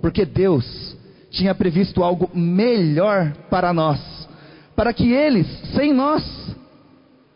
porque 0.00 0.24
Deus 0.24 0.96
tinha 1.30 1.54
previsto 1.54 2.02
algo 2.02 2.30
melhor 2.34 3.32
para 3.48 3.72
nós, 3.72 4.00
para 4.74 4.92
que 4.92 5.12
eles, 5.12 5.46
sem 5.74 5.92
nós, 5.92 6.24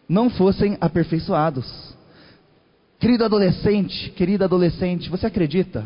não 0.08 0.28
fossem 0.30 0.76
aperfeiçoados. 0.80 1.94
Querido 2.98 3.24
adolescente, 3.24 4.10
querida 4.10 4.46
adolescente, 4.46 5.10
você 5.10 5.26
acredita? 5.26 5.84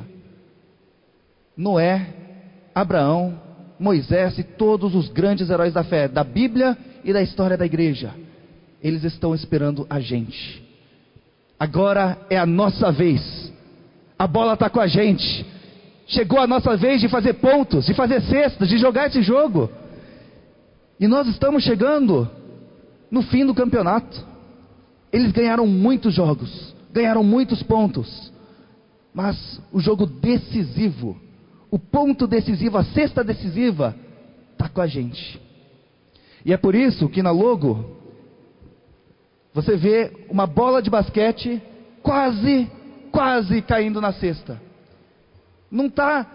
Noé, 1.57 2.15
Abraão, 2.75 3.41
Moisés 3.79 4.39
e 4.39 4.43
todos 4.43 4.95
os 4.95 5.09
grandes 5.09 5.51
heróis 5.51 5.73
da 5.73 5.85
fé, 5.85 6.09
da 6.09 6.23
Bíblia 6.23 6.77
e 7.05 7.13
da 7.13 7.23
história 7.23 7.57
da 7.57 7.67
igreja, 7.67 8.15
eles 8.83 9.05
estão 9.05 9.35
esperando 9.35 9.87
a 9.91 10.01
gente. 10.01 10.63
Agora 11.59 12.19
é 12.31 12.39
a 12.39 12.47
nossa 12.47 12.93
vez. 12.93 13.53
A 14.17 14.27
bola 14.27 14.55
está 14.55 14.71
com 14.71 14.81
a 14.81 14.87
gente. 14.87 15.45
Chegou 16.09 16.41
a 16.41 16.47
nossa 16.47 16.75
vez 16.75 17.03
de 17.03 17.09
fazer 17.09 17.35
pontos, 17.35 17.85
de 17.85 17.93
fazer 17.93 18.23
cestas, 18.23 18.67
de 18.67 18.79
jogar 18.79 19.09
esse 19.09 19.21
jogo. 19.21 19.71
E 20.99 21.07
nós 21.07 21.29
estamos 21.29 21.63
chegando 21.63 22.29
no 23.11 23.21
fim 23.21 23.45
do 23.45 23.55
campeonato. 23.55 24.27
Eles 25.13 25.31
ganharam 25.33 25.67
muitos 25.67 26.15
jogos, 26.15 26.75
ganharam 26.91 27.23
muitos 27.23 27.63
pontos. 27.63 28.33
Mas 29.13 29.61
o 29.71 29.81
jogo 29.81 30.07
decisivo, 30.07 31.15
o 31.71 31.79
ponto 31.79 32.27
decisivo, 32.27 32.79
a 32.79 32.85
cesta 32.85 33.23
decisiva, 33.23 33.95
está 34.53 34.67
com 34.67 34.81
a 34.81 34.87
gente. 34.87 35.39
E 36.43 36.55
é 36.55 36.57
por 36.57 36.75
isso 36.75 37.07
que 37.11 37.23
na 37.23 37.31
logo, 37.31 37.99
você 39.53 39.77
vê 39.77 40.11
uma 40.31 40.47
bola 40.47 40.81
de 40.81 40.89
basquete 40.89 41.61
quase, 42.03 42.71
quase 43.13 43.61
caindo 43.61 44.01
na 44.01 44.15
cesta. 44.15 44.68
Não 45.71 45.87
está 45.87 46.27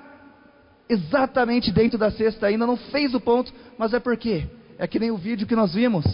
exatamente 0.88 1.72
dentro 1.72 1.98
da 1.98 2.12
cesta 2.12 2.48
ainda, 2.48 2.68
não 2.68 2.78
fez 2.78 3.14
o 3.14 3.20
ponto, 3.20 3.54
mas 3.78 3.94
é 3.94 4.00
porque 4.00 4.48
é 4.78 4.88
que 4.88 5.00
nem 5.00 5.12
o 5.12 5.18
vídeo 5.18 5.48
que 5.48 5.56
nós 5.56 5.74
vimos. 5.74 6.06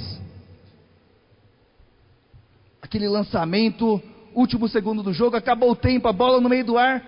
Aquele 2.82 3.08
lançamento, 3.08 4.02
último 4.34 4.68
segundo 4.68 5.04
do 5.04 5.14
jogo, 5.14 5.36
acabou 5.36 5.72
o 5.72 5.76
tempo, 5.76 6.08
a 6.08 6.14
bola 6.14 6.40
no 6.40 6.50
meio 6.50 6.66
do 6.66 6.78
ar, 6.78 7.04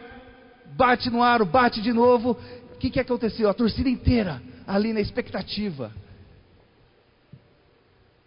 bate 0.76 1.10
no 1.10 1.24
aro, 1.24 1.46
bate 1.46 1.82
de 1.82 1.94
novo. 1.94 2.38
O 2.74 2.78
que, 2.78 2.90
que 2.90 3.00
aconteceu? 3.00 3.50
A 3.50 3.54
torcida 3.54 3.90
inteira 3.90 4.42
ali 4.68 4.94
na 4.94 5.00
expectativa. 5.00 5.92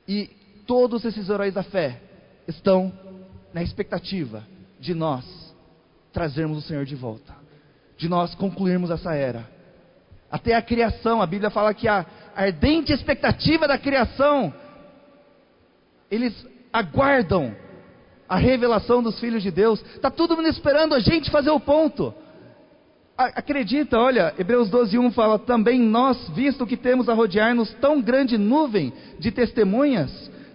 E 0.06 0.30
todos 0.67 1.05
esses 1.05 1.28
heróis 1.28 1.55
da 1.55 1.62
fé 1.62 2.01
estão 2.47 2.92
na 3.53 3.62
expectativa 3.62 4.45
de 4.78 4.95
nós 4.95 5.25
trazermos 6.12 6.58
o 6.58 6.62
Senhor 6.62 6.84
de 6.84 6.95
volta, 6.95 7.34
de 7.97 8.09
nós 8.09 8.34
concluirmos 8.34 8.91
essa 8.91 9.14
era. 9.14 9.48
Até 10.31 10.55
a 10.55 10.62
criação, 10.62 11.23
a 11.23 11.27
Bíblia 11.27 11.50
fala 11.50 11.73
que 11.73 11.87
a 11.87 12.05
ardente 12.34 12.92
expectativa 12.92 13.69
da 13.69 13.78
criação, 13.78 14.53
eles 16.11 16.34
aguardam 16.73 17.55
a 18.28 18.36
revelação 18.36 19.03
dos 19.03 19.20
filhos 19.20 19.42
de 19.42 19.51
Deus. 19.51 19.81
Está 19.95 20.11
todo 20.11 20.36
mundo 20.36 20.48
esperando 20.48 20.95
a 20.95 20.98
gente 20.98 21.31
fazer 21.31 21.51
o 21.51 21.61
ponto. 21.61 22.12
Acredita, 23.17 23.97
olha, 23.97 24.34
Hebreus 24.36 24.69
12:1 24.70 25.12
fala: 25.12 25.39
"Também 25.39 25.79
nós, 25.79 26.29
visto 26.31 26.67
que 26.67 26.77
temos 26.77 27.08
a 27.08 27.14
rodear-nos 27.14 27.73
tão 27.75 28.03
grande 28.03 28.36
nuvem 28.36 28.92
de 29.20 29.31
testemunhas, 29.31 30.11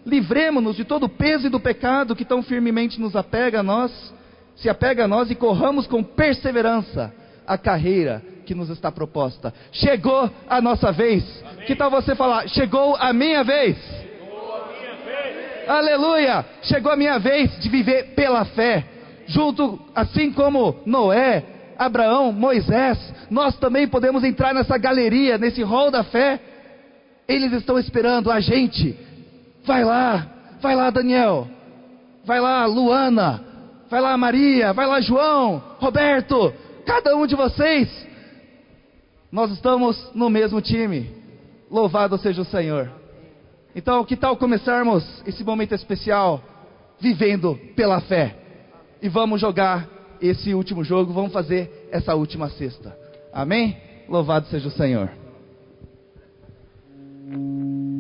livremo-nos 0.06 0.76
de 0.76 0.84
todo 0.84 1.06
o 1.06 1.10
peso 1.10 1.48
e 1.48 1.50
do 1.50 1.60
pecado 1.60 2.18
que 2.18 2.26
tão 2.26 2.44
firmemente 2.44 3.00
nos 3.00 3.16
apega 3.16 3.62
a 3.62 3.64
nós, 3.64 4.14
se 4.58 4.70
apega 4.70 5.06
a 5.06 5.08
nós 5.08 5.32
e 5.32 5.36
corramos 5.36 5.88
com 5.88 6.04
perseverança 6.04 7.14
a 7.50 7.58
carreira 7.58 8.22
que 8.46 8.56
nos 8.56 8.70
está 8.70 8.92
proposta. 8.92 9.54
Chegou 9.72 10.30
a 10.48 10.62
nossa 10.62 10.92
vez. 10.92 11.24
Amém. 11.44 11.66
Que 11.66 11.76
tal 11.76 11.90
você 11.90 12.16
falar? 12.16 12.48
Chegou 12.48 12.96
a 12.96 13.12
minha 13.12 13.44
vez. 13.44 13.78
A 13.78 14.68
minha 14.68 14.96
vez. 15.04 15.70
Aleluia! 15.70 16.46
Chegou 16.62 16.92
a 16.92 16.96
minha 16.96 17.18
vez 17.18 17.60
de 17.60 17.68
viver 17.68 18.14
pela 18.16 18.46
fé, 18.46 18.86
junto 19.28 19.80
assim 19.94 20.32
como 20.32 20.80
Noé, 20.86 21.44
Abraão, 21.78 22.32
Moisés, 22.32 22.98
nós 23.30 23.58
também 23.58 23.88
podemos 23.88 24.24
entrar 24.24 24.54
nessa 24.54 24.78
galeria, 24.78 25.38
nesse 25.38 25.64
hall 25.64 25.92
da 25.92 26.04
fé. 26.04 26.40
Eles 27.28 27.52
estão 27.54 27.78
esperando 27.78 28.32
a 28.32 28.40
gente 28.40 28.98
Vai 29.70 29.84
lá, 29.84 30.26
vai 30.62 30.76
lá, 30.76 30.90
Daniel. 30.90 31.48
Vai 32.26 32.40
lá, 32.40 32.66
Luana. 32.66 33.40
Vai 33.88 34.02
lá, 34.02 34.18
Maria. 34.18 34.74
Vai 34.74 34.88
lá, 34.88 35.00
João. 35.00 35.62
Roberto. 35.78 36.52
Cada 36.90 37.16
um 37.16 37.28
de 37.28 37.36
vocês. 37.36 37.88
Nós 39.32 39.52
estamos 39.52 40.10
no 40.16 40.28
mesmo 40.28 40.60
time. 40.60 41.08
Louvado 41.70 42.18
seja 42.18 42.42
o 42.42 42.46
Senhor. 42.46 42.90
Então, 43.76 44.04
que 44.04 44.16
tal 44.16 44.36
começarmos 44.36 45.06
esse 45.28 45.44
momento 45.44 45.76
especial 45.76 46.42
vivendo 47.00 47.56
pela 47.76 48.02
fé? 48.02 48.36
E 49.04 49.08
vamos 49.08 49.40
jogar 49.40 49.88
esse 50.20 50.56
último 50.56 50.84
jogo, 50.84 51.14
vamos 51.14 51.32
fazer 51.32 51.90
essa 51.92 52.16
última 52.16 52.50
sexta. 52.50 52.98
Amém? 53.32 53.78
Louvado 54.10 54.48
seja 54.48 54.68
o 54.68 54.72
Senhor. 54.72 55.12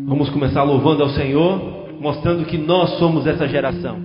Vamos 0.07 0.31
começar 0.31 0.63
louvando 0.63 1.03
ao 1.03 1.09
Senhor, 1.09 1.93
mostrando 2.01 2.43
que 2.43 2.57
nós 2.57 2.97
somos 2.97 3.27
essa 3.27 3.47
geração. 3.47 4.01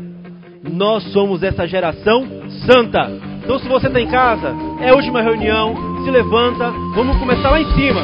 Nós 0.63 1.11
somos 1.11 1.43
essa 1.43 1.67
geração 1.67 2.27
santa. 2.67 3.34
Então, 3.45 3.59
se 3.59 3.69
você 3.69 3.89
está 3.89 4.01
em 4.01 4.07
casa, 4.07 4.57
é 4.81 4.89
a 4.89 4.95
última 4.95 5.21
reunião, 5.21 5.75
se 6.03 6.11
levanta, 6.11 6.71
vamos 6.95 7.19
começar 7.19 7.51
lá 7.51 7.61
em 7.61 7.71
cima. 7.75 8.01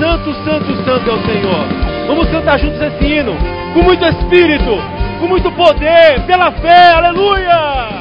Santo, 0.00 0.34
santo, 0.44 0.84
santo 0.84 1.10
é 1.10 1.14
o 1.14 1.26
Senhor. 1.26 2.06
Vamos 2.08 2.28
cantar 2.28 2.58
juntos 2.58 2.80
esse 2.80 3.04
hino, 3.04 3.32
com 3.72 3.82
muito 3.84 4.04
espírito, 4.04 4.76
com 5.20 5.28
muito 5.28 5.50
poder, 5.52 6.26
pela 6.26 6.50
fé, 6.50 6.92
aleluia! 6.94 8.00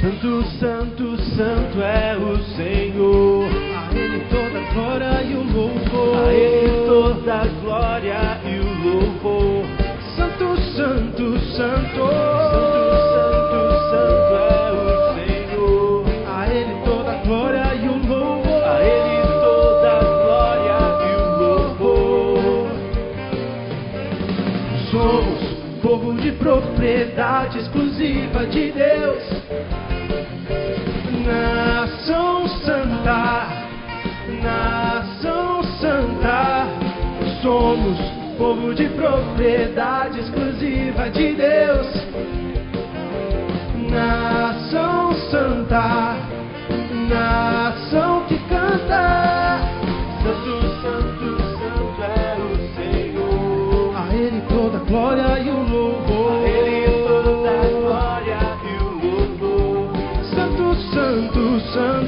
Santo, 0.00 0.44
santo, 0.58 1.16
santo 1.36 1.82
é 1.82 2.16
o 2.16 2.38
Senhor. 2.56 3.44
A 3.76 3.94
Ele 3.94 4.24
toda 4.30 4.58
a 4.58 4.72
glória 4.72 5.22
e 5.24 5.34
o 5.34 5.42
louvor. 5.42 6.26
A 6.26 6.32
Ele 6.32 6.86
toda 6.86 7.34
a 7.34 7.46
glória 7.62 8.40
e 8.46 8.58
o 8.60 8.90
louvor. 8.90 9.57
Santo, 10.78 11.36
santo, 11.56 12.06
santo. 12.06 12.70
Santo, 13.90 14.34
é 14.38 14.70
o 14.70 14.86
Senhor. 15.16 16.04
A 16.28 16.46
Ele 16.46 16.74
toda 16.84 17.10
a 17.10 17.14
glória 17.24 17.74
e 17.74 17.88
o 17.88 17.98
louvor. 18.06 18.62
A 18.62 18.80
Ele 18.80 19.26
toda 19.42 19.90
a 19.90 20.00
glória 20.22 20.78
e 21.02 21.16
o 21.16 21.26
louvor. 21.36 22.70
Somos 24.92 25.40
povo 25.82 26.14
de 26.14 26.30
propriedade 26.30 27.58
exclusiva 27.58 28.46
de 28.46 28.70
Deus 28.70 29.24
nação 31.26 32.46
santa, 32.64 33.48
nação 34.40 35.60
santa, 35.80 36.68
somos 37.42 38.17
povo 38.38 38.72
de 38.72 38.88
propriedade 38.90 40.20
exclusiva 40.20 41.10
de 41.10 41.34
Deus. 41.34 41.88
Nação 43.90 45.12
santa, 45.28 46.16
nação 47.08 48.24
que 48.28 48.38
canta, 48.48 49.58
santo, 50.22 50.54
santo, 50.80 51.28
santo 51.58 52.02
é 52.04 52.36
o 52.38 52.54
Senhor. 52.76 53.96
A 53.96 54.14
Ele 54.14 54.40
toda 54.48 54.78
glória 54.78 55.40
e 55.40 55.50
o 55.50 55.58
louvor. 55.68 56.44
A 56.44 56.48
Ele 56.48 56.86
toda 57.08 57.50
glória 57.80 58.38
e 58.62 58.72
o 58.80 58.88
louvor. 59.04 59.90
Santo, 60.32 60.76
santo, 60.92 61.60
santo. 61.72 62.07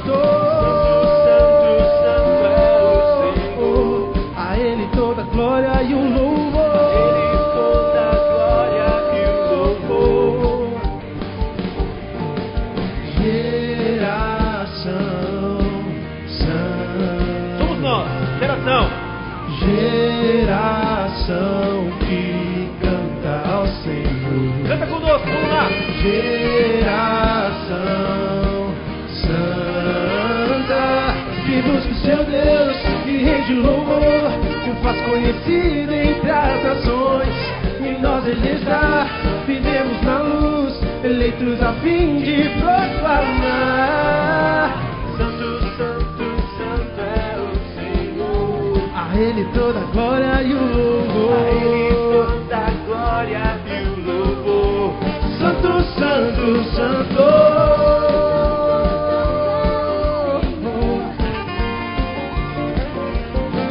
geração 26.01 27.61
santa. 29.21 31.13
Que 31.45 31.61
busca 31.61 31.91
o 31.91 31.95
seu 31.95 32.23
Deus 32.23 32.77
que 33.03 33.11
e 33.11 33.17
rende 33.23 33.53
louvor, 33.55 34.31
que 34.63 34.69
o 34.69 34.75
faz 34.81 34.99
conhecido 35.01 35.93
entre 35.93 36.29
as 36.29 36.63
nações. 36.63 37.35
Em 37.81 37.99
nós 38.01 38.25
ele 38.27 38.49
está, 38.49 39.07
vivemos 39.45 40.01
na 40.03 40.19
luz, 40.19 40.79
eleitos 41.03 41.61
a 41.61 41.73
fim 41.73 42.19
de 42.19 42.49
proclamar. 42.59 43.91
Santo, 45.17 45.59
santo, 45.77 46.23
santo 46.57 47.01
é 47.01 47.37
o 47.37 47.51
Senhor. 47.75 48.89
A 48.95 49.15
ele 49.17 49.45
toda 49.53 49.79
a 49.79 49.83
glória 49.91 50.41
e 50.43 50.53
o 50.53 50.57
louvor. 50.57 52.10
Santo, 56.01 56.63
Santo. 56.73 57.21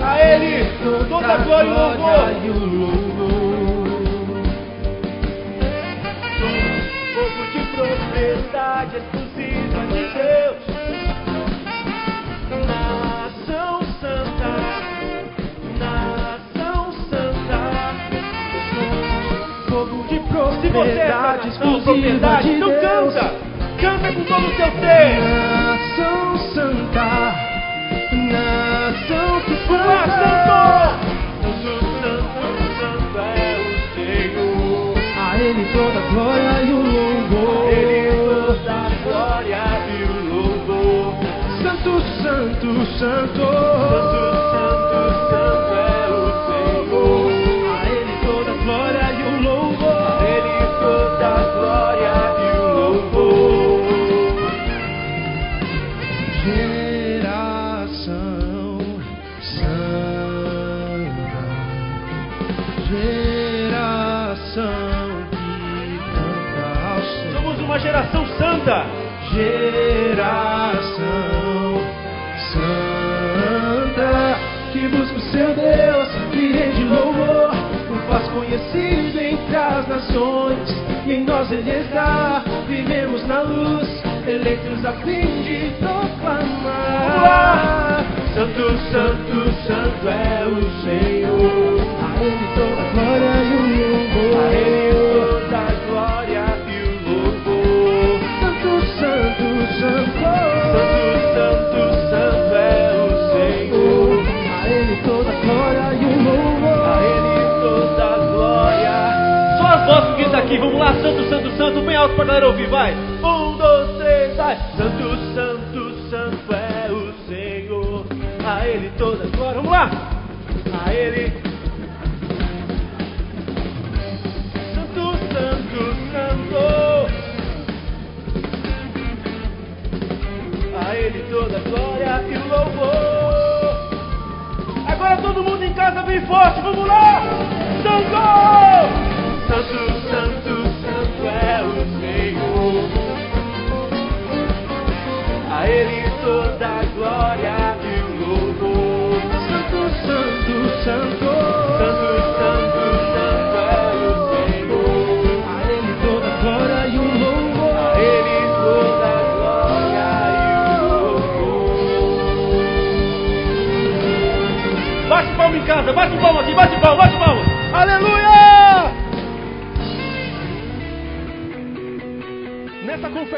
A 0.01 0.21
Ele 0.21 0.65
toda 1.09 1.27
a 1.27 1.37
glória 1.39 1.67
e 1.67 1.71
louvor. 1.71 2.60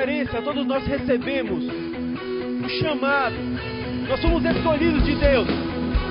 conferência, 0.02 0.42
todos 0.42 0.66
nós 0.66 0.84
recebemos 0.84 1.64
o 1.64 2.68
chamado. 2.80 3.36
Nós 4.08 4.20
somos 4.20 4.44
escolhidos 4.44 5.04
de 5.04 5.14
Deus. 5.14 5.46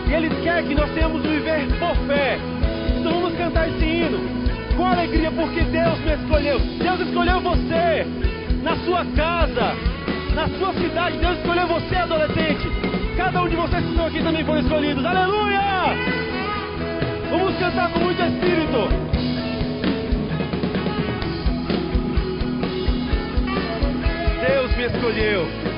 E 0.08 0.14
Ele 0.14 0.30
quer 0.44 0.64
que 0.64 0.74
nós 0.74 0.90
tenhamos 0.92 1.20
um 1.26 1.30
viver 1.30 1.68
por 1.78 1.96
fé. 2.08 2.40
Então 2.98 3.12
vamos 3.12 3.38
cantar 3.38 3.68
esse 3.68 3.84
hino 3.84 4.18
com 4.78 4.86
alegria, 4.86 5.30
porque 5.32 5.60
Deus 5.64 6.00
me 6.00 6.14
escolheu. 6.14 6.60
Deus 6.60 7.02
escolheu 7.02 7.42
você 7.42 8.08
na 8.64 8.78
sua 8.78 9.06
casa, 9.14 9.76
na 10.36 10.48
sua 10.58 10.74
cidade. 10.74 11.18
Deus 11.18 11.38
escolheu 11.40 11.68
você, 11.68 11.96
adolescente. 11.98 12.68
Cada 13.18 13.44
um 13.44 13.50
de 13.50 13.58
vocês 13.58 13.84
que 13.84 13.90
estão 13.90 14.06
aqui 14.08 14.24
também 14.24 14.46
foram 14.46 14.62
escolhidos. 14.62 15.04
Aleluia! 15.04 15.62
Vamos 17.30 17.58
cantar 17.58 17.92
com 17.92 18.00
muito 18.00 18.22
espírito. 18.24 19.21
me 24.82 24.88
escolheu. 24.88 25.71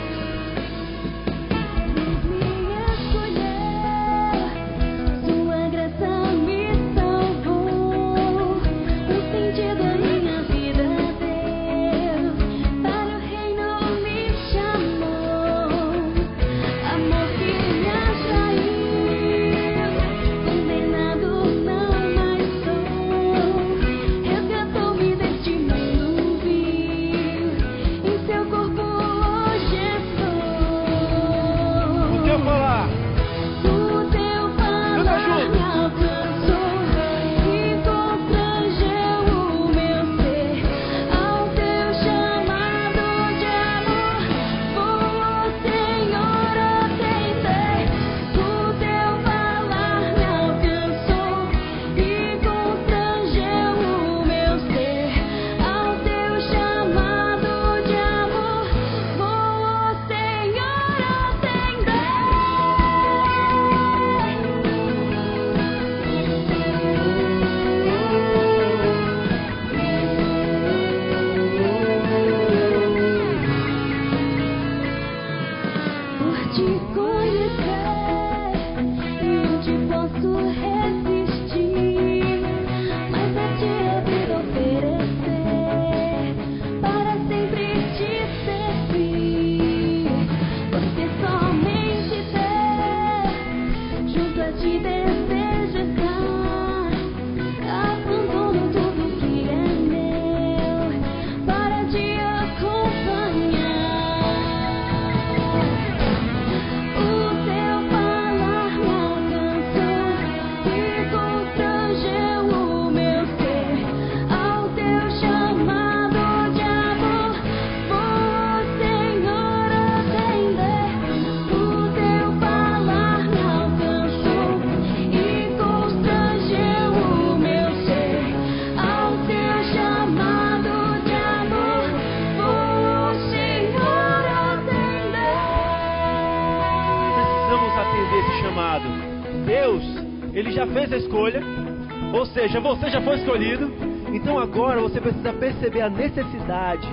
Seja, 142.54 142.60
você 142.60 142.90
já 142.90 143.02
foi 143.02 143.16
escolhido. 143.16 143.72
Então 144.14 144.38
agora 144.38 144.80
você 144.80 145.02
precisa 145.02 145.34
perceber 145.34 145.82
a 145.82 145.90
necessidade 145.90 146.88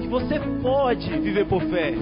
que 0.00 0.08
você 0.08 0.40
pode 0.60 1.08
viver 1.20 1.46
por 1.46 1.62
fé. 1.62 1.94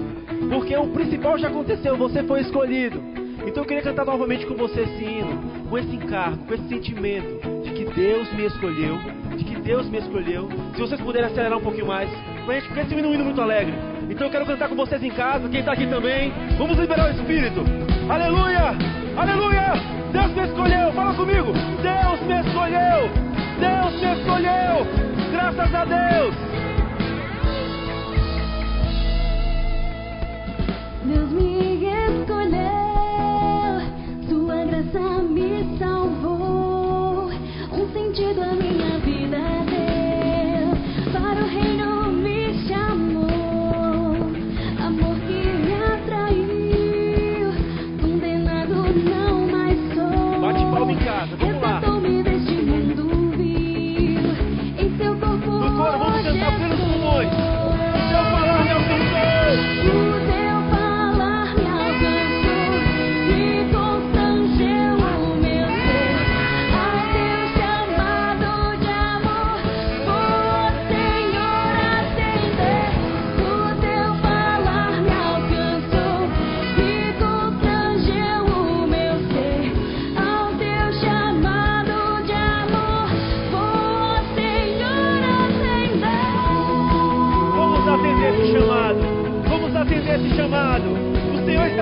Porque 0.49 0.75
o 0.75 0.87
principal 0.87 1.37
já 1.37 1.49
aconteceu, 1.49 1.95
você 1.97 2.23
foi 2.23 2.41
escolhido. 2.41 2.99
Então 3.45 3.61
eu 3.61 3.67
queria 3.67 3.83
cantar 3.83 4.05
novamente 4.05 4.45
com 4.47 4.55
você 4.55 4.81
esse 4.81 5.03
hino, 5.03 5.67
com 5.69 5.77
esse 5.77 5.95
encargo, 5.95 6.45
com 6.45 6.53
esse 6.55 6.67
sentimento 6.67 7.61
de 7.63 7.71
que 7.71 7.85
Deus 7.85 8.31
me 8.33 8.45
escolheu, 8.45 8.97
de 9.37 9.43
que 9.43 9.55
Deus 9.57 9.87
me 9.87 9.99
escolheu. 9.99 10.49
Se 10.73 10.81
vocês 10.81 10.99
puderem 10.99 11.27
acelerar 11.27 11.59
um 11.59 11.61
pouquinho 11.61 11.85
mais, 11.85 12.09
porque 12.45 12.79
esse 12.79 12.95
hino 12.95 13.07
é 13.07 13.11
um 13.11 13.13
hino 13.13 13.25
muito 13.25 13.41
alegre. 13.41 13.75
Então 14.09 14.27
eu 14.27 14.31
quero 14.31 14.47
cantar 14.47 14.67
com 14.67 14.75
vocês 14.75 15.03
em 15.03 15.11
casa, 15.11 15.47
quem 15.47 15.59
está 15.59 15.73
aqui 15.73 15.85
também. 15.85 16.33
Vamos 16.57 16.77
liberar 16.77 17.07
o 17.09 17.11
Espírito. 17.11 17.63
Aleluia! 18.09 18.75
Aleluia! 19.15 19.94
Deus 20.15 20.31
me 20.31 20.43
escolheu, 20.45 20.93
fala 20.93 21.13
comigo. 21.13 21.51
Deus 21.83 22.21
me 22.21 22.39
escolheu! 22.39 23.09
Deus 23.59 24.01
me 24.01 24.13
escolheu! 24.13 24.87
Graças 25.29 25.75
a 25.75 25.83
Deus! 25.83 26.54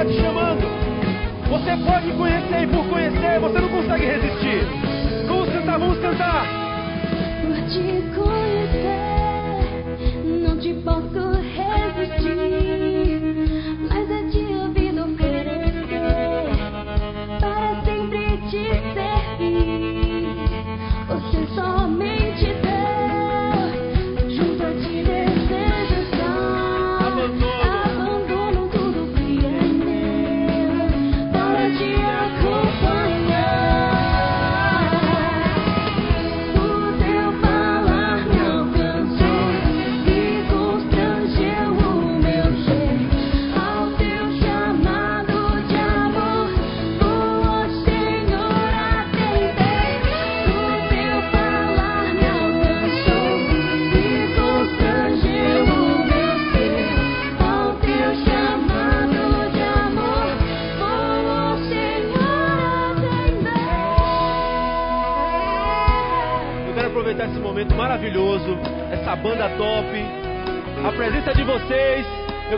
Está 0.03 0.05
te 0.05 0.21
chamando. 0.21 0.61
Você 1.49 1.77
pode 1.77 2.11
conhecer 2.13 2.63
e 2.63 2.67
por 2.67 2.85
conhecer 2.87 3.39
você 3.39 3.59
não 3.59 3.69
consegue 3.69 4.05
resistir. 4.05 4.67
Vamos 5.27 5.49
cantar, 5.49 5.79
vamos 5.79 5.97
cantar. 5.99 6.45
Por 7.41 7.55
te 7.69 8.03
conhecer, 8.15 8.99
não 10.41 10.57
te 10.57 10.73
posso 10.83 11.32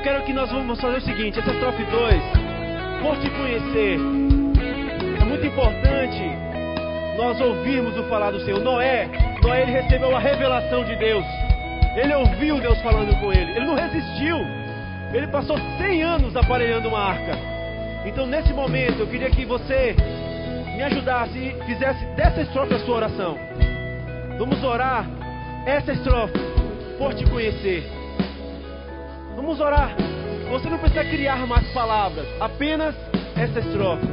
quero 0.05 0.23
que 0.23 0.33
nós 0.33 0.51
vamos 0.51 0.79
fazer 0.79 0.97
o 0.97 1.01
seguinte: 1.01 1.39
essa 1.39 1.51
estrofe 1.51 1.83
2, 1.83 2.21
por 3.01 3.17
te 3.17 3.29
conhecer, 3.31 3.97
é 5.19 5.25
muito 5.25 5.47
importante 5.47 6.21
nós 7.17 7.41
ouvirmos 7.41 7.97
o 7.97 8.03
falar 8.03 8.29
do 8.29 8.39
Senhor. 8.41 8.59
Noé, 8.59 9.09
Noé 9.41 9.63
ele 9.63 9.71
recebeu 9.71 10.15
a 10.15 10.19
revelação 10.19 10.83
de 10.83 10.95
Deus. 10.97 11.25
Ele 11.95 12.13
ouviu 12.13 12.59
Deus 12.59 12.79
falando 12.81 13.19
com 13.19 13.33
ele. 13.33 13.51
Ele 13.53 13.65
não 13.65 13.73
resistiu. 13.73 14.37
Ele 15.11 15.25
passou 15.27 15.57
100 15.79 16.03
anos 16.03 16.35
aparelhando 16.35 16.89
uma 16.89 16.99
arca. 16.99 17.35
Então, 18.05 18.27
nesse 18.27 18.53
momento, 18.53 18.99
eu 18.99 19.07
queria 19.07 19.31
que 19.31 19.43
você 19.43 19.95
me 20.75 20.83
ajudasse 20.83 21.35
e 21.35 21.63
fizesse 21.65 22.05
dessa 22.15 22.41
estrofe 22.41 22.75
a 22.75 22.79
sua 22.79 22.97
oração. 22.97 23.39
Vamos 24.37 24.63
orar 24.63 25.07
essa 25.65 25.93
estrofe 25.93 26.37
por 26.99 27.15
te 27.15 27.25
conhecer. 27.25 27.94
Vamos 29.35 29.59
orar. 29.59 29.95
Você 30.49 30.69
não 30.69 30.77
precisa 30.77 31.03
criar 31.03 31.45
mais 31.47 31.67
palavras, 31.73 32.25
apenas 32.39 32.95
essa 33.35 33.59
estrofe. 33.59 34.07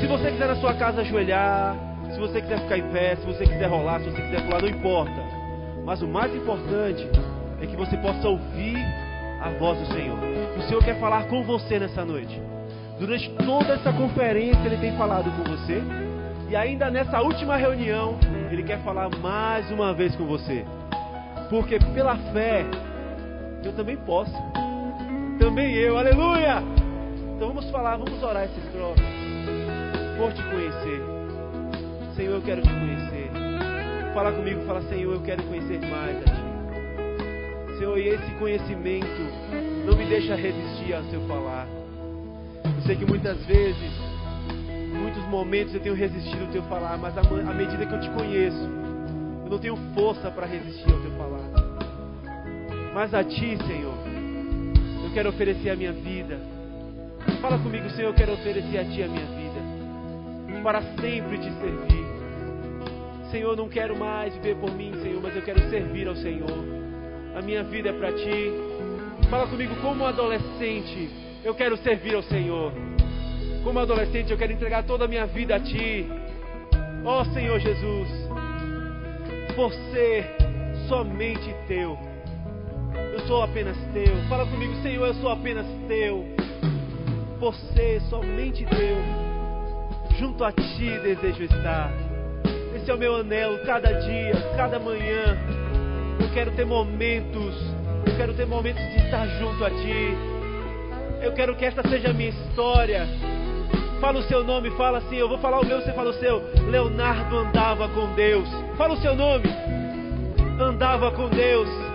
Se 0.00 0.06
você 0.06 0.30
quiser 0.30 0.48
na 0.48 0.56
sua 0.56 0.74
casa 0.74 1.02
ajoelhar, 1.02 1.76
se 2.12 2.18
você 2.18 2.40
quiser 2.40 2.60
ficar 2.60 2.78
em 2.78 2.88
pé, 2.90 3.16
se 3.16 3.26
você 3.26 3.44
quiser 3.44 3.66
rolar, 3.66 4.00
se 4.00 4.10
você 4.10 4.22
quiser 4.22 4.42
pular, 4.44 4.62
não 4.62 4.68
importa. 4.68 5.22
Mas 5.84 6.02
o 6.02 6.08
mais 6.08 6.34
importante 6.34 7.08
é 7.60 7.66
que 7.66 7.76
você 7.76 7.96
possa 7.98 8.28
ouvir 8.28 8.76
a 9.40 9.50
voz 9.58 9.78
do 9.78 9.86
Senhor. 9.92 10.18
O 10.56 10.62
Senhor 10.62 10.82
quer 10.82 10.98
falar 10.98 11.24
com 11.24 11.42
você 11.42 11.78
nessa 11.78 12.04
noite. 12.04 12.40
Durante 12.98 13.28
toda 13.44 13.74
essa 13.74 13.92
conferência, 13.92 14.64
Ele 14.64 14.78
tem 14.78 14.96
falado 14.96 15.30
com 15.36 15.50
você. 15.50 15.82
E 16.48 16.56
ainda 16.56 16.90
nessa 16.90 17.20
última 17.20 17.56
reunião, 17.56 18.18
Ele 18.50 18.62
quer 18.62 18.78
falar 18.80 19.10
mais 19.18 19.70
uma 19.70 19.92
vez 19.92 20.16
com 20.16 20.24
você. 20.24 20.64
Porque 21.50 21.78
pela 21.94 22.16
fé, 22.32 22.64
eu 23.66 23.72
também 23.74 23.96
posso. 23.96 24.32
Também 25.38 25.74
eu, 25.74 25.96
aleluia! 25.98 26.62
Então 27.36 27.48
vamos 27.48 27.68
falar, 27.70 27.96
vamos 27.96 28.22
orar 28.22 28.44
essa 28.44 28.58
estrofe. 28.58 29.02
Por 30.16 30.32
te 30.32 30.42
conhecer. 30.44 31.02
Senhor, 32.14 32.34
eu 32.36 32.42
quero 32.42 32.62
te 32.62 32.68
conhecer. 32.68 33.30
Fala 34.14 34.32
comigo, 34.32 34.62
fala, 34.66 34.80
Senhor, 34.82 35.12
eu 35.12 35.20
quero 35.20 35.42
conhecer 35.42 35.78
mais 35.86 36.16
a 36.16 36.24
Ti. 36.24 37.76
Senhor, 37.78 37.98
e 37.98 38.08
esse 38.08 38.30
conhecimento 38.38 39.06
não 39.86 39.94
me 39.94 40.06
deixa 40.06 40.34
resistir 40.34 40.94
ao 40.94 41.02
Seu 41.04 41.20
falar. 41.28 41.66
Eu 42.64 42.82
sei 42.86 42.96
que 42.96 43.04
muitas 43.04 43.36
vezes, 43.44 43.92
muitos 44.98 45.22
momentos 45.28 45.74
eu 45.74 45.80
tenho 45.80 45.94
resistido 45.94 46.46
ao 46.46 46.48
Teu 46.52 46.62
falar, 46.62 46.96
mas 46.96 47.16
à 47.18 47.22
ma- 47.22 47.50
à 47.50 47.54
medida 47.54 47.84
que 47.84 47.92
eu 47.94 48.00
te 48.00 48.08
conheço, 48.10 48.62
eu 49.44 49.50
não 49.50 49.58
tenho 49.58 49.76
força 49.94 50.30
para 50.30 50.46
resistir 50.46 50.90
ao 50.90 50.98
Teu 51.00 51.10
falar. 51.18 51.35
Mas 52.96 53.12
a 53.12 53.22
Ti, 53.22 53.58
Senhor, 53.66 53.92
eu 55.04 55.12
quero 55.12 55.28
oferecer 55.28 55.68
a 55.68 55.76
minha 55.76 55.92
vida. 55.92 56.40
Fala 57.42 57.58
comigo, 57.58 57.90
Senhor, 57.90 58.08
eu 58.08 58.14
quero 58.14 58.32
oferecer 58.32 58.78
a 58.78 58.84
Ti 58.86 59.02
a 59.02 59.06
minha 59.06 59.26
vida. 59.26 60.62
Para 60.62 60.80
sempre 60.80 61.36
te 61.36 61.52
servir. 61.60 62.06
Senhor, 63.30 63.54
não 63.54 63.68
quero 63.68 63.98
mais 63.98 64.32
viver 64.36 64.56
por 64.56 64.72
mim, 64.72 64.94
Senhor, 65.02 65.20
mas 65.22 65.36
eu 65.36 65.42
quero 65.42 65.60
servir 65.68 66.08
ao 66.08 66.16
Senhor. 66.16 66.48
A 67.36 67.42
minha 67.42 67.62
vida 67.64 67.90
é 67.90 67.92
para 67.92 68.12
Ti. 68.12 68.50
Fala 69.28 69.46
comigo, 69.46 69.76
como 69.82 70.06
adolescente, 70.06 71.10
eu 71.44 71.54
quero 71.54 71.76
servir 71.76 72.14
ao 72.14 72.22
Senhor. 72.22 72.72
Como 73.62 73.78
adolescente, 73.78 74.32
eu 74.32 74.38
quero 74.38 74.54
entregar 74.54 74.84
toda 74.84 75.04
a 75.04 75.08
minha 75.08 75.26
vida 75.26 75.56
a 75.56 75.60
Ti. 75.60 76.06
Ó 77.04 77.24
Senhor 77.26 77.60
Jesus, 77.60 78.08
por 79.54 79.70
ser 79.92 80.34
somente 80.88 81.54
Teu. 81.68 82.15
Eu 83.16 83.26
sou 83.26 83.42
apenas 83.42 83.78
Teu. 83.94 84.14
Fala 84.28 84.44
comigo, 84.44 84.74
Senhor, 84.82 85.06
eu 85.06 85.14
sou 85.14 85.30
apenas 85.30 85.66
Teu. 85.88 86.26
Por 87.40 87.54
ser 87.54 88.02
somente 88.10 88.66
Teu. 88.66 88.98
Junto 90.18 90.44
a 90.44 90.52
Ti 90.52 90.98
desejo 91.02 91.44
estar. 91.44 91.90
Esse 92.74 92.90
é 92.90 92.94
o 92.94 92.98
meu 92.98 93.16
anelo, 93.16 93.58
cada 93.64 93.90
dia, 93.90 94.34
cada 94.54 94.78
manhã. 94.78 95.34
Eu 96.20 96.28
quero 96.34 96.50
ter 96.50 96.66
momentos, 96.66 97.54
eu 98.06 98.16
quero 98.18 98.34
ter 98.34 98.46
momentos 98.46 98.82
de 98.82 98.98
estar 98.98 99.26
junto 99.38 99.64
a 99.64 99.70
Ti. 99.70 100.16
Eu 101.22 101.32
quero 101.32 101.56
que 101.56 101.64
esta 101.64 101.88
seja 101.88 102.10
a 102.10 102.12
minha 102.12 102.28
história. 102.28 103.08
Fala 103.98 104.18
o 104.18 104.24
seu 104.24 104.44
nome, 104.44 104.70
fala 104.72 104.98
assim. 104.98 105.16
Eu 105.16 105.28
vou 105.30 105.38
falar 105.38 105.60
o 105.60 105.64
meu, 105.64 105.80
você 105.80 105.92
fala 105.94 106.10
o 106.10 106.14
seu. 106.20 106.42
Leonardo 106.68 107.38
andava 107.38 107.88
com 107.88 108.12
Deus. 108.12 108.46
Fala 108.76 108.92
o 108.92 109.00
seu 109.00 109.16
nome. 109.16 109.48
Andava 110.60 111.10
com 111.12 111.30
Deus. 111.30 111.85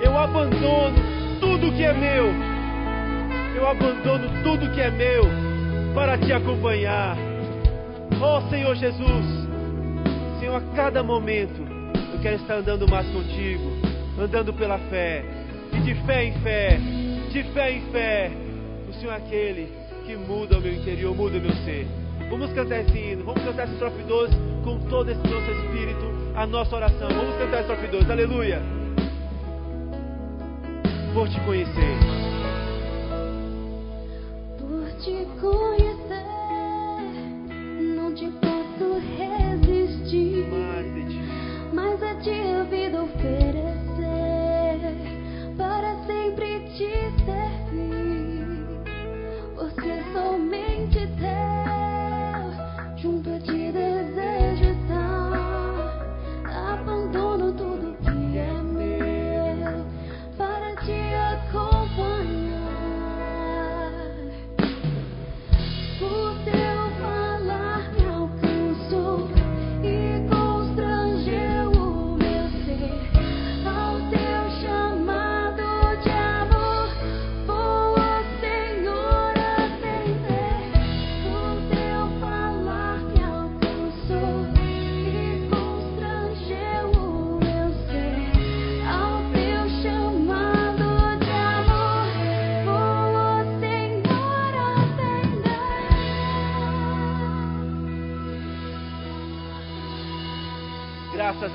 Eu 0.00 0.16
abandono 0.16 0.96
tudo 1.40 1.72
que 1.72 1.82
é 1.82 1.92
meu. 1.92 2.26
Eu 3.54 3.68
abandono 3.68 4.28
tudo 4.42 4.70
que 4.70 4.80
é 4.80 4.90
meu 4.90 5.24
para 5.94 6.18
te 6.18 6.32
acompanhar. 6.32 7.16
Oh 8.20 8.40
Senhor 8.50 8.74
Jesus, 8.76 9.26
Senhor, 10.38 10.56
a 10.56 10.60
cada 10.74 11.02
momento 11.02 11.62
eu 12.12 12.20
quero 12.20 12.36
estar 12.36 12.56
andando 12.56 12.88
mais 12.88 13.06
contigo, 13.08 13.64
andando 14.18 14.52
pela 14.52 14.78
fé, 14.90 15.24
e 15.72 15.80
de 15.80 15.94
fé 16.06 16.24
em 16.24 16.32
fé, 16.40 16.78
de 17.30 17.42
fé 17.52 17.72
em 17.72 17.80
fé. 17.92 18.30
O 18.88 18.92
Senhor 18.94 19.12
é 19.12 19.16
aquele 19.16 19.72
que 20.06 20.16
muda 20.16 20.58
o 20.58 20.60
meu 20.60 20.72
interior, 20.72 21.14
muda 21.14 21.38
o 21.38 21.40
meu 21.40 21.52
ser. 21.64 21.86
Vamos 22.30 22.52
cantar 22.52 22.80
esse 22.80 22.98
hino, 22.98 23.24
vamos 23.24 23.42
cantar 23.42 23.64
esse 23.64 23.74
estrofe 23.74 24.02
12 24.02 24.36
com 24.64 24.78
todo 24.88 25.10
esse 25.10 25.20
nosso 25.20 25.50
espírito, 25.50 26.12
a 26.34 26.46
nossa 26.46 26.76
oração. 26.76 27.08
Vamos 27.08 27.36
cantar 27.36 27.60
esse 27.60 27.72
estrofe 27.72 27.86
12, 27.88 28.12
aleluia. 28.12 28.75
Por 31.16 31.30
te 31.30 31.40
conhecer. 31.46 31.96
Por 34.58 34.86
te 34.98 35.26
conhecer, 35.40 36.26
não 37.96 38.14
te 38.14 38.26
posso 38.32 39.00
resistir. 39.16 40.46
Mas 41.72 42.02
a 42.02 42.14
ti 42.16 42.32
a 42.32 42.64
vida 42.64 43.06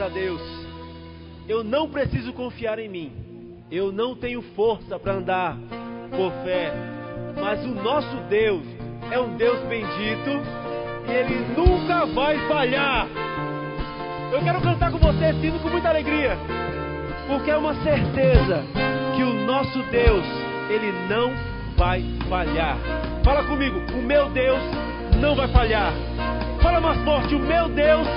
a 0.04 0.10
Deus. 0.10 0.42
Eu 1.48 1.64
não 1.64 1.90
preciso 1.90 2.34
confiar 2.34 2.80
em 2.80 2.90
mim. 2.90 3.12
Eu 3.70 3.92
não 3.92 4.16
tenho 4.16 4.42
força 4.56 4.98
para 4.98 5.14
andar 5.14 5.58
por 6.10 6.32
fé. 6.44 6.74
Mas 7.40 7.64
o 7.64 7.70
nosso 7.70 8.18
Deus 8.30 8.64
é 9.12 9.20
um 9.20 9.36
Deus 9.38 9.60
bendito 9.68 10.30
e 11.08 11.12
ele 11.12 11.46
nunca 11.56 12.06
vai 12.08 12.38
falhar. 12.48 13.08
Eu 14.32 14.42
quero 14.42 14.62
cantar 14.62 14.92
com 14.92 14.98
você 14.98 15.32
hino 15.32 15.60
com 15.60 15.70
muita 15.70 15.90
alegria. 15.90 16.38
Porque 17.28 17.52
é 17.52 17.58
uma 17.58 17.76
certeza 17.84 18.64
que 19.16 19.24
o 19.24 19.34
nosso 19.46 19.82
Deus, 19.84 20.26
ele 20.70 20.92
não 21.08 21.32
vai 21.78 22.04
falhar. 22.30 22.78
Fala 23.24 23.44
comigo, 23.44 23.78
o 23.94 24.02
meu 24.02 24.30
Deus 24.30 24.60
não 25.20 25.36
vai 25.36 25.48
falhar. 25.50 25.94
Fala 26.62 26.80
mais 26.80 27.02
forte, 27.04 27.36
o 27.36 27.40
meu 27.40 27.70
Deus, 27.70 28.08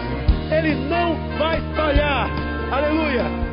ele 0.50 0.74
não 0.74 1.16
vai 1.38 1.60
falhar. 1.74 2.28
Aleluia. 2.72 3.43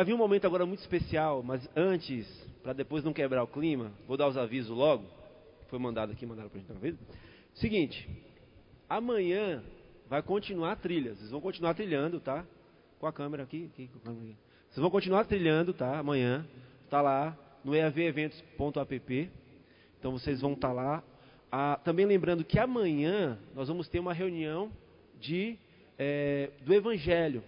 Vai 0.00 0.06
vir 0.06 0.14
um 0.14 0.16
momento 0.16 0.46
agora 0.46 0.64
muito 0.64 0.80
especial, 0.80 1.42
mas 1.42 1.68
antes, 1.76 2.26
para 2.62 2.72
depois 2.72 3.04
não 3.04 3.12
quebrar 3.12 3.42
o 3.42 3.46
clima, 3.46 3.92
vou 4.08 4.16
dar 4.16 4.28
os 4.28 4.36
avisos 4.38 4.74
logo. 4.74 5.04
Foi 5.68 5.78
mandado 5.78 6.10
aqui, 6.10 6.24
mandaram 6.24 6.48
pra 6.48 6.58
gente 6.58 6.72
uma 6.72 6.80
vez. 6.80 6.96
Seguinte, 7.52 8.08
amanhã 8.88 9.62
vai 10.08 10.22
continuar 10.22 10.72
a 10.72 10.76
trilha. 10.76 11.14
Vocês 11.14 11.30
vão 11.30 11.38
continuar 11.42 11.74
trilhando, 11.74 12.18
tá? 12.18 12.46
Com 12.98 13.06
a 13.06 13.12
câmera 13.12 13.42
aqui, 13.42 13.68
aqui, 13.74 13.90
a 14.06 14.10
aqui. 14.10 14.36
Vocês 14.70 14.80
vão 14.80 14.90
continuar 14.90 15.26
trilhando, 15.26 15.74
tá? 15.74 15.98
Amanhã. 15.98 16.46
Tá 16.88 17.02
lá 17.02 17.36
no 17.62 17.74
eaveventos.app. 17.74 19.30
Então 19.98 20.12
vocês 20.12 20.40
vão 20.40 20.54
estar 20.54 20.72
lá. 20.72 21.04
Ah, 21.52 21.78
também 21.84 22.06
lembrando 22.06 22.42
que 22.42 22.58
amanhã 22.58 23.38
nós 23.54 23.68
vamos 23.68 23.86
ter 23.86 23.98
uma 23.98 24.14
reunião 24.14 24.72
de, 25.20 25.58
eh, 25.98 26.48
do 26.64 26.72
Evangelho. 26.72 27.44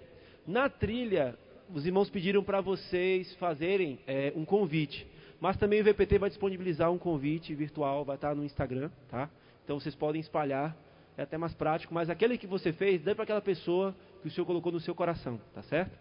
Na 0.46 0.68
trilha, 0.68 1.34
os 1.74 1.87
irmãos 1.87 2.11
pediram 2.11 2.42
para 2.42 2.61
vocês 2.61 3.35
fazerem 3.37 3.98
eh, 4.06 4.32
um 4.37 4.44
convite. 4.44 5.06
Mas 5.40 5.56
também 5.56 5.80
o 5.80 5.85
VPT 5.85 6.18
vai 6.18 6.28
disponibilizar 6.28 6.92
um 6.92 6.98
convite 6.98 7.54
virtual, 7.54 8.04
vai 8.04 8.16
estar 8.16 8.35
no 8.35 8.44
Instagram, 8.44 8.90
tá? 9.08 9.28
Então 9.64 9.80
vocês 9.80 9.94
podem 9.94 10.20
espalhar, 10.20 10.76
é 11.16 11.22
até 11.22 11.37
mais 11.37 11.54
prático, 11.54 11.92
mas 11.92 12.08
aquele 12.08 12.38
que 12.38 12.46
você 12.46 12.72
fez, 12.72 13.02
dê 13.02 13.14
para 13.14 13.24
aquela 13.24 13.40
pessoa 13.40 13.94
que 14.20 14.28
o 14.28 14.30
Senhor 14.30 14.46
colocou 14.46 14.70
no 14.70 14.80
seu 14.80 14.94
coração, 14.94 15.40
tá 15.54 15.62
certo? 15.62 15.98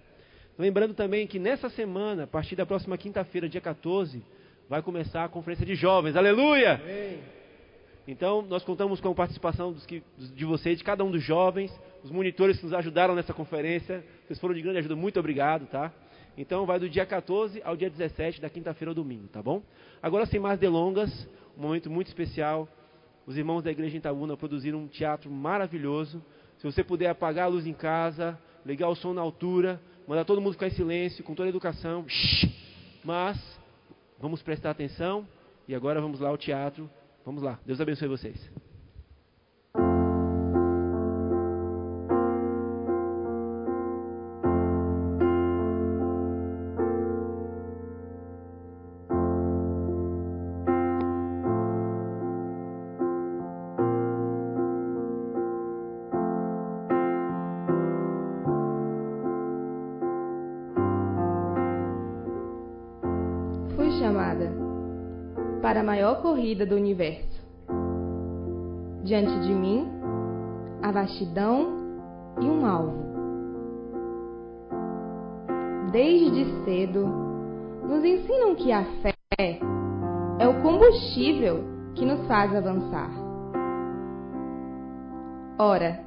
Lembrando 0.58 0.94
também 0.94 1.26
que 1.26 1.40
nessa 1.40 1.70
semana, 1.70 2.24
a 2.24 2.28
partir 2.28 2.56
da 2.56 2.66
próxima 2.66 2.98
quinta-feira, 2.98 3.50
dia 3.50 3.62
14, 3.62 4.24
vai 4.70 4.82
começar 4.82 5.24
a 5.24 5.30
conferência 5.30 5.66
de 5.66 5.76
jovens. 5.76 6.16
Aleluia! 6.16 6.80
Então, 8.08 8.42
nós 8.42 8.64
contamos 8.64 9.00
com 9.00 9.10
a 9.10 9.16
participação 9.16 9.74
que, 9.88 10.04
de 10.18 10.46
vocês, 10.46 10.78
de 10.78 10.84
cada 10.84 11.04
um 11.04 11.12
dos 11.12 11.24
jovens, 11.24 11.72
os 12.04 12.10
monitores 12.10 12.58
que 12.58 12.66
nos 12.66 12.74
ajudaram 12.74 13.14
nessa 13.14 13.34
conferência. 13.34 14.04
Vocês 14.26 14.40
foram 14.40 14.56
de 14.56 14.62
grande 14.62 14.80
ajuda, 14.80 14.96
muito 14.96 15.20
obrigado, 15.20 15.68
tá? 15.68 15.94
Então, 16.38 16.66
vai 16.66 16.80
do 16.80 16.90
dia 16.90 17.06
14 17.06 17.62
ao 17.64 17.76
dia 17.76 17.90
17, 17.90 18.42
da 18.42 18.50
quinta-feira 18.50 18.90
ao 18.92 18.96
domingo, 18.96 19.28
tá 19.28 19.42
bom? 19.42 19.62
Agora, 20.02 20.26
sem 20.26 20.40
mais 20.40 20.60
delongas, 20.60 21.28
um 21.58 21.62
momento 21.62 21.90
muito 21.92 22.08
especial. 22.08 22.68
Os 23.28 23.38
irmãos 23.38 23.62
da 23.62 23.70
igreja 23.70 23.96
em 23.96 24.00
Itabuna 24.00 24.36
produziram 24.36 24.80
um 24.80 24.88
teatro 24.88 25.30
maravilhoso. 25.30 26.24
Se 26.58 26.64
você 26.64 26.84
puder 26.84 27.10
apagar 27.10 27.46
a 27.46 27.48
luz 27.50 27.68
em 27.68 27.74
casa, 27.74 28.40
ligar 28.66 28.90
o 28.90 28.96
som 28.96 29.14
na 29.14 29.22
altura, 29.22 29.80
mandar 30.08 30.26
todo 30.26 30.42
mundo 30.42 30.54
ficar 30.54 30.68
em 30.68 30.72
silêncio, 30.72 31.24
com 31.24 31.36
toda 31.36 31.48
a 31.48 31.50
educação. 31.50 32.06
Mas, 33.04 33.38
vamos 34.20 34.42
prestar 34.42 34.72
atenção. 34.72 35.28
E 35.68 35.76
agora 35.76 36.02
vamos 36.02 36.20
lá 36.20 36.30
ao 36.30 36.38
teatro. 36.38 36.90
Vamos 37.26 37.44
lá. 37.44 37.60
Deus 37.66 37.80
abençoe 37.80 38.08
vocês. 38.08 38.52
Corrida 66.42 66.66
do 66.66 66.76
universo. 66.76 67.40
Diante 69.04 69.32
de 69.42 69.54
mim, 69.54 69.88
a 70.82 70.92
vastidão 70.92 71.68
e 72.42 72.46
um 72.46 72.66
alvo. 72.66 72.98
Desde 75.92 76.46
cedo, 76.66 77.06
nos 77.88 78.04
ensinam 78.04 78.56
que 78.56 78.72
a 78.72 78.84
fé 79.04 79.14
é 80.40 80.48
o 80.48 80.64
combustível 80.64 81.64
que 81.94 82.06
nos 82.08 82.26
faz 82.26 82.56
avançar. 82.56 83.12
Ora, 85.60 86.00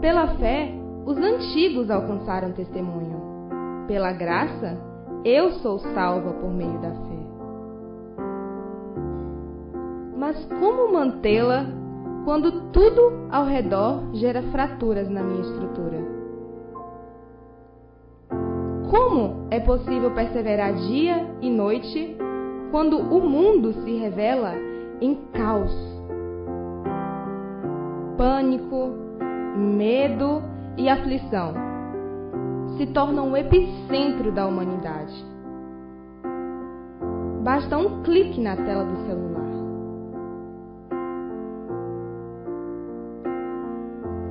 pela 0.00 0.28
fé, 0.38 0.72
os 1.04 1.18
antigos 1.18 1.90
alcançaram 1.90 2.52
testemunho. 2.52 3.20
Pela 3.86 4.12
graça, 4.12 4.78
eu 5.26 5.50
sou 5.60 5.78
salva 5.78 6.32
por 6.32 6.50
meio 6.50 6.80
da 6.80 6.90
fé. 6.90 7.15
Mas 10.36 10.44
como 10.60 10.92
mantê-la 10.92 11.64
quando 12.26 12.70
tudo 12.70 13.26
ao 13.30 13.46
redor 13.46 14.02
gera 14.12 14.42
fraturas 14.52 15.08
na 15.08 15.22
minha 15.22 15.40
estrutura? 15.40 15.98
Como 18.90 19.46
é 19.50 19.58
possível 19.60 20.10
perseverar 20.10 20.74
dia 20.74 21.26
e 21.40 21.48
noite 21.48 22.18
quando 22.70 22.98
o 22.98 23.26
mundo 23.26 23.72
se 23.82 23.96
revela 23.96 24.52
em 25.00 25.14
caos? 25.32 25.72
Pânico, 28.18 28.90
medo 29.56 30.42
e 30.76 30.86
aflição 30.90 31.54
se 32.76 32.84
tornam 32.88 33.32
o 33.32 33.36
epicentro 33.38 34.30
da 34.32 34.46
humanidade. 34.46 35.14
basta 37.42 37.78
um 37.78 38.02
clique 38.02 38.40
na 38.40 38.56
tela 38.56 38.84
do 38.84 39.06
celular. 39.06 39.35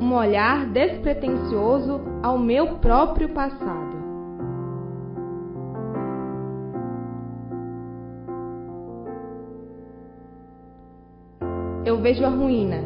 Um 0.05 0.13
olhar 0.13 0.67
despretensioso 0.67 1.99
ao 2.21 2.37
meu 2.37 2.75
próprio 2.75 3.29
passado. 3.29 3.95
Eu 11.83 11.97
vejo 12.01 12.23
a 12.23 12.29
ruína. 12.29 12.81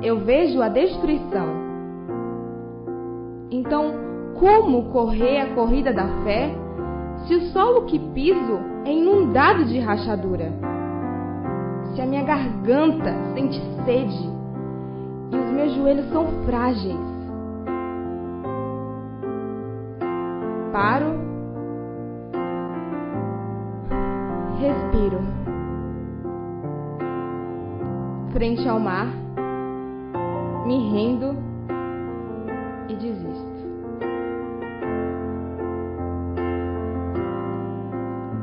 Eu 0.00 0.20
vejo 0.20 0.62
a 0.62 0.68
destruição. 0.68 1.48
Então, 3.50 3.92
como 4.38 4.92
correr 4.92 5.40
a 5.40 5.54
corrida 5.56 5.92
da 5.92 6.06
fé 6.22 6.54
se 7.26 7.34
o 7.34 7.40
solo 7.46 7.84
que 7.86 7.98
piso 7.98 8.60
é 8.84 8.92
inundado 8.92 9.64
de 9.64 9.80
rachadura? 9.80 10.52
Se 11.92 12.00
a 12.00 12.06
minha 12.06 12.22
garganta 12.22 13.12
sente 13.34 13.60
sede 13.84 14.35
e 15.32 15.36
os 15.36 15.50
meus 15.52 15.74
joelhos 15.74 16.08
são 16.10 16.26
frágeis? 16.44 16.96
Paro, 20.72 21.14
respiro. 24.58 25.20
Frente 28.32 28.68
ao 28.68 28.78
mar, 28.78 29.06
me 30.66 30.90
rendo 30.90 31.36
e 32.88 32.94
desisto. 32.94 33.56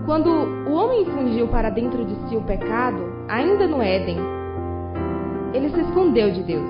Quando 0.05 0.29
o 0.29 0.73
homem 0.73 1.05
fugiu 1.05 1.47
para 1.47 1.69
dentro 1.69 2.03
de 2.03 2.15
si 2.27 2.35
o 2.35 2.41
pecado, 2.41 3.01
ainda 3.29 3.67
no 3.67 3.81
Éden, 3.81 4.17
ele 5.53 5.69
se 5.69 5.79
escondeu 5.81 6.31
de 6.31 6.43
Deus. 6.43 6.69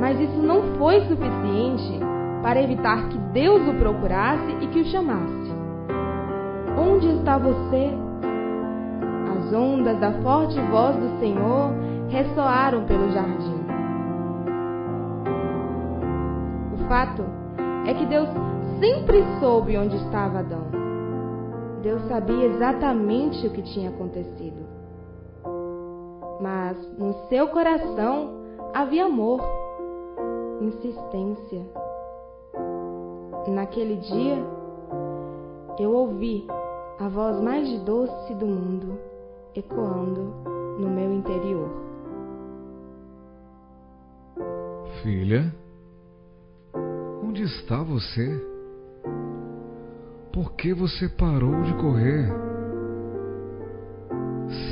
Mas 0.00 0.18
isso 0.18 0.42
não 0.42 0.76
foi 0.78 1.00
suficiente 1.02 2.00
para 2.42 2.60
evitar 2.60 3.08
que 3.08 3.18
Deus 3.18 3.62
o 3.68 3.74
procurasse 3.74 4.50
e 4.60 4.66
que 4.66 4.80
o 4.80 4.84
chamasse. 4.86 5.52
Onde 6.76 7.08
está 7.18 7.38
você? 7.38 7.92
As 9.36 9.52
ondas 9.52 10.00
da 10.00 10.12
forte 10.22 10.58
voz 10.62 10.96
do 10.96 11.20
Senhor 11.20 11.70
ressoaram 12.08 12.84
pelo 12.84 13.10
jardim. 13.12 13.62
O 16.74 16.88
fato 16.88 17.24
é 17.86 17.94
que 17.94 18.06
Deus 18.06 18.28
sempre 18.80 19.22
soube 19.38 19.76
onde 19.76 19.96
estava 19.96 20.40
Adão. 20.40 20.66
Deus 21.82 22.02
sabia 22.08 22.46
exatamente 22.46 23.46
o 23.46 23.50
que 23.50 23.62
tinha 23.62 23.90
acontecido. 23.90 24.81
Mas 26.42 26.76
no 26.98 27.14
seu 27.28 27.46
coração 27.46 28.34
havia 28.74 29.04
amor, 29.04 29.40
insistência. 30.60 31.64
Naquele 33.46 33.94
dia, 33.98 34.44
eu 35.78 35.92
ouvi 35.92 36.44
a 36.98 37.08
voz 37.08 37.40
mais 37.40 37.80
doce 37.82 38.34
do 38.34 38.46
mundo 38.46 38.98
ecoando 39.54 40.34
no 40.80 40.90
meu 40.90 41.12
interior. 41.12 41.70
Filha, 45.00 45.54
onde 47.22 47.44
está 47.44 47.84
você? 47.84 48.52
Por 50.32 50.54
que 50.54 50.74
você 50.74 51.08
parou 51.08 51.62
de 51.62 51.72
correr? 51.74 52.32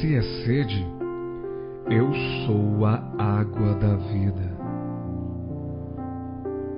Se 0.00 0.16
é 0.16 0.22
sede, 0.44 0.99
eu 1.90 2.14
sou 2.46 2.86
a 2.86 3.02
água 3.18 3.74
da 3.74 3.96
vida. 3.96 4.56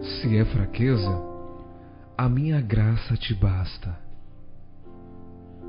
Se 0.01 0.39
é 0.39 0.45
fraqueza, 0.47 1.23
a 2.17 2.31
minha 2.31 2.63
graça 2.63 3.15
te 3.15 3.35
basta. 3.35 3.95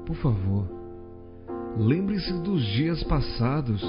Por 0.06 0.16
favor, 0.16 0.70
lembre-se 1.78 2.32
dos 2.42 2.64
dias 2.68 3.04
passados, 3.04 3.84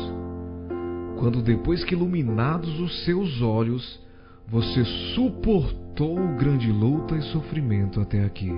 quando 1.20 1.40
depois 1.40 1.84
que 1.84 1.94
iluminados 1.94 2.80
os 2.80 3.04
seus 3.04 3.40
olhos, 3.40 4.02
você 4.48 4.84
suportou 5.14 6.16
grande 6.36 6.70
luta 6.72 7.14
e 7.14 7.22
sofrimento 7.30 8.00
até 8.00 8.24
aqui. 8.24 8.52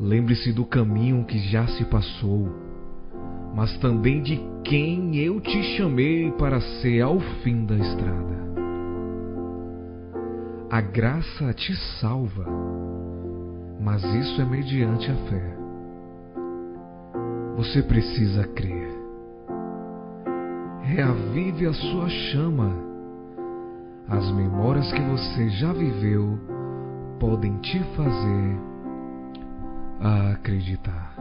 Lembre-se 0.00 0.52
do 0.52 0.66
caminho 0.66 1.24
que 1.24 1.38
já 1.38 1.68
se 1.68 1.84
passou, 1.84 2.71
mas 3.54 3.76
também 3.78 4.22
de 4.22 4.40
quem 4.64 5.16
eu 5.16 5.40
te 5.40 5.62
chamei 5.76 6.30
para 6.32 6.60
ser 6.60 7.02
ao 7.02 7.20
fim 7.42 7.66
da 7.66 7.76
estrada. 7.76 8.42
A 10.70 10.80
graça 10.80 11.52
te 11.52 11.74
salva, 12.00 12.46
mas 13.78 14.02
isso 14.02 14.40
é 14.40 14.44
mediante 14.44 15.10
a 15.10 15.14
fé. 15.28 15.56
Você 17.56 17.82
precisa 17.82 18.44
crer. 18.48 18.90
Reavive 20.80 21.66
a 21.66 21.72
sua 21.74 22.08
chama. 22.08 22.72
As 24.08 24.32
memórias 24.32 24.90
que 24.92 25.02
você 25.02 25.50
já 25.50 25.72
viveu 25.72 26.38
podem 27.20 27.56
te 27.58 27.78
fazer 27.94 28.58
acreditar. 30.00 31.14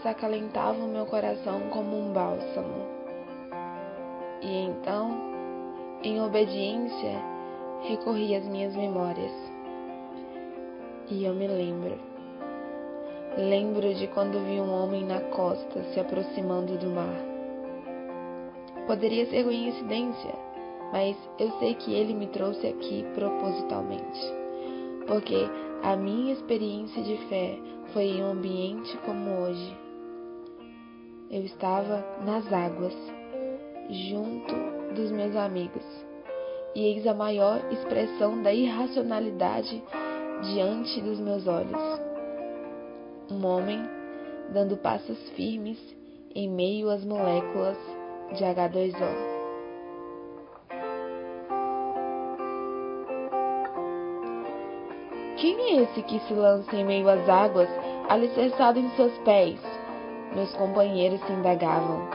Palavras 0.00 0.06
acalentavam 0.06 0.88
meu 0.88 1.06
coração 1.06 1.60
como 1.70 1.96
um 1.96 2.12
bálsamo. 2.12 2.86
E 4.42 4.64
então, 4.64 5.10
em 6.02 6.20
obediência, 6.22 7.22
recorri 7.82 8.34
às 8.34 8.44
minhas 8.44 8.74
memórias. 8.74 9.32
E 11.08 11.24
eu 11.24 11.34
me 11.34 11.46
lembro. 11.46 11.98
Lembro 13.36 13.94
de 13.94 14.06
quando 14.08 14.44
vi 14.44 14.60
um 14.60 14.72
homem 14.72 15.04
na 15.04 15.20
costa 15.20 15.82
se 15.92 16.00
aproximando 16.00 16.76
do 16.78 16.90
mar. 16.90 17.14
Poderia 18.86 19.26
ser 19.26 19.44
coincidência, 19.44 20.34
mas 20.92 21.16
eu 21.38 21.50
sei 21.58 21.74
que 21.74 21.94
ele 21.94 22.14
me 22.14 22.26
trouxe 22.28 22.66
aqui 22.66 23.04
propositalmente. 23.14 24.20
Porque 25.06 25.48
a 25.82 25.96
minha 25.96 26.32
experiência 26.32 27.02
de 27.02 27.16
fé 27.28 27.56
foi 27.92 28.04
em 28.04 28.22
um 28.22 28.32
ambiente 28.32 28.96
como 28.98 29.30
hoje. 29.42 29.89
Eu 31.30 31.44
estava 31.44 32.04
nas 32.24 32.52
águas, 32.52 32.92
junto 33.88 34.52
dos 34.96 35.12
meus 35.12 35.36
amigos, 35.36 35.84
e 36.74 36.84
eis 36.86 37.06
a 37.06 37.14
maior 37.14 37.60
expressão 37.70 38.42
da 38.42 38.52
irracionalidade 38.52 39.80
diante 40.42 41.00
dos 41.00 41.20
meus 41.20 41.46
olhos. 41.46 41.80
Um 43.30 43.46
homem 43.46 43.78
dando 44.52 44.76
passos 44.76 45.30
firmes 45.36 45.78
em 46.34 46.50
meio 46.50 46.90
às 46.90 47.04
moléculas 47.04 47.78
de 48.36 48.42
H2O. 48.42 49.30
Quem 55.36 55.60
é 55.60 55.82
esse 55.84 56.02
que 56.02 56.18
se 56.26 56.34
lança 56.34 56.74
em 56.74 56.84
meio 56.84 57.08
às 57.08 57.28
águas, 57.28 57.68
alicerçado 58.08 58.80
em 58.80 58.90
seus 58.96 59.16
pés? 59.18 59.69
Meus 60.34 60.52
companheiros 60.54 61.20
se 61.26 61.32
indagavam. 61.32 62.08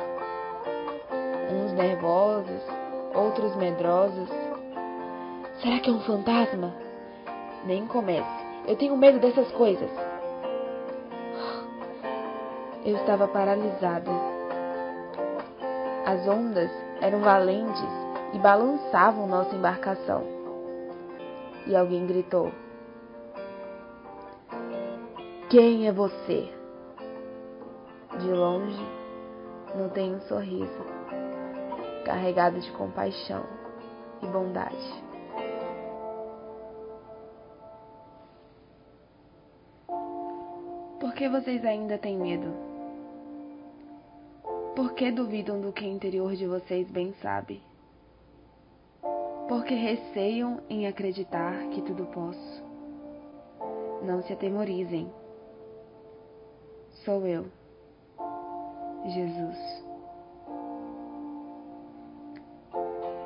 Uns 1.51 1.73
nervosos, 1.73 2.62
outros 3.13 3.56
medrosos. 3.58 4.30
Será 5.62 5.80
que 5.80 5.89
é 5.89 5.93
um 5.93 5.99
fantasma? 6.01 6.73
Nem 7.65 7.86
comece. 7.88 8.45
Eu 8.67 8.75
tenho 8.78 8.95
medo 8.95 9.19
dessas 9.19 9.51
coisas. 9.51 9.89
Eu 12.86 12.95
estava 12.97 13.28
paralisada. 13.28 14.12
As 16.06 16.28
ondas 16.28 16.71
eram 17.01 17.19
valentes 17.19 17.84
e 18.34 18.39
balançavam 18.39 19.28
nossa 19.28 19.56
embarcação. 19.56 20.23
E 21.67 21.75
alguém 21.75 22.06
gritou: 22.06 22.51
quem 25.49 25.88
é 25.88 25.91
você? 25.91 26.51
De 28.19 28.32
longe, 28.32 28.82
notei 29.75 30.13
um 30.13 30.21
sorriso. 30.21 30.86
carregado 32.06 32.60
de 32.60 32.71
compaixão 32.73 33.43
e 34.21 34.28
bondade. 34.28 35.04
Por 40.99 41.13
que 41.13 41.28
vocês 41.28 41.65
ainda 41.65 41.97
têm 41.97 42.17
medo? 42.17 42.54
Por 44.75 44.93
que 44.93 45.12
duvidam 45.12 45.60
do 45.60 45.73
que 45.73 45.84
o 45.84 45.89
interior 45.89 46.36
de 46.36 46.45
vocês 46.45 46.89
bem 46.91 47.13
sabe? 47.21 47.62
Por 49.47 49.63
que 49.63 49.73
receiam 49.73 50.62
em 50.69 50.88
acreditar 50.88 51.69
que 51.69 51.82
tudo 51.82 52.06
posso? 52.08 52.63
Não 54.04 54.21
se 54.23 54.34
atemorizem. 54.34 55.12
Sou 57.04 57.25
eu, 57.25 57.45
Jesus. 59.06 59.86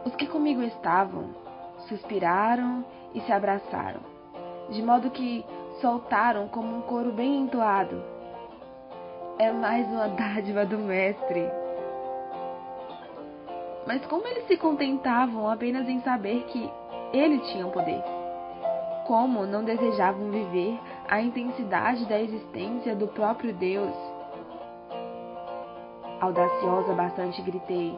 Os 0.05 0.15
que 0.15 0.27
comigo 0.27 0.61
estavam 0.61 1.29
suspiraram 1.87 2.85
e 3.13 3.21
se 3.21 3.31
abraçaram, 3.31 4.01
de 4.69 4.81
modo 4.81 5.09
que 5.09 5.45
soltaram 5.81 6.47
como 6.47 6.77
um 6.77 6.81
coro 6.81 7.11
bem 7.11 7.41
entoado. 7.41 8.01
É 9.37 9.51
mais 9.51 9.87
uma 9.87 10.09
dádiva 10.15 10.65
do 10.65 10.77
Mestre. 10.77 11.49
Mas 13.87 14.05
como 14.05 14.27
eles 14.27 14.45
se 14.47 14.57
contentavam 14.57 15.49
apenas 15.49 15.87
em 15.87 16.01
saber 16.01 16.43
que 16.45 16.69
ele 17.13 17.39
tinha 17.39 17.65
o 17.65 17.71
poder? 17.71 18.03
Como 19.07 19.45
não 19.45 19.63
desejavam 19.63 20.29
viver 20.29 20.79
a 21.07 21.19
intensidade 21.19 22.05
da 22.05 22.19
existência 22.19 22.95
do 22.95 23.07
próprio 23.07 23.53
Deus? 23.53 23.95
Audaciosa 26.21 26.93
bastante 26.93 27.41
gritei: 27.41 27.97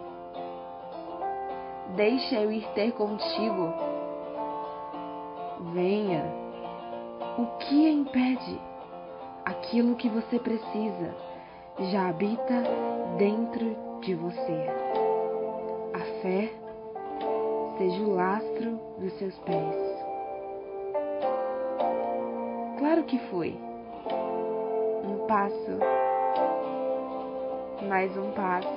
Deixa 1.95 2.35
eu 2.35 2.51
ir 2.51 2.67
ter 2.73 2.91
contigo. 2.91 3.73
Venha. 5.73 6.23
O 7.37 7.45
que 7.57 7.87
a 7.87 7.91
impede? 7.91 8.61
Aquilo 9.45 9.95
que 9.95 10.07
você 10.09 10.37
precisa 10.39 11.15
já 11.91 12.09
habita 12.09 12.63
dentro 13.17 13.75
de 14.01 14.13
você. 14.13 14.67
A 15.93 16.21
fé 16.21 16.51
seja 17.77 18.03
o 18.03 18.13
lastro 18.13 18.79
dos 18.99 19.13
seus 19.17 19.37
pés. 19.39 19.75
Claro 22.77 23.03
que 23.03 23.17
foi. 23.29 23.57
Um 25.03 25.25
passo. 25.27 26.00
Mais 27.87 28.15
um 28.15 28.31
passo. 28.31 28.67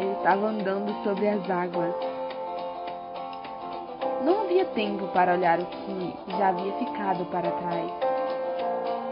Ele 0.00 0.12
estava 0.12 0.46
andando 0.46 0.92
sobre 1.04 1.28
as 1.28 1.50
águas. 1.50 1.94
Não 4.24 4.42
havia 4.42 4.64
tempo 4.66 5.08
para 5.08 5.34
olhar 5.34 5.60
o 5.60 5.66
que 5.66 6.16
já 6.38 6.48
havia 6.48 6.72
ficado 6.74 7.26
para 7.26 7.50
trás. 7.50 7.92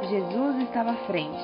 Jesus 0.08 0.62
estava 0.62 0.92
à 0.92 0.96
frente. 1.06 1.42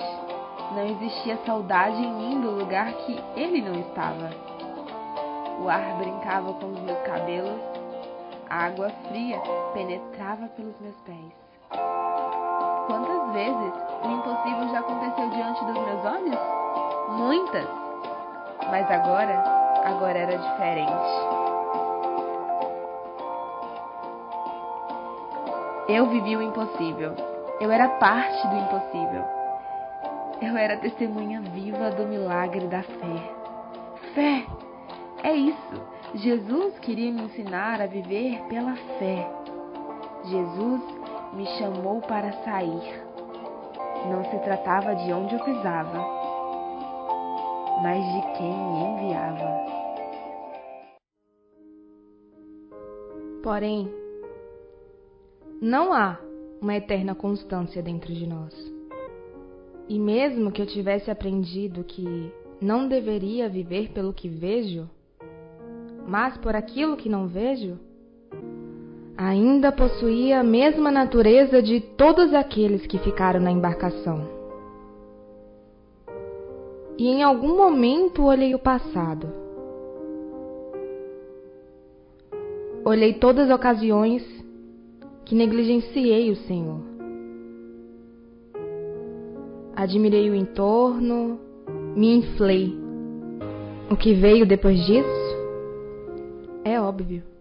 Não 0.74 0.86
existia 0.86 1.36
saudade 1.44 2.02
em 2.02 2.12
mim 2.12 2.40
do 2.40 2.52
lugar 2.52 2.92
que 2.92 3.20
ele 3.36 3.60
não 3.60 3.78
estava. 3.80 4.30
O 5.62 5.68
ar 5.68 5.98
brincava 5.98 6.54
com 6.54 6.66
os 6.66 6.80
meus 6.80 7.00
cabelos, 7.02 7.60
a 8.48 8.64
água 8.64 8.90
fria 9.08 9.40
penetrava 9.74 10.48
pelos 10.48 10.78
meus 10.80 10.96
pés. 11.02 11.45
Quantas 12.86 13.32
vezes 13.32 13.72
o 14.02 14.08
impossível 14.08 14.68
já 14.68 14.78
aconteceu 14.78 15.28
diante 15.30 15.64
dos 15.64 15.74
meus 15.74 16.04
olhos? 16.04 16.38
Muitas! 17.08 17.68
Mas 18.70 18.90
agora, 18.90 19.42
agora 19.84 20.18
era 20.18 20.38
diferente. 20.38 20.92
Eu 25.88 26.06
vivi 26.06 26.36
o 26.36 26.42
impossível. 26.42 27.14
Eu 27.60 27.70
era 27.70 27.88
parte 27.88 28.46
do 28.48 28.56
impossível. 28.56 29.24
Eu 30.42 30.56
era 30.56 30.76
testemunha 30.76 31.40
viva 31.40 31.90
do 31.90 32.06
milagre 32.06 32.66
da 32.66 32.82
fé. 32.82 33.32
Fé! 34.14 34.46
É 35.22 35.32
isso. 35.32 35.82
Jesus 36.14 36.78
queria 36.80 37.12
me 37.12 37.22
ensinar 37.22 37.80
a 37.80 37.86
viver 37.86 38.42
pela 38.48 38.74
fé. 38.98 39.28
Jesus 40.24 40.82
me 41.36 41.44
chamou 41.58 42.00
para 42.00 42.32
sair. 42.44 43.04
Não 44.10 44.24
se 44.24 44.38
tratava 44.38 44.94
de 44.94 45.12
onde 45.12 45.34
eu 45.34 45.44
pisava, 45.44 45.98
mas 47.82 48.02
de 48.02 48.38
quem 48.38 48.50
me 48.50 49.04
enviava. 49.04 49.66
Porém, 53.42 53.92
não 55.60 55.92
há 55.92 56.18
uma 56.60 56.74
eterna 56.74 57.14
constância 57.14 57.82
dentro 57.82 58.14
de 58.14 58.26
nós. 58.26 58.54
E 59.88 59.98
mesmo 59.98 60.50
que 60.50 60.62
eu 60.62 60.66
tivesse 60.66 61.10
aprendido 61.10 61.84
que 61.84 62.32
não 62.60 62.88
deveria 62.88 63.46
viver 63.48 63.92
pelo 63.92 64.12
que 64.12 64.28
vejo, 64.28 64.88
mas 66.08 66.36
por 66.38 66.56
aquilo 66.56 66.96
que 66.96 67.10
não 67.10 67.28
vejo, 67.28 67.78
ainda 69.16 69.72
possuía 69.72 70.40
a 70.40 70.44
mesma 70.44 70.90
natureza 70.90 71.62
de 71.62 71.80
todos 71.80 72.34
aqueles 72.34 72.86
que 72.86 72.98
ficaram 72.98 73.40
na 73.40 73.50
embarcação. 73.50 74.28
E 76.98 77.08
em 77.08 77.22
algum 77.22 77.56
momento 77.56 78.24
olhei 78.24 78.54
o 78.54 78.58
passado. 78.58 79.28
Olhei 82.84 83.14
todas 83.14 83.50
as 83.50 83.56
ocasiões 83.56 84.22
que 85.24 85.34
negligenciei 85.34 86.30
o 86.30 86.36
Senhor. 86.36 86.80
Admirei 89.74 90.30
o 90.30 90.34
entorno, 90.34 91.38
me 91.94 92.16
inflei. 92.16 92.74
O 93.90 93.96
que 93.96 94.14
veio 94.14 94.46
depois 94.46 94.78
disso? 94.86 95.26
É 96.64 96.80
óbvio. 96.80 97.35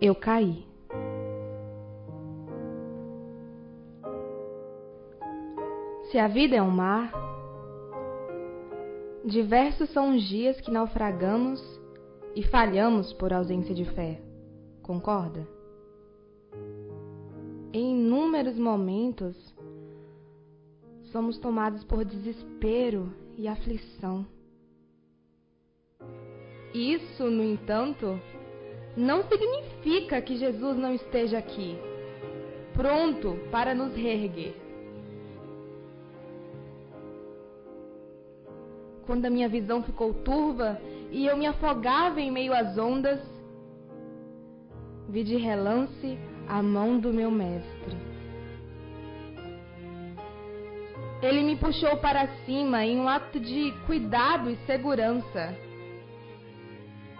Eu 0.00 0.14
caí. 0.14 0.64
Se 6.10 6.18
a 6.18 6.28
vida 6.28 6.54
é 6.56 6.62
um 6.62 6.70
mar, 6.70 7.12
diversos 9.24 9.90
são 9.90 10.16
os 10.16 10.22
dias 10.22 10.60
que 10.60 10.70
naufragamos 10.70 11.60
e 12.36 12.44
falhamos 12.44 13.12
por 13.14 13.32
ausência 13.32 13.74
de 13.74 13.84
fé. 13.86 14.22
Concorda? 14.82 15.46
Em 17.72 17.98
inúmeros 17.98 18.56
momentos, 18.56 19.36
somos 21.10 21.38
tomados 21.38 21.82
por 21.82 22.04
desespero 22.04 23.12
e 23.36 23.48
aflição. 23.48 24.24
Isso, 26.72 27.24
no 27.24 27.42
entanto, 27.42 28.18
não 28.98 29.22
significa 29.22 30.20
que 30.20 30.36
Jesus 30.36 30.76
não 30.76 30.92
esteja 30.92 31.38
aqui, 31.38 31.78
pronto 32.74 33.38
para 33.48 33.72
nos 33.72 33.94
reerguer. 33.94 34.54
Quando 39.06 39.24
a 39.24 39.30
minha 39.30 39.48
visão 39.48 39.84
ficou 39.84 40.12
turva 40.12 40.80
e 41.12 41.26
eu 41.26 41.36
me 41.36 41.46
afogava 41.46 42.20
em 42.20 42.30
meio 42.30 42.52
às 42.52 42.76
ondas, 42.76 43.20
vi 45.08 45.22
de 45.22 45.36
relance 45.36 46.18
a 46.48 46.60
mão 46.60 46.98
do 46.98 47.12
meu 47.12 47.30
mestre. 47.30 47.96
Ele 51.22 51.42
me 51.44 51.56
puxou 51.56 51.96
para 51.98 52.26
cima 52.44 52.84
em 52.84 52.98
um 52.98 53.08
ato 53.08 53.38
de 53.38 53.72
cuidado 53.86 54.50
e 54.50 54.56
segurança. 54.66 55.67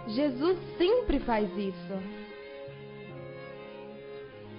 Jesus 0.09 0.59
sempre 0.79 1.21
faz 1.21 1.49
isso. 1.57 2.03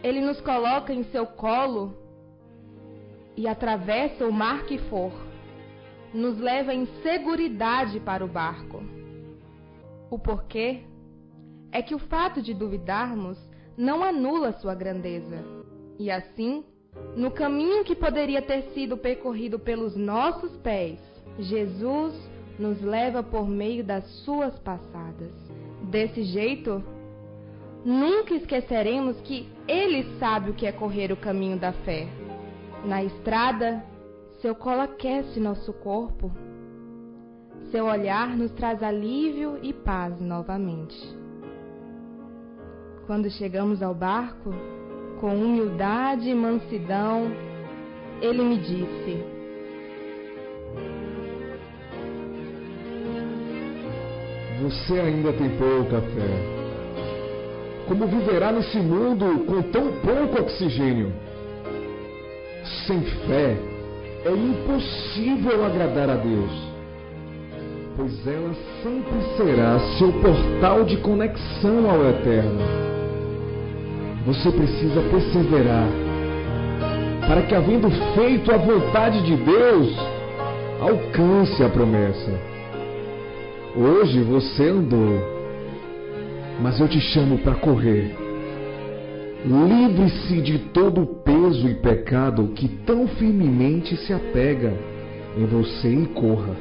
Ele 0.04 0.22
nos 0.22 0.40
coloca 0.42 0.94
em 0.94 1.04
seu 1.06 1.26
colo 1.26 1.98
e 3.36 3.48
atravessa 3.48 4.28
o 4.28 4.32
mar 4.32 4.66
que 4.66 4.78
for, 4.78 5.12
nos 6.14 6.38
leva 6.38 6.74
em 6.74 6.86
seguridade 7.02 8.00
para 8.00 8.24
o 8.24 8.28
barco. 8.28 8.84
O 10.10 10.20
porquê 10.20 10.84
é 11.72 11.82
que 11.82 11.96
o 11.96 12.00
fato 12.00 12.42
de 12.42 12.54
duvidarmos 12.54 13.38
não 13.78 14.04
anula 14.04 14.54
sua 14.54 14.76
grandeza. 14.76 15.44
E 15.98 16.12
assim, 16.12 16.64
no 17.16 17.32
caminho 17.32 17.84
que 17.84 17.96
poderia 17.96 18.42
ter 18.42 18.64
sido 18.74 18.98
percorrido 18.98 19.58
pelos 19.60 19.96
nossos 19.96 20.56
pés, 20.58 21.00
Jesus 21.40 22.14
nos 22.60 22.82
leva 22.82 23.24
por 23.24 23.48
meio 23.48 23.84
das 23.84 24.06
suas 24.24 24.60
passadas. 24.60 25.32
Desse 25.90 26.24
jeito, 26.24 26.84
nunca 27.86 28.36
esqueceremos 28.36 29.20
que 29.22 29.50
Ele 29.68 30.20
sabe 30.20 30.52
o 30.52 30.54
que 30.54 30.68
é 30.68 30.72
correr 30.72 31.12
o 31.12 31.18
caminho 31.18 31.58
da 31.58 31.72
fé. 31.72 32.08
Na 32.86 33.04
estrada, 33.04 33.84
seu 34.42 34.54
colo 34.54 34.82
aquece 34.82 35.40
nosso 35.40 35.74
corpo 35.74 36.32
Seu 37.72 37.86
olhar 37.86 38.36
nos 38.36 38.52
traz 38.54 38.82
alívio 38.82 39.60
e 39.62 39.72
paz 39.72 40.20
novamente. 40.20 40.98
Quando 43.06 43.30
chegamos 43.30 43.84
ao 43.84 43.94
barco, 43.94 44.52
com 45.20 45.36
humildade 45.36 46.30
e 46.30 46.34
mansidão, 46.34 47.28
ele 48.22 48.42
me 48.42 48.58
disse: 48.58 49.24
Você 54.62 55.00
ainda 55.00 55.32
tem 55.32 55.50
pouca 55.52 56.02
fé. 56.02 56.60
Como 57.88 58.06
viverá 58.08 58.52
nesse 58.52 58.78
mundo 58.78 59.46
com 59.46 59.62
tão 59.62 59.92
pouco 60.02 60.42
oxigênio? 60.42 61.14
Sem 62.86 63.02
fé 63.02 63.56
é 64.26 64.32
impossível 64.32 65.66
agradar 65.66 66.10
a 66.10 66.16
Deus, 66.16 66.52
pois 67.96 68.28
ela 68.28 68.54
sempre 68.84 69.22
será 69.38 69.80
seu 69.98 70.12
portal 70.22 70.84
de 70.84 70.98
conexão 70.98 71.90
ao 71.90 72.06
Eterno. 72.10 72.60
Você 74.26 74.52
precisa 74.52 75.02
perseverar 75.10 75.88
para 77.28 77.44
que, 77.44 77.56
havendo 77.56 77.90
feito 78.14 78.52
a 78.52 78.58
vontade 78.58 79.24
de 79.24 79.38
Deus, 79.38 79.96
alcance 80.82 81.64
a 81.64 81.70
promessa. 81.70 82.59
Hoje 83.82 84.22
você 84.24 84.68
andou, 84.68 85.22
mas 86.62 86.82
eu 86.82 86.90
te 86.90 87.00
chamo 87.00 87.38
para 87.38 87.56
correr. 87.56 88.14
Livre-se 89.46 90.42
de 90.42 90.60
todo 90.74 91.04
o 91.04 91.08
peso 91.24 91.66
e 91.66 91.76
pecado 91.76 92.50
que 92.50 92.68
tão 92.86 93.08
firmemente 93.08 93.96
se 93.96 94.12
apega 94.12 94.74
em 95.38 95.46
você 95.46 95.94
e 95.94 96.08
corra. 96.08 96.58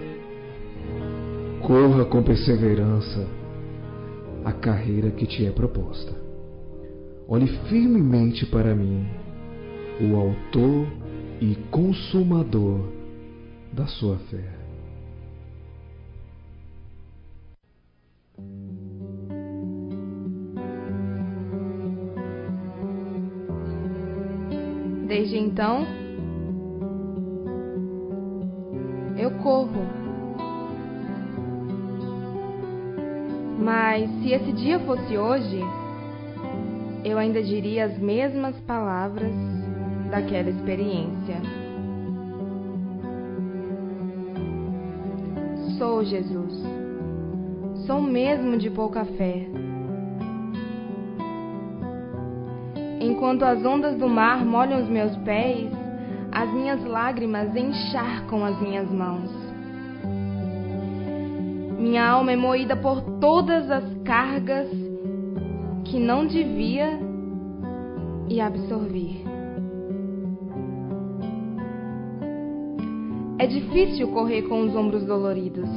Corra 1.60 2.04
com 2.04 2.22
perseverança 2.22 3.26
a 4.44 4.52
carreira 4.52 5.10
que 5.10 5.26
te 5.26 5.44
é 5.44 5.50
proposta. 5.50 6.12
Olhe 7.26 7.48
firmemente 7.68 8.46
para 8.46 8.76
mim, 8.76 9.08
o 10.00 10.14
Autor 10.14 10.86
e 11.40 11.56
Consumador 11.68 12.84
da 13.72 13.88
sua 13.88 14.18
fé. 14.30 14.57
Desde 25.08 25.38
então, 25.38 25.86
eu 29.16 29.30
corro. 29.42 29.86
Mas 33.58 34.10
se 34.20 34.32
esse 34.32 34.52
dia 34.52 34.78
fosse 34.80 35.16
hoje, 35.16 35.60
eu 37.02 37.16
ainda 37.16 37.42
diria 37.42 37.86
as 37.86 37.98
mesmas 37.98 38.54
palavras 38.60 39.32
daquela 40.10 40.50
experiência. 40.50 41.40
Sou 45.78 46.04
Jesus. 46.04 46.62
Sou 47.86 48.02
mesmo 48.02 48.58
de 48.58 48.68
pouca 48.68 49.06
fé. 49.06 49.46
Enquanto 53.00 53.44
as 53.44 53.64
ondas 53.64 53.96
do 53.96 54.08
mar 54.08 54.44
molham 54.44 54.82
os 54.82 54.88
meus 54.88 55.16
pés, 55.18 55.70
as 56.32 56.52
minhas 56.52 56.84
lágrimas 56.84 57.54
encharcam 57.54 58.44
as 58.44 58.60
minhas 58.60 58.90
mãos. 58.90 59.30
Minha 61.78 62.08
alma 62.08 62.32
é 62.32 62.36
moída 62.36 62.76
por 62.76 63.00
todas 63.20 63.70
as 63.70 63.84
cargas 64.04 64.68
que 65.84 65.98
não 65.98 66.26
devia 66.26 66.98
e 68.28 68.40
absorver. 68.40 69.22
É 73.38 73.46
difícil 73.46 74.08
correr 74.08 74.42
com 74.42 74.62
os 74.62 74.74
ombros 74.74 75.04
doloridos, 75.04 75.70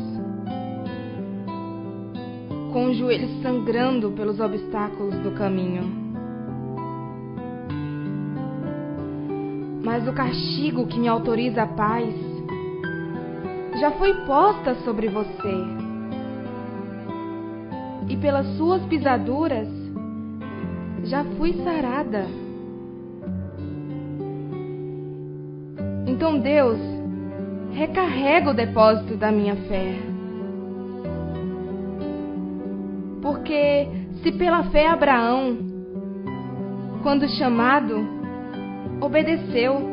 com 2.74 2.86
os 2.86 2.98
joelhos 2.98 3.42
sangrando 3.44 4.10
pelos 4.12 4.40
obstáculos 4.40 5.16
do 5.20 5.32
caminho. 5.32 6.01
Mas 9.92 10.08
o 10.08 10.14
castigo 10.14 10.88
que 10.88 10.98
me 10.98 11.10
autoriza 11.10 11.64
a 11.64 11.68
paz 11.68 12.16
já 13.78 13.92
foi 13.92 14.14
posta 14.26 14.74
sobre 14.86 15.10
você. 15.10 15.54
E 18.08 18.16
pelas 18.16 18.48
suas 18.56 18.82
pisaduras 18.84 19.68
já 21.04 21.26
fui 21.38 21.62
sarada. 21.62 22.26
Então, 26.08 26.40
Deus, 26.40 26.80
recarrega 27.74 28.52
o 28.52 28.54
depósito 28.54 29.18
da 29.18 29.30
minha 29.30 29.58
fé. 29.58 30.00
Porque 33.22 33.90
se 34.24 34.32
pela 34.32 34.64
fé 34.72 34.88
Abraão, 34.88 35.58
quando 37.04 37.28
chamado, 37.28 38.21
obedeceu. 39.02 39.90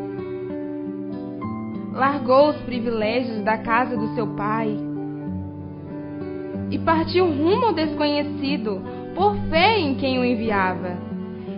Largou 1.93 2.51
os 2.51 2.57
privilégios 2.59 3.43
da 3.43 3.59
casa 3.59 3.97
do 3.97 4.15
seu 4.15 4.29
pai 4.37 4.69
e 6.71 6.79
partiu 6.79 7.27
rumo 7.27 7.67
ao 7.67 7.73
desconhecido 7.73 8.81
por 9.17 9.35
fé 9.49 9.81
em 9.81 9.97
quem 9.97 10.19
o 10.19 10.25
enviava. 10.25 10.97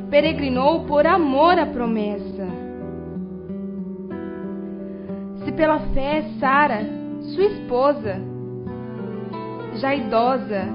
Peregrinou 0.08 0.84
por 0.86 1.06
amor 1.06 1.58
à 1.58 1.66
promessa. 1.66 2.46
Se 5.44 5.52
pela 5.52 5.78
fé 5.92 6.24
Sara, 6.38 6.84
sua 7.34 7.44
esposa, 7.44 8.20
já 9.76 9.94
idosa 9.94 10.68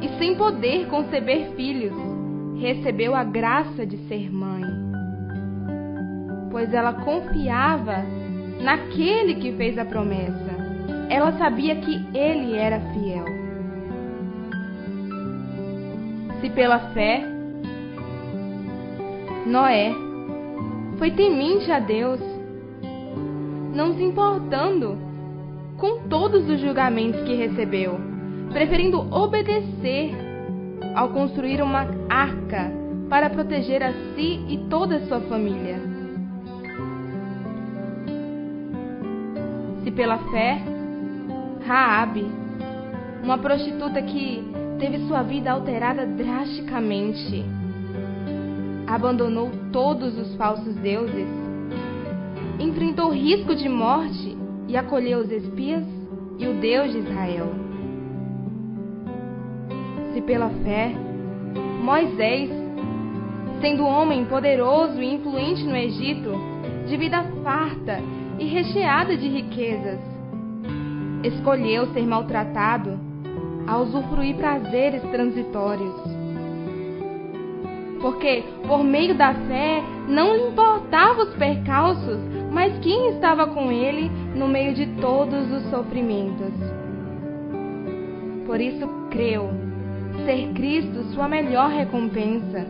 e 0.00 0.08
sem 0.18 0.34
poder 0.34 0.88
conceber 0.88 1.52
filhos, 1.54 1.94
recebeu 2.60 3.14
a 3.14 3.24
graça 3.24 3.86
de 3.86 3.96
ser 4.08 4.30
mãe 4.32 4.91
pois 6.52 6.72
ela 6.72 6.92
confiava 6.92 8.04
naquele 8.60 9.36
que 9.36 9.52
fez 9.52 9.76
a 9.78 9.84
promessa. 9.86 10.52
Ela 11.08 11.32
sabia 11.32 11.76
que 11.76 12.06
ele 12.14 12.56
era 12.56 12.78
fiel. 12.92 13.24
Se 16.40 16.50
pela 16.50 16.78
fé, 16.92 17.24
Noé 19.46 19.92
foi 20.98 21.10
temente 21.12 21.70
a 21.72 21.78
Deus, 21.78 22.20
não 23.74 23.94
se 23.94 24.04
importando 24.04 24.98
com 25.78 26.06
todos 26.08 26.48
os 26.48 26.60
julgamentos 26.60 27.22
que 27.22 27.34
recebeu, 27.34 27.98
preferindo 28.52 29.00
obedecer 29.12 30.12
ao 30.94 31.08
construir 31.08 31.62
uma 31.62 31.86
arca 32.08 32.70
para 33.08 33.30
proteger 33.30 33.82
a 33.82 33.92
si 34.14 34.44
e 34.48 34.66
toda 34.68 34.96
a 34.96 35.06
sua 35.06 35.20
família. 35.22 35.91
Pela 39.90 40.18
fé, 40.30 40.62
Raabe, 41.66 42.24
uma 43.22 43.38
prostituta 43.38 44.02
que 44.02 44.42
teve 44.78 45.06
sua 45.06 45.22
vida 45.22 45.50
alterada 45.50 46.06
drasticamente, 46.06 47.44
abandonou 48.86 49.50
todos 49.72 50.18
os 50.18 50.34
falsos 50.36 50.74
deuses, 50.76 51.28
enfrentou 52.58 53.10
risco 53.10 53.54
de 53.54 53.68
morte 53.68 54.36
e 54.68 54.76
acolheu 54.76 55.20
os 55.20 55.30
espias 55.30 55.84
e 56.38 56.46
o 56.46 56.54
Deus 56.54 56.92
de 56.92 56.98
Israel. 56.98 57.52
Se 60.12 60.20
pela 60.20 60.50
fé, 60.64 60.92
Moisés, 61.82 62.50
sendo 63.60 63.84
homem 63.84 64.24
poderoso 64.24 65.00
e 65.00 65.14
influente 65.14 65.64
no 65.64 65.76
Egito, 65.76 66.32
de 66.86 66.96
vida 66.96 67.22
farta 67.42 68.00
e 68.42 68.46
recheada 68.48 69.16
de 69.16 69.28
riquezas. 69.28 70.00
Escolheu 71.22 71.86
ser 71.92 72.04
maltratado 72.04 72.98
a 73.68 73.78
usufruir 73.78 74.34
prazeres 74.36 75.00
transitórios. 75.12 75.94
Porque, 78.00 78.42
por 78.66 78.82
meio 78.82 79.14
da 79.14 79.32
fé, 79.32 79.80
não 80.08 80.34
lhe 80.34 80.48
importava 80.48 81.22
os 81.22 81.34
percalços, 81.36 82.18
mas 82.50 82.76
quem 82.80 83.10
estava 83.10 83.46
com 83.46 83.70
ele 83.70 84.10
no 84.34 84.48
meio 84.48 84.74
de 84.74 84.86
todos 85.00 85.52
os 85.52 85.70
sofrimentos. 85.70 86.52
Por 88.44 88.60
isso 88.60 88.88
creu 89.08 89.50
ser 90.26 90.52
Cristo 90.52 91.04
sua 91.14 91.28
melhor 91.28 91.70
recompensa. 91.70 92.66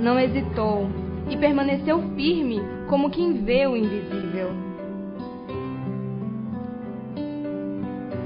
Não 0.00 0.18
hesitou 0.18 0.88
e 1.30 1.36
permaneceu 1.36 2.02
firme 2.16 2.60
como 2.88 3.10
quem 3.10 3.44
vê 3.44 3.66
o 3.66 3.76
invisível. 3.76 4.50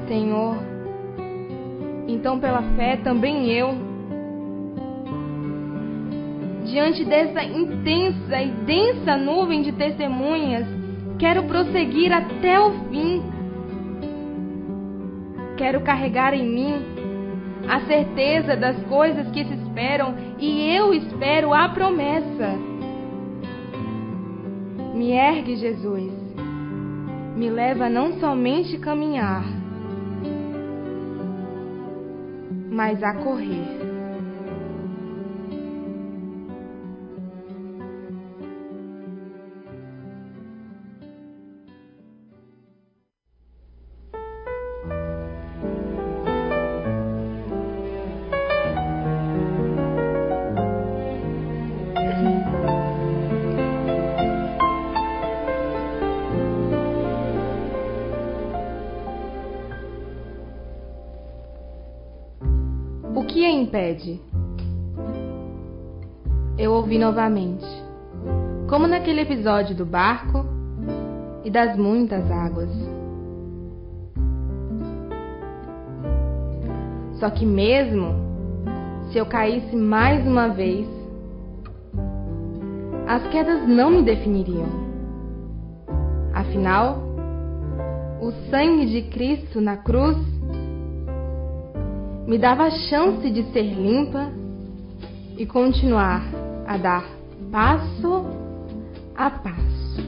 Senhor, 0.07 0.57
então 2.09 2.39
pela 2.39 2.63
fé 2.75 2.97
também 2.97 3.49
eu, 3.51 3.75
diante 6.65 7.05
dessa 7.05 7.43
intensa 7.45 8.41
e 8.43 8.51
densa 8.67 9.17
nuvem 9.17 9.63
de 9.63 9.73
testemunhas, 9.73 10.67
quero 11.19 11.45
prosseguir 11.45 12.13
até 12.13 12.59
o 12.59 12.73
fim. 12.89 13.23
Quero 15.57 15.81
carregar 15.83 16.35
em 16.35 16.49
mim 16.49 16.75
a 17.69 17.81
certeza 17.81 18.57
das 18.57 18.83
coisas 18.85 19.31
que 19.31 19.45
se 19.45 19.55
esperam 19.55 20.15
e 20.39 20.75
eu 20.75 20.93
espero 20.93 21.53
a 21.55 21.69
promessa. 21.69 22.70
Me 25.01 25.13
ergue, 25.13 25.57
Jesus. 25.57 26.13
Me 27.35 27.49
leva 27.49 27.89
não 27.89 28.21
somente 28.21 28.77
caminhar, 28.77 29.43
mas 32.71 33.03
a 33.03 33.15
correr. 33.15 33.90
Impede? 63.91 64.21
Eu 66.59 66.73
ouvi 66.73 66.99
novamente, 66.99 67.67
como 68.69 68.87
naquele 68.87 69.23
episódio 69.23 69.75
do 69.75 69.85
barco 69.85 70.45
e 71.45 71.51
das 71.51 71.77
muitas 71.77 72.31
águas. 72.31 72.71
Só 77.19 77.31
que, 77.31 77.45
mesmo 77.45 78.15
se 79.11 79.19
eu 79.19 79.27
caísse 79.27 79.75
mais 79.75 80.27
uma 80.27 80.49
vez, 80.49 80.87
as 83.07 83.27
quedas 83.29 83.67
não 83.69 83.91
me 83.91 84.03
definiriam. 84.03 84.69
Afinal, 86.33 86.99
o 88.21 88.31
sangue 88.51 88.87
de 88.87 89.03
Cristo 89.11 89.61
na 89.61 89.77
cruz 89.77 90.17
me 92.31 92.39
dava 92.39 92.63
a 92.63 92.71
chance 92.71 93.29
de 93.29 93.43
ser 93.53 93.63
limpa 93.63 94.31
e 95.37 95.45
continuar 95.45 96.23
a 96.65 96.77
dar 96.77 97.05
passo 97.51 98.25
a 99.17 99.31
passo. 99.31 100.01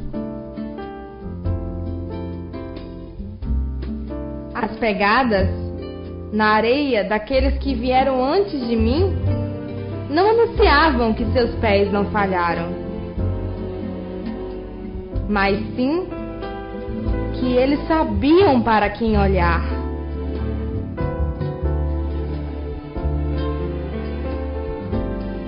As 4.54 4.70
pegadas 4.76 5.48
na 6.32 6.50
areia 6.50 7.02
daqueles 7.02 7.58
que 7.58 7.74
vieram 7.74 8.24
antes 8.24 8.68
de 8.68 8.76
mim 8.76 9.16
não 10.08 10.30
anunciavam 10.30 11.14
que 11.14 11.24
seus 11.32 11.52
pés 11.56 11.90
não 11.90 12.04
falharam, 12.12 12.68
mas 15.28 15.58
sim 15.74 16.06
que 17.40 17.56
eles 17.56 17.84
sabiam 17.88 18.62
para 18.62 18.90
quem 18.90 19.18
olhar. 19.18 19.71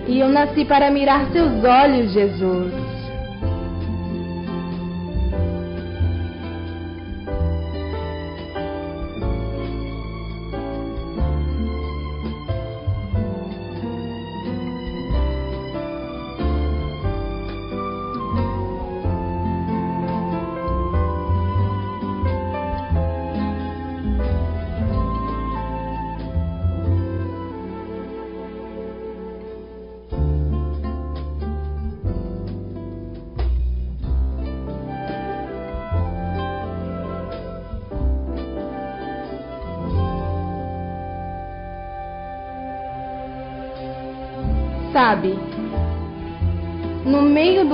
E 0.06 0.20
eu 0.20 0.28
nasci 0.28 0.64
para 0.64 0.90
mirar 0.90 1.26
seus 1.32 1.64
olhos, 1.64 2.12
Jesus. 2.12 2.83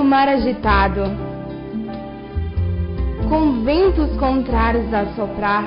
Do 0.01 0.05
mar 0.05 0.29
agitado, 0.29 1.03
com 3.29 3.63
ventos 3.63 4.17
contrários 4.17 4.95
a 4.95 5.05
soprar, 5.15 5.63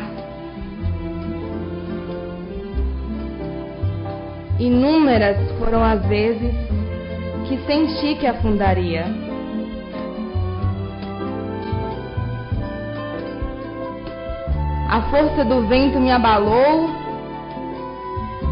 inúmeras 4.60 5.38
foram 5.60 5.84
as 5.84 6.04
vezes 6.08 6.52
que 7.48 7.60
senti 7.68 8.16
que 8.16 8.26
afundaria. 8.26 9.06
A 14.90 15.02
força 15.12 15.46
do 15.46 15.68
vento 15.68 16.00
me 16.00 16.10
abalou 16.10 16.90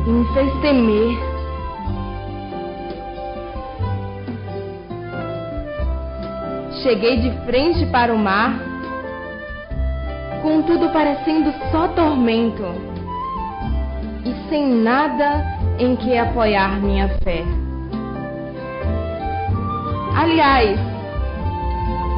e 0.05 0.09
me 0.11 0.33
fez 0.35 0.53
temer. 0.61 1.30
Cheguei 6.81 7.17
de 7.17 7.29
frente 7.45 7.85
para 7.91 8.11
o 8.11 8.17
mar, 8.17 8.59
com 10.41 10.63
tudo 10.63 10.89
parecendo 10.89 11.53
só 11.71 11.87
tormento 11.89 12.63
e 14.25 14.49
sem 14.49 14.67
nada 14.67 15.45
em 15.77 15.95
que 15.95 16.17
apoiar 16.17 16.81
minha 16.81 17.07
fé. 17.23 17.43
Aliás, 20.15 20.79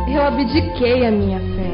eu 0.07 0.22
abdiquei 0.26 1.05
a 1.05 1.11
minha 1.11 1.39
fé. 1.39 1.73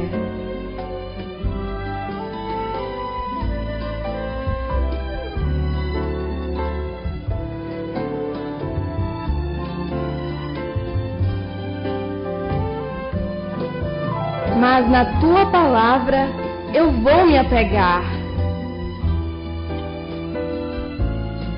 Mas 14.60 14.88
na 14.90 15.06
tua 15.20 15.46
palavra 15.46 16.28
eu 16.74 16.90
vou 16.92 17.26
me 17.26 17.38
apegar. 17.38 18.04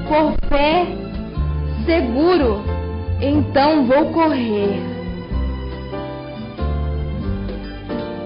Por 0.08 0.34
fé, 0.48 0.86
seguro, 1.84 2.62
então 3.20 3.86
vou 3.86 4.06
correr. 4.12 4.80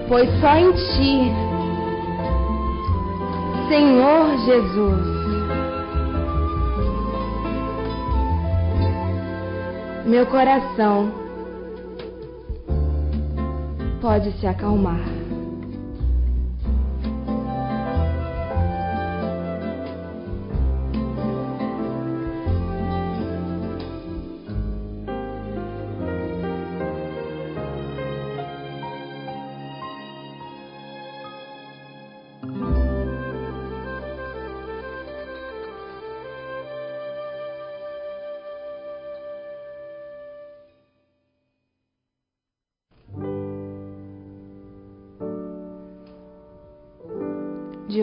Pois 0.07 0.29
só 0.39 0.55
em 0.55 0.71
ti, 0.71 1.31
Senhor 3.67 4.37
Jesus, 4.45 5.17
meu 10.05 10.25
coração 10.27 11.26
pode 14.07 14.31
se 14.39 14.47
acalmar. 14.47 15.16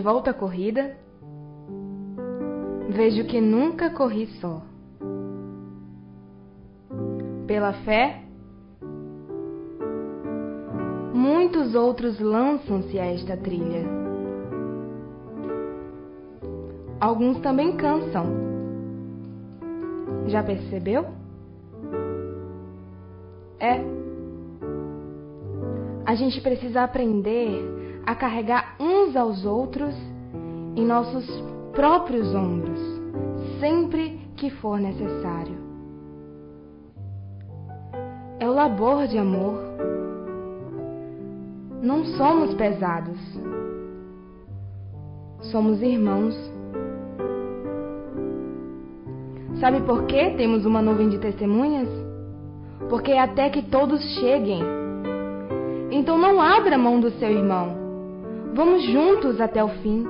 Volta 0.05 0.32
à 0.32 0.34
corrida, 0.34 0.98
vejo 2.90 3.24
que 3.24 3.40
nunca 3.40 3.88
corri 3.88 4.26
só. 4.38 4.61
Pela 7.46 7.72
fé, 7.84 8.22
muitos 11.14 11.74
outros 11.74 12.20
lançam-se 12.20 12.98
a 12.98 13.07
esta 13.07 13.34
trilha. 13.34 13.82
Alguns 17.00 17.40
também 17.40 17.74
cansam. 17.74 18.26
Já 20.26 20.42
percebeu? 20.42 21.07
É. 23.59 23.80
A 26.05 26.14
gente 26.14 26.42
precisa 26.42 26.82
aprender 26.82 27.84
a 28.07 28.14
carregar 28.14 28.76
uns 28.78 29.16
aos 29.16 29.44
outros 29.44 29.94
em 30.76 30.84
nossos 30.84 31.24
próprios 31.72 32.34
ombros, 32.34 32.80
sempre 33.61 34.20
que 34.36 34.50
for 34.50 34.78
necessário. 34.78 35.57
É 38.38 38.48
o 38.48 38.52
labor 38.52 39.07
de 39.07 39.16
amor. 39.18 39.59
Não 41.80 42.05
somos 42.16 42.55
pesados. 42.55 43.18
Somos 45.50 45.80
irmãos. 45.82 46.34
Sabe 49.61 49.80
por 49.82 50.05
que 50.05 50.30
temos 50.30 50.66
uma 50.66 50.82
nuvem 50.82 51.09
de 51.09 51.18
testemunhas? 51.18 51.88
Porque 52.88 53.12
é 53.12 53.20
até 53.20 53.48
que 53.50 53.62
todos 53.62 54.02
cheguem. 54.20 54.62
Então 55.90 56.18
não 56.18 56.40
abra 56.40 56.76
mão 56.76 56.98
do 56.98 57.11
seu 57.12 57.30
irmão. 57.30 57.84
Vamos 58.55 58.84
juntos 58.84 59.40
até 59.40 59.64
o 59.64 59.68
fim. 59.68 60.07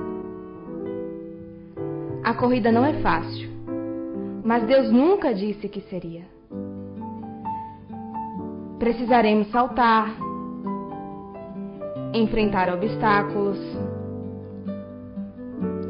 A 2.23 2.35
corrida 2.35 2.71
não 2.71 2.85
é 2.85 2.93
fácil, 3.01 3.49
mas 4.45 4.65
Deus 4.65 4.91
nunca 4.91 5.33
disse 5.33 5.67
que 5.67 5.81
seria. 5.81 6.27
Precisaremos 8.79 9.51
saltar, 9.51 10.15
enfrentar 12.13 12.69
obstáculos, 12.75 13.59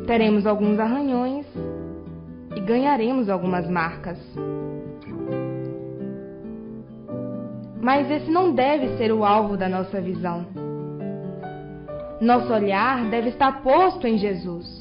teremos 0.07 0.46
alguns 0.46 0.78
arranhões 0.78 1.46
e 2.55 2.61
ganharemos 2.61 3.28
algumas 3.28 3.68
marcas. 3.68 4.18
Mas 7.82 8.09
esse 8.09 8.30
não 8.30 8.55
deve 8.55 8.96
ser 8.96 9.11
o 9.12 9.24
alvo 9.24 9.57
da 9.57 9.68
nossa 9.68 10.00
visão. 10.00 10.46
Nosso 12.25 12.51
olhar 12.55 13.05
deve 13.11 13.29
estar 13.29 13.62
posto 13.62 14.07
em 14.07 14.16
Jesus. 14.16 14.81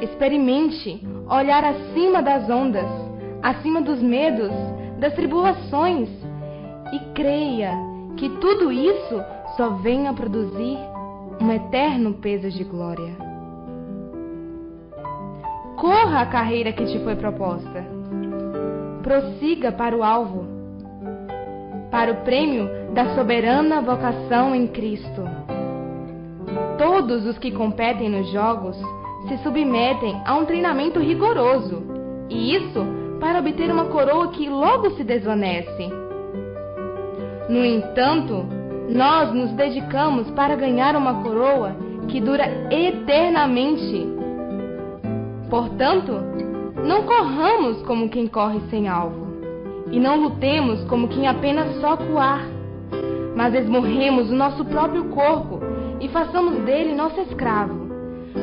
Experimente 0.00 1.04
olhar 1.28 1.64
acima 1.64 2.22
das 2.22 2.48
ondas, 2.48 2.86
acima 3.42 3.82
dos 3.82 4.00
medos, 4.00 4.52
das 5.00 5.12
tribulações 5.14 6.08
e 6.92 7.00
creia 7.12 7.72
que 8.16 8.28
tudo 8.38 8.70
isso 8.70 9.20
só 9.56 9.70
vem 9.70 10.06
a 10.06 10.12
produzir 10.12 10.78
um 11.40 11.50
eterno 11.50 12.14
peso 12.14 12.48
de 12.50 12.62
glória. 12.62 13.16
Corra 15.76 16.20
a 16.20 16.26
carreira 16.26 16.72
que 16.72 16.84
te 16.84 17.00
foi 17.00 17.16
proposta. 17.16 17.84
Prossiga 19.02 19.72
para 19.72 19.96
o 19.96 20.04
alvo, 20.04 20.46
para 21.90 22.12
o 22.12 22.16
prêmio 22.22 22.68
da 22.94 23.16
soberana 23.16 23.80
vocação 23.80 24.54
em 24.54 24.68
Cristo. 24.68 25.47
Todos 26.78 27.26
os 27.26 27.36
que 27.38 27.50
competem 27.50 28.08
nos 28.08 28.30
jogos 28.30 28.76
se 29.26 29.36
submetem 29.38 30.22
a 30.24 30.36
um 30.36 30.44
treinamento 30.44 31.00
rigoroso, 31.00 31.82
e 32.30 32.54
isso 32.54 32.86
para 33.18 33.40
obter 33.40 33.68
uma 33.68 33.86
coroa 33.86 34.28
que 34.28 34.48
logo 34.48 34.90
se 34.90 35.02
desvanece. 35.02 35.90
No 37.48 37.64
entanto, 37.64 38.46
nós 38.88 39.34
nos 39.34 39.50
dedicamos 39.52 40.30
para 40.30 40.54
ganhar 40.54 40.94
uma 40.94 41.20
coroa 41.20 41.74
que 42.06 42.20
dura 42.20 42.46
eternamente. 42.70 44.06
Portanto, 45.50 46.12
não 46.86 47.02
corramos 47.02 47.82
como 47.82 48.08
quem 48.08 48.28
corre 48.28 48.60
sem 48.70 48.86
alvo, 48.86 49.26
e 49.90 49.98
não 49.98 50.22
lutemos 50.22 50.84
como 50.84 51.08
quem 51.08 51.26
apenas 51.26 51.80
soca 51.80 52.04
o 52.04 52.18
ar, 52.18 52.46
mas 53.34 53.52
esmorremos 53.52 54.30
o 54.30 54.36
nosso 54.36 54.64
próprio 54.64 55.06
corpo 55.06 55.67
e 56.00 56.08
façamos 56.08 56.64
dele 56.64 56.94
nosso 56.94 57.20
escravo, 57.20 57.88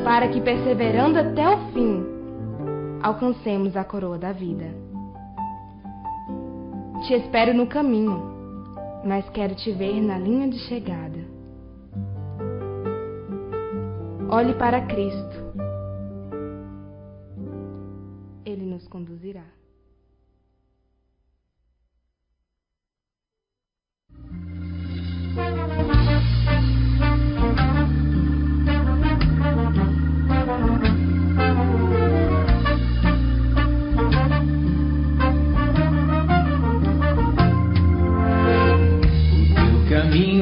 para 0.04 0.28
que, 0.28 0.40
perseverando 0.40 1.18
até 1.18 1.48
o 1.48 1.72
fim, 1.72 2.04
alcancemos 3.02 3.76
a 3.76 3.84
coroa 3.84 4.18
da 4.18 4.32
vida. 4.32 4.66
Te 7.06 7.14
espero 7.14 7.54
no 7.54 7.66
caminho, 7.66 8.22
mas 9.04 9.28
quero 9.30 9.54
te 9.54 9.72
ver 9.72 10.00
na 10.00 10.18
linha 10.18 10.48
de 10.48 10.58
chegada. 10.60 11.24
Olhe 14.28 14.54
para 14.54 14.80
Cristo. 14.86 15.46
Ele 18.44 18.66
nos 18.66 18.86
conduzirá. 18.88 19.55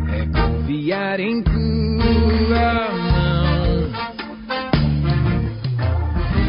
É 0.09 0.26
confiar 0.32 1.19
em 1.19 1.43
tua 1.43 2.89
mão. 3.11 3.91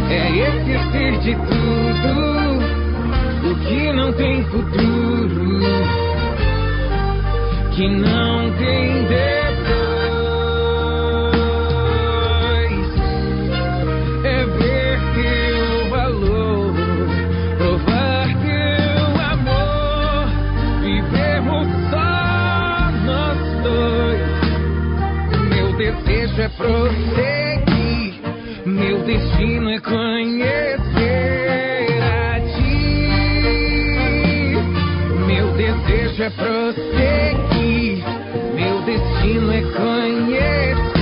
É 0.08 0.30
esquecer 0.30 1.18
de 1.18 1.34
tudo 1.34 2.12
o 3.50 3.54
que 3.66 3.92
não 3.92 4.12
tem 4.12 4.44
futuro, 4.44 5.60
que 7.74 7.88
não 7.88 8.52
tem 8.56 9.02
depois. 9.08 9.41
É 26.43 26.49
prosseguir, 26.49 28.20
meu 28.66 28.99
destino 29.05 29.70
é 29.70 29.78
conhecer 29.78 30.82
a 32.03 32.40
ti. 32.40 32.97
Meu 35.24 35.53
desejo 35.53 36.22
é 36.24 36.30
prosseguir, 36.30 38.05
meu 38.57 38.82
destino 38.82 39.53
é 39.53 39.62
conhecer. 39.62 41.01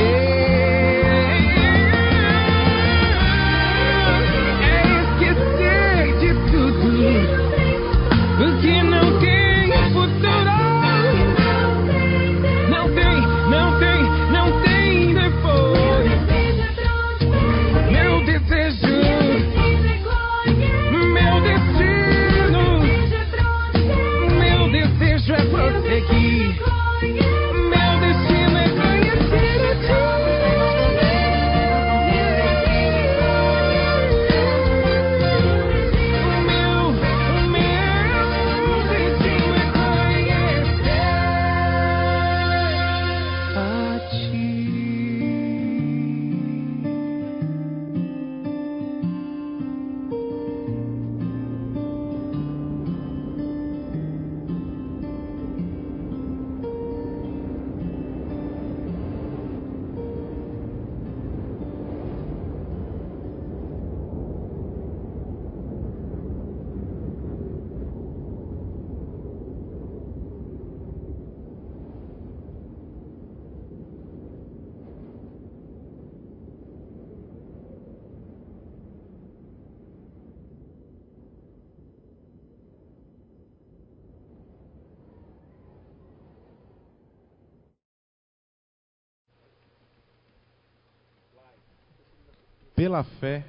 Pela 92.80 93.04
fé 93.04 93.44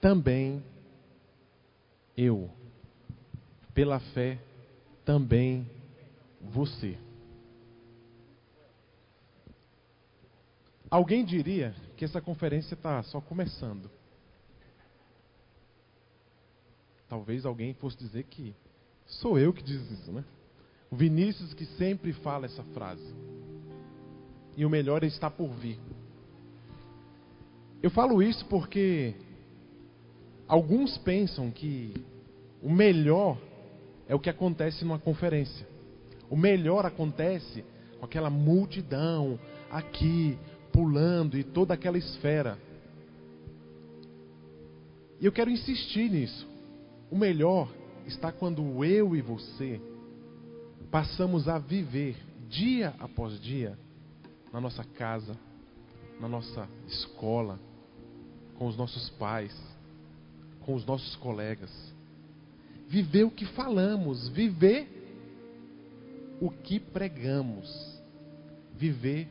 também 0.00 0.64
eu. 2.16 2.50
Pela 3.74 4.00
fé 4.00 4.38
também 5.04 5.70
você. 6.40 6.96
Alguém 10.88 11.26
diria 11.26 11.74
que 11.94 12.06
essa 12.06 12.22
conferência 12.22 12.72
está 12.72 13.02
só 13.02 13.20
começando. 13.20 13.90
Talvez 17.06 17.44
alguém 17.44 17.74
fosse 17.74 17.98
dizer 17.98 18.22
que 18.22 18.54
sou 19.04 19.38
eu 19.38 19.52
que 19.52 19.62
diz 19.62 19.90
isso, 19.90 20.10
né? 20.10 20.24
O 20.90 20.96
Vinícius 20.96 21.52
que 21.52 21.66
sempre 21.76 22.14
fala 22.14 22.46
essa 22.46 22.62
frase. 22.72 23.14
E 24.56 24.64
o 24.64 24.70
melhor 24.70 25.04
está 25.04 25.30
por 25.30 25.50
vir. 25.50 25.78
Eu 27.82 27.90
falo 27.90 28.22
isso 28.22 28.44
porque 28.46 29.14
alguns 30.48 30.98
pensam 30.98 31.50
que 31.50 31.94
o 32.60 32.70
melhor 32.70 33.38
é 34.08 34.14
o 34.14 34.18
que 34.18 34.28
acontece 34.28 34.84
numa 34.84 34.98
conferência. 34.98 35.66
O 36.28 36.36
melhor 36.36 36.84
acontece 36.84 37.64
com 37.98 38.04
aquela 38.04 38.30
multidão 38.30 39.38
aqui, 39.70 40.36
pulando 40.72 41.38
e 41.38 41.44
toda 41.44 41.74
aquela 41.74 41.98
esfera. 41.98 42.58
E 45.20 45.26
eu 45.26 45.32
quero 45.32 45.50
insistir 45.50 46.10
nisso. 46.10 46.48
O 47.10 47.16
melhor 47.16 47.68
está 48.06 48.32
quando 48.32 48.84
eu 48.84 49.14
e 49.14 49.20
você 49.20 49.80
passamos 50.90 51.48
a 51.48 51.58
viver 51.58 52.16
dia 52.48 52.94
após 52.98 53.38
dia 53.40 53.78
na 54.52 54.60
nossa 54.60 54.82
casa, 54.82 55.36
na 56.18 56.28
nossa 56.28 56.68
escola, 56.86 57.58
com 58.58 58.66
os 58.66 58.76
nossos 58.76 59.08
pais, 59.10 59.56
com 60.60 60.74
os 60.74 60.84
nossos 60.84 61.14
colegas. 61.16 61.70
Viver 62.88 63.24
o 63.24 63.30
que 63.30 63.46
falamos, 63.46 64.28
viver 64.28 64.88
o 66.40 66.50
que 66.50 66.80
pregamos, 66.80 67.68
viver 68.76 69.28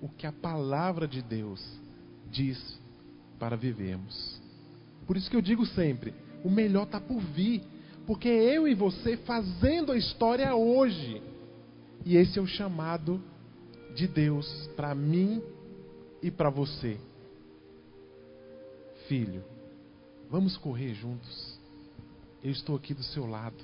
o 0.00 0.08
que 0.08 0.26
a 0.26 0.32
palavra 0.32 1.08
de 1.08 1.22
Deus 1.22 1.64
diz 2.30 2.78
para 3.38 3.56
vivermos. 3.56 4.40
Por 5.06 5.16
isso 5.16 5.30
que 5.30 5.36
eu 5.36 5.42
digo 5.42 5.64
sempre: 5.66 6.12
o 6.44 6.50
melhor 6.50 6.84
está 6.84 7.00
por 7.00 7.20
vir, 7.20 7.62
porque 8.06 8.28
é 8.28 8.56
eu 8.56 8.68
e 8.68 8.74
você 8.74 9.16
fazendo 9.18 9.92
a 9.92 9.96
história 9.96 10.54
hoje. 10.54 11.22
E 12.04 12.16
esse 12.16 12.38
é 12.38 12.42
o 12.42 12.46
chamado 12.46 13.22
de 13.94 14.08
Deus 14.08 14.68
para 14.74 14.94
mim 14.94 15.40
e 16.20 16.30
para 16.30 16.50
você. 16.50 16.98
Filho, 19.08 19.44
vamos 20.30 20.56
correr 20.56 20.94
juntos. 20.94 21.58
Eu 22.42 22.50
estou 22.50 22.76
aqui 22.76 22.94
do 22.94 23.02
seu 23.02 23.26
lado. 23.26 23.62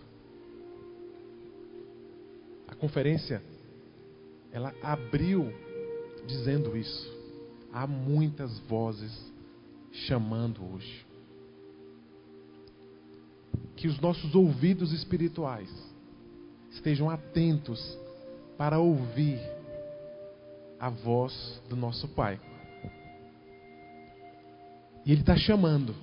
A 2.69 2.75
conferência 2.75 3.43
ela 4.53 4.75
abriu 4.83 5.53
dizendo 6.27 6.77
isso. 6.77 7.17
Há 7.73 7.87
muitas 7.87 8.59
vozes 8.61 9.13
chamando 9.93 10.63
hoje. 10.73 11.07
Que 13.77 13.89
os 13.89 13.99
nossos 14.01 14.35
ouvidos 14.35 14.93
espirituais 14.93 15.71
estejam 16.71 17.09
atentos 17.09 17.99
para 18.57 18.79
ouvir 18.79 19.41
a 20.81 20.89
voz 20.89 21.63
do 21.69 21.77
nosso 21.77 22.09
Pai. 22.09 22.41
E 25.09 25.13
Ele 25.13 25.23
está 25.23 25.35
chamando. 25.35 25.95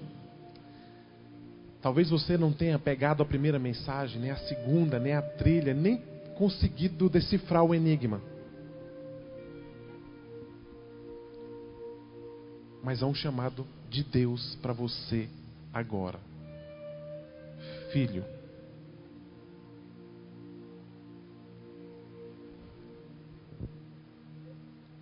Talvez 1.79 2.09
você 2.09 2.39
não 2.39 2.51
tenha 2.51 2.79
pegado 2.79 3.21
a 3.21 3.25
primeira 3.25 3.59
mensagem, 3.59 4.19
nem 4.19 4.31
a 4.31 4.35
segunda, 4.35 4.97
nem 4.97 5.13
a 5.13 5.21
trilha, 5.21 5.75
nem 5.75 6.01
conseguido 6.35 7.07
decifrar 7.07 7.63
o 7.63 7.75
enigma. 7.75 8.19
Mas 12.83 13.03
há 13.03 13.05
um 13.05 13.13
chamado 13.13 13.67
de 13.91 14.03
Deus 14.03 14.55
para 14.55 14.73
você 14.73 15.29
agora. 15.71 16.19
Filho, 17.91 18.25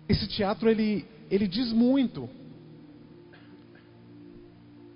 esse 0.06 0.28
teatro 0.28 0.68
ele, 0.68 1.06
ele 1.30 1.48
diz 1.48 1.72
muito. 1.72 2.28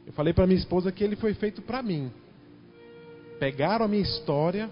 Eu 0.09 0.15
falei 0.15 0.33
para 0.33 0.47
minha 0.47 0.59
esposa 0.59 0.91
que 0.91 1.05
ele 1.05 1.17
foi 1.17 1.35
feito 1.35 1.61
para 1.61 1.83
mim. 1.83 2.11
Pegaram 3.39 3.85
a 3.85 3.89
minha 3.89 4.03
história 4.03 4.71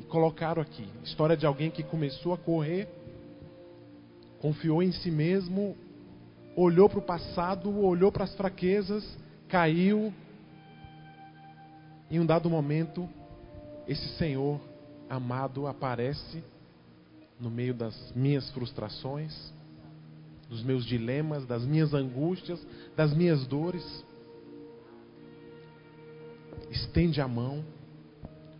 e 0.00 0.04
colocaram 0.04 0.62
aqui. 0.62 0.88
História 1.04 1.36
de 1.36 1.44
alguém 1.44 1.70
que 1.70 1.82
começou 1.82 2.32
a 2.32 2.38
correr, 2.38 2.88
confiou 4.40 4.82
em 4.82 4.90
si 4.92 5.10
mesmo, 5.10 5.76
olhou 6.56 6.88
para 6.88 6.98
o 6.98 7.02
passado, 7.02 7.70
olhou 7.84 8.10
para 8.10 8.24
as 8.24 8.34
fraquezas, 8.34 9.06
caiu. 9.46 10.10
Em 12.10 12.18
um 12.18 12.24
dado 12.24 12.48
momento, 12.48 13.06
esse 13.86 14.08
Senhor 14.16 14.58
amado 15.06 15.66
aparece 15.66 16.42
no 17.38 17.50
meio 17.50 17.74
das 17.74 18.10
minhas 18.16 18.50
frustrações, 18.52 19.52
dos 20.48 20.62
meus 20.62 20.82
dilemas, 20.86 21.44
das 21.44 21.62
minhas 21.62 21.92
angústias, 21.92 22.66
das 22.96 23.12
minhas 23.14 23.46
dores. 23.46 23.84
Estende 26.70 27.20
a 27.20 27.28
mão, 27.28 27.64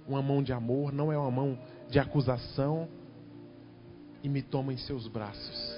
uma 0.06 0.22
mão 0.22 0.42
de 0.42 0.52
amor, 0.52 0.92
não 0.92 1.12
é 1.12 1.18
uma 1.18 1.30
mão 1.30 1.58
de 1.90 1.98
acusação, 1.98 2.88
e 4.22 4.28
me 4.28 4.42
toma 4.42 4.72
em 4.72 4.76
seus 4.76 5.06
braços. 5.06 5.76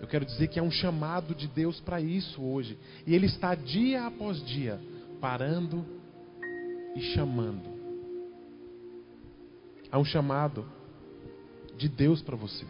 Eu 0.00 0.06
quero 0.08 0.24
dizer 0.24 0.48
que 0.48 0.58
é 0.58 0.62
um 0.62 0.70
chamado 0.70 1.34
de 1.34 1.46
Deus 1.46 1.80
para 1.80 2.00
isso 2.00 2.42
hoje, 2.42 2.78
e 3.06 3.14
Ele 3.14 3.26
está 3.26 3.54
dia 3.54 4.06
após 4.06 4.44
dia 4.44 4.80
parando 5.20 5.84
e 6.96 7.00
chamando. 7.14 7.70
Há 9.90 9.98
um 9.98 10.04
chamado 10.04 10.66
de 11.76 11.88
Deus 11.88 12.22
para 12.22 12.36
você. 12.36 12.64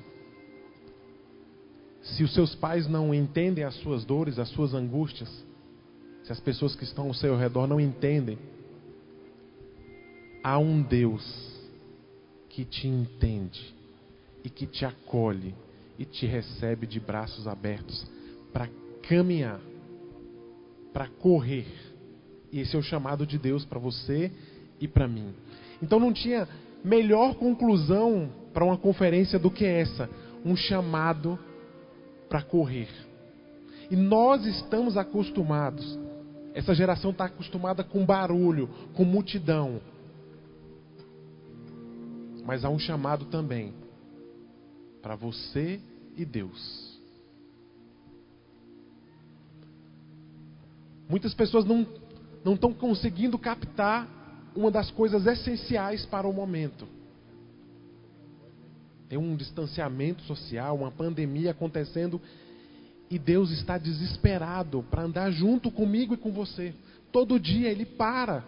Se 2.03 2.25
os 2.25 2.35
seus 2.35 2.55
pais 2.55 2.89
não 2.89 3.15
entendem 3.15 3.65
as 3.65 3.77
suas 3.77 4.05
dores, 4.05 4.39
as 4.39 4.49
suas 4.49 4.75
angústias, 4.75 5.31
se 6.25 6.33
as 6.33 6.41
pessoas 6.41 6.75
que 6.75 6.85
estão 6.85 7.07
ao 7.07 7.15
seu 7.15 7.37
redor 7.37 7.67
não 7.67 7.81
entendem, 7.81 8.39
há 10.43 10.59
um 10.59 10.83
Deus 10.83 11.53
que 12.49 12.65
te 12.65 12.87
entende 12.87 13.75
e 14.45 14.51
que 14.51 14.67
te 14.67 14.85
acolhe 14.85 15.55
e 15.99 16.05
te 16.05 16.27
recebe 16.27 16.87
de 16.87 16.99
braços 16.99 17.47
abertos 17.47 18.07
para 18.53 18.69
caminhar, 19.09 19.61
para 20.93 21.09
correr. 21.09 21.67
E 22.51 22.61
esse 22.61 22.75
é 22.77 22.79
o 22.79 22.83
chamado 22.83 23.27
de 23.27 23.39
Deus 23.39 23.65
para 23.65 23.79
você 23.79 24.31
e 24.81 24.89
para 24.89 25.09
mim. 25.09 25.33
Então 25.83 25.99
não 25.99 26.13
tinha 26.13 26.49
melhor 26.85 27.35
conclusão 27.35 28.31
para 28.53 28.65
uma 28.65 28.77
conferência 28.77 29.39
do 29.39 29.51
que 29.51 29.65
essa, 29.65 30.11
um 30.45 30.57
chamado 30.57 31.39
para 32.29 32.43
correr. 32.43 32.89
E 33.91 33.97
nós 33.97 34.45
estamos 34.45 34.97
acostumados, 34.97 35.99
essa 36.55 36.75
geração 36.75 37.11
está 37.11 37.27
acostumada 37.27 37.83
com 37.85 38.05
barulho, 38.05 38.69
com 38.95 39.05
multidão. 39.05 39.81
Mas 42.45 42.65
há 42.65 42.71
um 42.71 42.79
chamado 42.79 43.27
também 43.27 43.75
para 45.01 45.17
você 45.17 45.81
e 46.17 46.25
Deus. 46.25 47.01
Muitas 51.09 51.35
pessoas 51.35 51.65
não, 51.65 51.87
não 52.45 52.55
estão 52.55 52.73
conseguindo 52.73 53.39
captar 53.39 54.09
uma 54.55 54.71
das 54.71 54.91
coisas 54.91 55.27
essenciais 55.27 56.07
para 56.07 56.27
o 56.27 56.33
momento. 56.33 56.87
Tem 59.09 59.19
um 59.19 59.37
distanciamento 59.37 60.23
social, 60.23 60.77
uma 60.77 60.91
pandemia 60.91 61.51
acontecendo 61.51 62.21
e 63.11 63.19
Deus 63.19 63.51
está 63.51 63.77
desesperado 63.77 64.83
para 64.91 65.03
andar 65.03 65.31
junto 65.31 65.71
comigo 65.71 66.15
e 66.15 66.17
com 66.17 66.33
você. 66.33 66.75
Todo 67.11 67.39
dia 67.39 67.69
Ele 67.69 67.85
para 67.85 68.43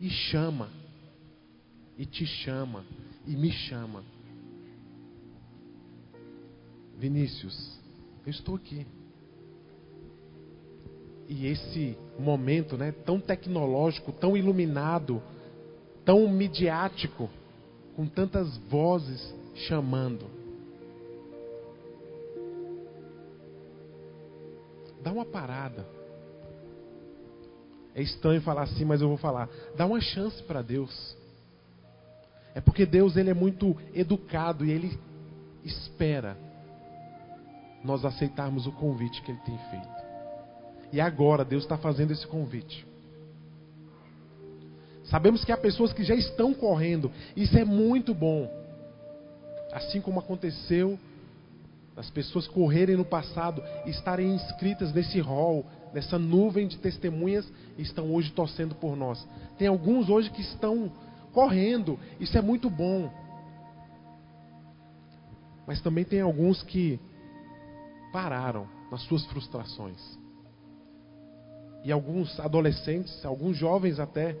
e 0.00 0.10
chama, 0.10 0.68
e 1.98 2.06
te 2.06 2.24
chama, 2.24 2.84
e 3.26 3.36
me 3.36 3.50
chama. 3.50 4.02
Vinícius, 6.96 7.78
eu 8.24 8.30
estou 8.30 8.54
aqui. 8.54 8.86
E 11.28 11.46
esse 11.46 11.98
momento, 12.18 12.76
né, 12.76 12.92
tão 12.92 13.20
tecnológico, 13.20 14.12
tão 14.12 14.36
iluminado, 14.36 15.22
tão 16.04 16.26
midiático, 16.28 17.28
com 17.94 18.06
tantas 18.06 18.56
vozes 18.68 19.34
chamando. 19.66 20.38
dá 25.08 25.12
uma 25.12 25.24
parada. 25.24 25.86
É 27.94 28.02
estranho 28.02 28.42
falar 28.42 28.62
assim, 28.62 28.84
mas 28.84 29.00
eu 29.00 29.08
vou 29.08 29.16
falar. 29.16 29.48
Dá 29.74 29.86
uma 29.86 30.00
chance 30.00 30.42
para 30.42 30.60
Deus. 30.60 31.16
É 32.54 32.60
porque 32.60 32.84
Deus 32.86 33.16
ele 33.16 33.30
é 33.30 33.34
muito 33.34 33.76
educado 33.94 34.64
e 34.64 34.70
ele 34.70 34.98
espera 35.64 36.36
nós 37.84 38.04
aceitarmos 38.04 38.66
o 38.66 38.72
convite 38.72 39.22
que 39.22 39.30
ele 39.30 39.40
tem 39.44 39.58
feito. 39.70 40.08
E 40.92 41.00
agora 41.00 41.44
Deus 41.44 41.62
está 41.62 41.76
fazendo 41.76 42.12
esse 42.12 42.26
convite. 42.26 42.86
Sabemos 45.04 45.44
que 45.44 45.52
há 45.52 45.56
pessoas 45.56 45.92
que 45.92 46.04
já 46.04 46.14
estão 46.14 46.52
correndo. 46.52 47.10
Isso 47.36 47.56
é 47.56 47.64
muito 47.64 48.14
bom. 48.14 48.50
Assim 49.72 50.00
como 50.00 50.20
aconteceu 50.20 50.98
das 51.94 52.10
pessoas 52.10 52.46
correrem 52.46 52.96
no 52.96 53.04
passado 53.04 53.60
estarem 53.84 54.32
inscritas 54.32 54.92
nesse 54.92 55.18
hall, 55.18 55.66
nessa 55.92 56.18
nuvem 56.18 56.68
de 56.68 56.78
testemunhas, 56.78 57.44
estão 57.76 58.14
hoje 58.14 58.30
torcendo 58.30 58.74
por 58.74 58.96
nós. 58.96 59.26
Tem 59.58 59.66
alguns 59.66 60.08
hoje 60.08 60.30
que 60.30 60.40
estão 60.40 60.92
correndo. 61.38 61.96
Isso 62.18 62.36
é 62.36 62.42
muito 62.42 62.68
bom. 62.68 63.08
Mas 65.64 65.80
também 65.80 66.04
tem 66.04 66.20
alguns 66.20 66.64
que 66.64 66.98
pararam 68.12 68.66
nas 68.90 69.02
suas 69.02 69.24
frustrações. 69.26 70.18
E 71.84 71.92
alguns 71.92 72.40
adolescentes, 72.40 73.24
alguns 73.24 73.56
jovens 73.56 74.00
até, 74.00 74.36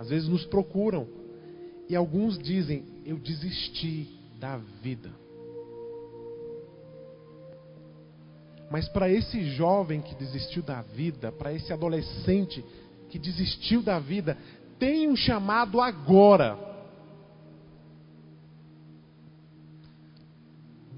às 0.00 0.08
vezes 0.08 0.28
nos 0.28 0.44
procuram. 0.46 1.06
E 1.88 1.94
alguns 1.94 2.36
dizem: 2.36 2.84
Eu 3.04 3.16
desisti 3.16 4.08
da 4.40 4.56
vida. 4.56 5.12
Mas 8.68 8.88
para 8.88 9.08
esse 9.08 9.44
jovem 9.50 10.00
que 10.00 10.16
desistiu 10.16 10.62
da 10.64 10.82
vida, 10.82 11.30
para 11.30 11.52
esse 11.52 11.72
adolescente 11.72 12.64
que 13.10 13.18
desistiu 13.18 13.82
da 13.82 13.98
vida, 13.98 14.36
tem 14.80 15.08
um 15.08 15.14
chamado 15.14 15.80
agora. 15.80 16.58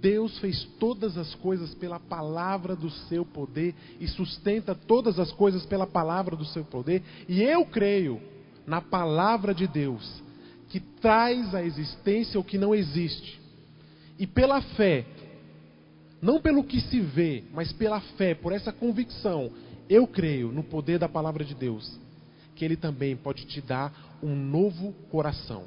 Deus 0.01 0.39
fez 0.39 0.65
todas 0.81 1.19
as 1.19 1.35
coisas 1.35 1.75
pela 1.75 2.01
palavra 2.01 2.75
do 2.75 2.91
seu 2.91 3.25
poder 3.25 3.75
e 4.01 4.09
sustenta 4.09 4.75
todas 4.75 5.19
as 5.19 5.31
coisas 5.33 5.67
pela 5.67 5.87
palavra 5.87 6.35
do 6.35 6.45
seu 6.45 6.65
poder, 6.65 7.03
e 7.29 7.43
eu 7.43 7.65
creio 7.67 8.21
na 8.67 8.81
palavra 8.81 9.55
de 9.55 9.67
Deus, 9.67 10.23
que 10.69 10.81
traz 10.81 11.55
à 11.55 11.63
existência 11.63 12.41
o 12.41 12.45
que 12.45 12.59
não 12.59 12.75
existe. 12.75 13.41
E 14.19 14.27
pela 14.27 14.61
fé, 14.61 15.05
não 16.21 16.41
pelo 16.41 16.65
que 16.65 16.81
se 16.81 17.01
vê, 17.01 17.45
mas 17.53 17.73
pela 17.73 18.01
fé, 18.01 18.35
por 18.35 18.53
essa 18.53 18.73
convicção, 18.73 19.53
eu 19.89 20.07
creio 20.07 20.51
no 20.51 20.63
poder 20.65 20.99
da 20.99 21.09
palavra 21.09 21.45
de 21.45 21.55
Deus, 21.55 21.97
que 22.63 22.67
Ele 22.67 22.77
também 22.77 23.17
pode 23.17 23.45
te 23.45 23.61
dar 23.61 23.93
um 24.23 24.37
novo 24.37 24.93
coração. 25.11 25.65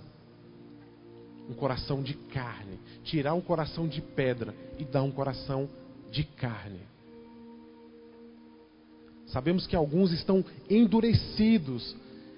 Um 1.49 1.53
coração 1.53 2.01
de 2.01 2.13
carne. 2.13 2.79
Tirar 3.03 3.33
um 3.33 3.41
coração 3.41 3.85
de 3.85 4.01
pedra 4.01 4.55
e 4.79 4.85
dar 4.85 5.03
um 5.03 5.11
coração 5.11 5.67
de 6.09 6.23
carne. 6.23 6.79
Sabemos 9.25 9.67
que 9.67 9.75
alguns 9.75 10.13
estão 10.13 10.45
endurecidos 10.69 11.93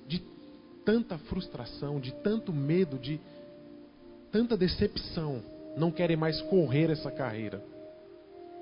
de 0.08 0.24
tanta 0.84 1.20
frustração, 1.20 2.00
de 2.00 2.12
tanto 2.24 2.52
medo, 2.52 2.98
de 2.98 3.20
tanta 4.32 4.58
decepção. 4.58 5.40
Não 5.78 5.92
querem 5.92 6.18
mais 6.18 6.42
correr 6.42 6.90
essa 6.90 7.12
carreira. 7.12 7.64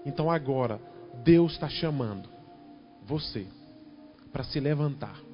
Então 0.05 0.29
agora, 0.29 0.77
Deus 1.23 1.53
está 1.53 1.69
chamando 1.69 2.27
você 3.05 3.47
para 4.33 4.43
se 4.43 4.59
levantar 4.59 5.24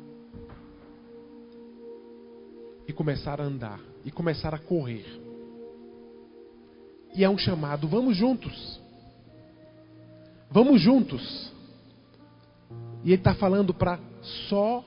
e 2.87 2.93
começar 2.93 3.39
a 3.39 3.43
andar 3.43 3.79
e 4.03 4.11
começar 4.11 4.53
a 4.53 4.59
correr. 4.59 5.05
E 7.15 7.23
é 7.23 7.29
um 7.29 7.37
chamado, 7.37 7.87
vamos 7.87 8.15
juntos. 8.15 8.79
Vamos 10.49 10.81
juntos. 10.81 11.51
E 13.03 13.11
ele 13.11 13.21
está 13.21 13.33
falando 13.33 13.73
para 13.73 13.99
só 14.49 14.83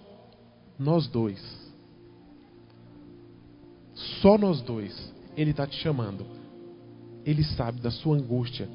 nós 0.78 1.06
dois. 1.08 1.42
Só 4.20 4.38
nós 4.38 4.60
dois. 4.60 5.12
Ele 5.36 5.50
está 5.50 5.66
te 5.66 5.76
chamando. 5.76 6.26
Ele 7.24 7.42
sabe 7.42 7.80
da 7.80 7.90
sua 7.90 8.16
angústia, 8.16 8.68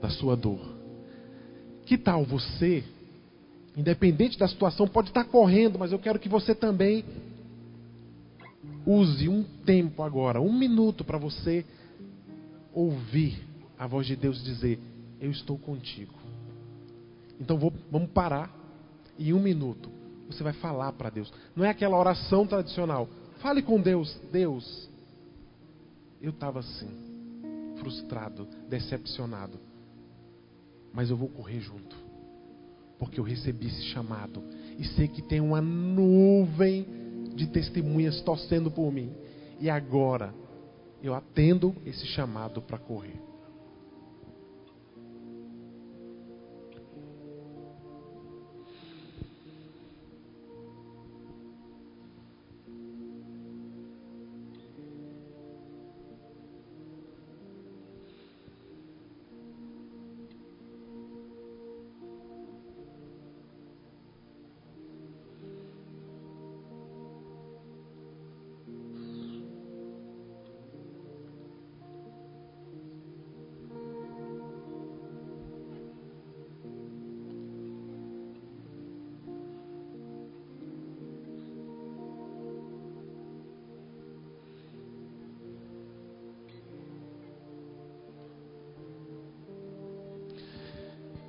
da 0.00 0.08
sua 0.08 0.36
dor. 0.36 0.60
Que 1.84 1.98
tal 1.98 2.24
você, 2.24 2.84
independente 3.76 4.38
da 4.38 4.48
situação, 4.48 4.88
pode 4.88 5.08
estar 5.08 5.24
correndo, 5.24 5.78
mas 5.78 5.92
eu 5.92 5.98
quero 5.98 6.18
que 6.18 6.28
você 6.28 6.54
também 6.54 7.04
use 8.86 9.28
um 9.28 9.42
tempo 9.64 10.02
agora, 10.02 10.40
um 10.40 10.52
minuto 10.52 11.04
para 11.04 11.18
você 11.18 11.64
ouvir 12.72 13.38
a 13.78 13.86
voz 13.86 14.06
de 14.06 14.16
Deus 14.16 14.42
dizer: 14.42 14.78
Eu 15.20 15.30
estou 15.30 15.58
contigo. 15.58 16.14
Então 17.38 17.58
vou, 17.58 17.72
vamos 17.90 18.10
parar 18.10 18.50
e 19.18 19.30
em 19.30 19.32
um 19.32 19.40
minuto 19.40 19.90
você 20.28 20.42
vai 20.42 20.54
falar 20.54 20.92
para 20.92 21.10
Deus. 21.10 21.32
Não 21.54 21.64
é 21.64 21.68
aquela 21.68 21.98
oração 21.98 22.46
tradicional. 22.46 23.08
Fale 23.38 23.62
com 23.62 23.80
Deus, 23.80 24.18
Deus. 24.32 24.88
Eu 26.20 26.30
estava 26.30 26.60
assim, 26.60 26.88
frustrado, 27.78 28.48
decepcionado 28.68 29.58
mas 30.96 31.10
eu 31.10 31.16
vou 31.16 31.28
correr 31.28 31.60
junto, 31.60 31.94
porque 32.98 33.20
eu 33.20 33.24
recebi 33.24 33.66
esse 33.66 33.82
chamado 33.86 34.42
e 34.78 34.84
sei 34.84 35.08
que 35.08 35.22
tem 35.22 35.40
uma 35.40 35.60
nuvem 35.60 36.86
de 37.34 37.46
testemunhas 37.46 38.20
torcendo 38.22 38.70
por 38.70 38.90
mim, 38.90 39.12
e 39.60 39.68
agora 39.68 40.34
eu 41.02 41.14
atendo 41.14 41.74
esse 41.84 42.06
chamado 42.06 42.62
para 42.62 42.78
correr. 42.78 43.25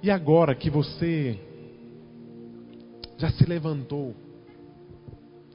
E 0.08 0.10
agora 0.10 0.56
que 0.56 0.70
você 0.70 1.38
já 3.18 3.30
se 3.30 3.44
levantou, 3.44 4.16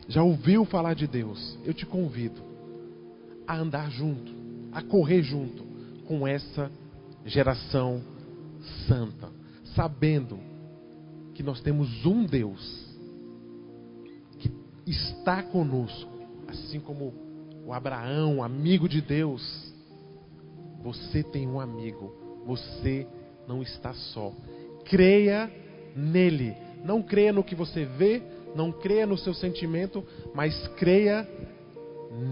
já 0.07 0.23
ouviu 0.23 0.67
falar 0.67 0.93
de 0.93 1.07
Deus, 1.07 1.59
eu 1.65 1.73
te 1.73 1.87
convido 1.87 2.39
a 3.47 3.57
andar 3.57 3.91
junto, 3.91 4.31
a 4.71 4.83
correr 4.83 5.23
junto 5.23 5.65
com 6.07 6.29
essa 6.29 6.71
geração 7.25 8.03
santa, 8.87 9.31
sabendo 9.75 10.39
que 11.33 11.43
nós 11.43 11.63
temos 11.63 12.05
um 12.05 12.27
Deus 12.27 12.95
que 14.39 14.53
está 14.87 15.43
conosco, 15.43 16.13
assim 16.47 16.79
como 16.79 17.15
o 17.65 17.73
Abraão, 17.73 18.45
amigo 18.45 18.87
de 18.87 19.01
Deus. 19.01 19.73
Você 20.83 21.23
tem 21.23 21.49
um 21.49 21.59
amigo, 21.59 22.13
você 22.45 23.07
não 23.47 23.63
está 23.63 23.93
só. 23.93 24.33
Creia 24.85 25.51
nele. 25.95 26.55
Não 26.85 27.03
creia 27.03 27.33
no 27.33 27.45
que 27.45 27.55
você 27.55 27.85
vê, 27.85 28.23
não 28.55 28.73
creia 28.73 29.07
no 29.07 29.17
seu 29.17 29.35
sentimento, 29.35 30.05
mas 30.35 30.69
creia 30.77 31.29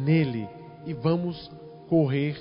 nele. 0.05 0.49
E 0.87 0.93
vamos 0.93 1.51
correr 1.89 2.41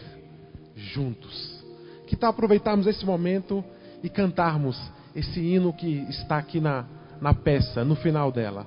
juntos. 0.76 1.63
Que 2.07 2.15
tal 2.15 2.32
aproveitarmos 2.32 2.88
esse 2.88 3.05
momento 3.05 3.63
e 4.01 4.09
cantarmos 4.09 4.80
esse 5.15 5.39
hino 5.39 5.74
que 5.74 6.05
está 6.09 6.38
aqui 6.38 6.59
na, 6.59 6.86
na 7.22 7.34
peça, 7.34 7.84
no 7.84 7.95
final 7.95 8.32
dela? 8.32 8.65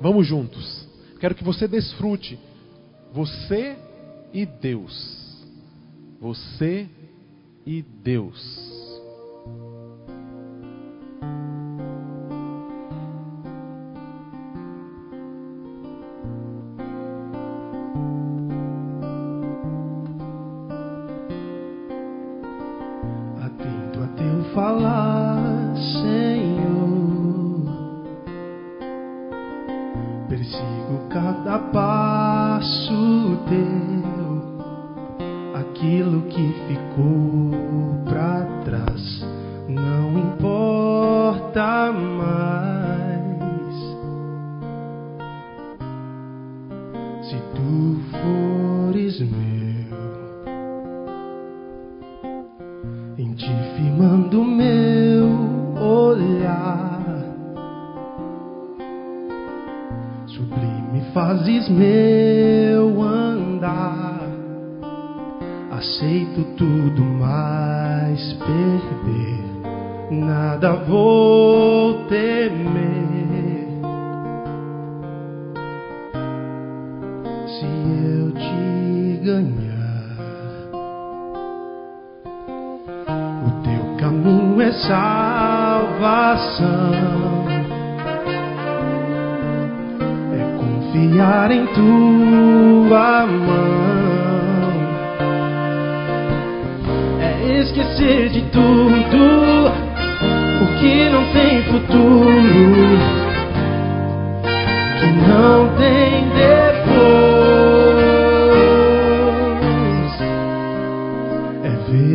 Vamos 0.00 0.26
juntos. 0.26 0.88
Quero 1.20 1.34
que 1.34 1.44
você 1.44 1.68
desfrute. 1.68 2.38
Você 3.12 3.76
e 4.32 4.44
Deus. 4.44 5.44
Você 6.20 6.88
e 7.66 7.82
Deus. 7.82 8.71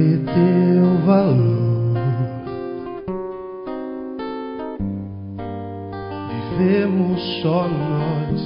sabe 0.08 0.18
teu 0.20 1.05
valor. 1.05 1.93
Vivemos 6.30 7.41
só 7.41 7.68
nós 7.68 8.41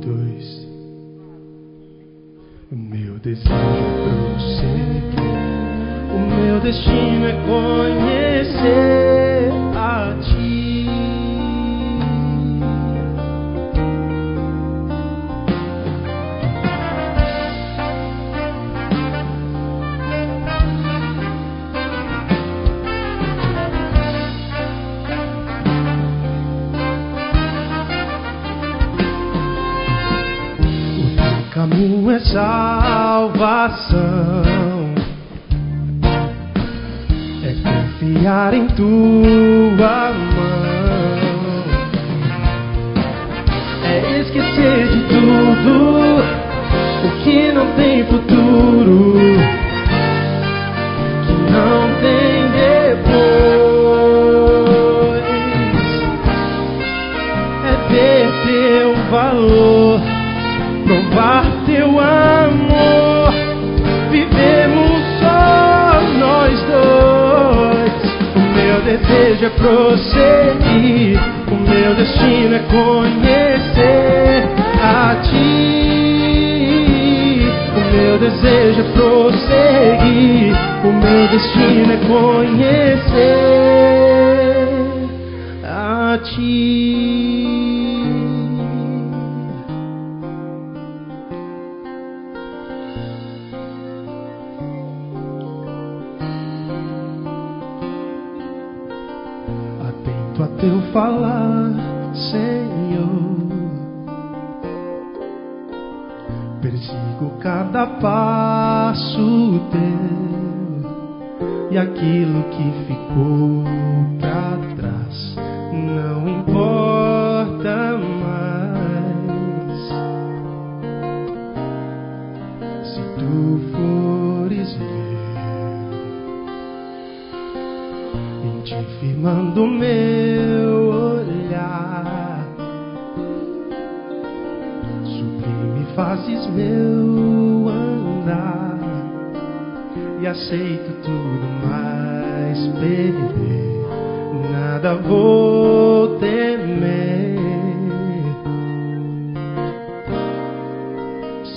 dois. 0.00 0.68
O 2.70 2.76
meu 2.76 3.18
desejo 3.18 3.50
é 3.50 3.92
prosseguir. 4.34 5.22
O 6.14 6.18
meu 6.18 6.60
destino 6.60 7.26
é 7.26 7.32
conhecer. 7.46 7.91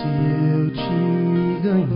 eu 0.06 0.72
te 0.72 1.60
ganhar. 1.64 1.96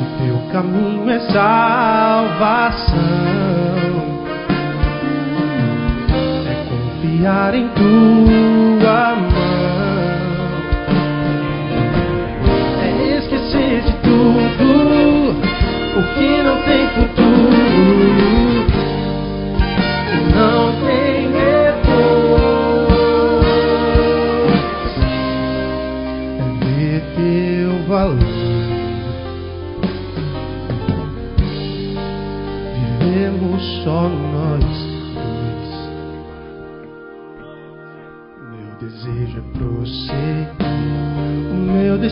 O 0.00 0.04
teu 0.18 0.36
caminho 0.52 1.10
é 1.10 1.18
salvação, 1.20 2.94
é 6.46 6.54
confiar 6.68 7.54
em 7.54 7.68
tua 7.68 9.14
mão, 9.16 9.32
é 12.82 13.18
esquecer 13.18 13.82
de 13.82 13.92
tudo 14.02 15.34
o 15.96 16.02
que 16.14 16.30
não 16.42 16.56
tem 16.62 16.86
futuro. 16.88 17.13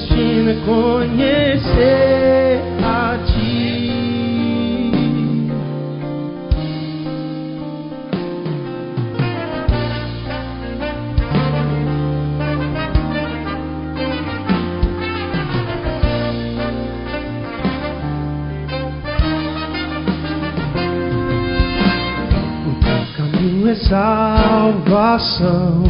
destina 0.03 0.55
conhecer 0.65 2.61
a 2.83 3.19
ti. 3.25 3.93
O 22.67 22.75
caminho 23.17 23.69
é 23.69 23.75
salvação. 23.77 25.82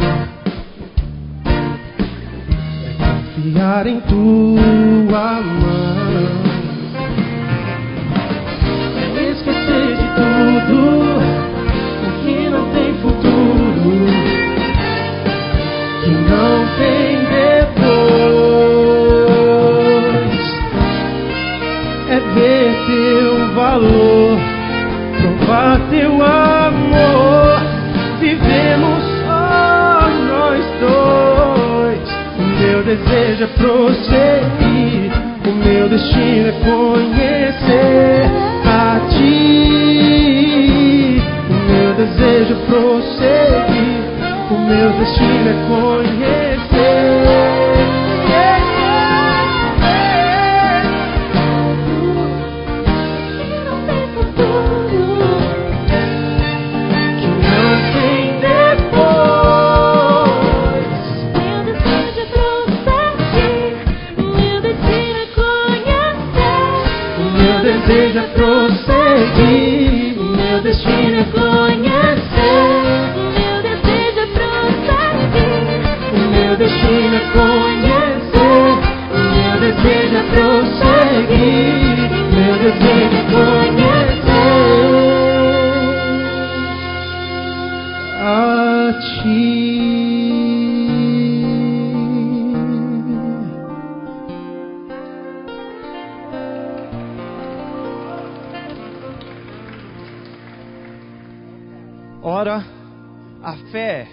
Fé 103.73 104.07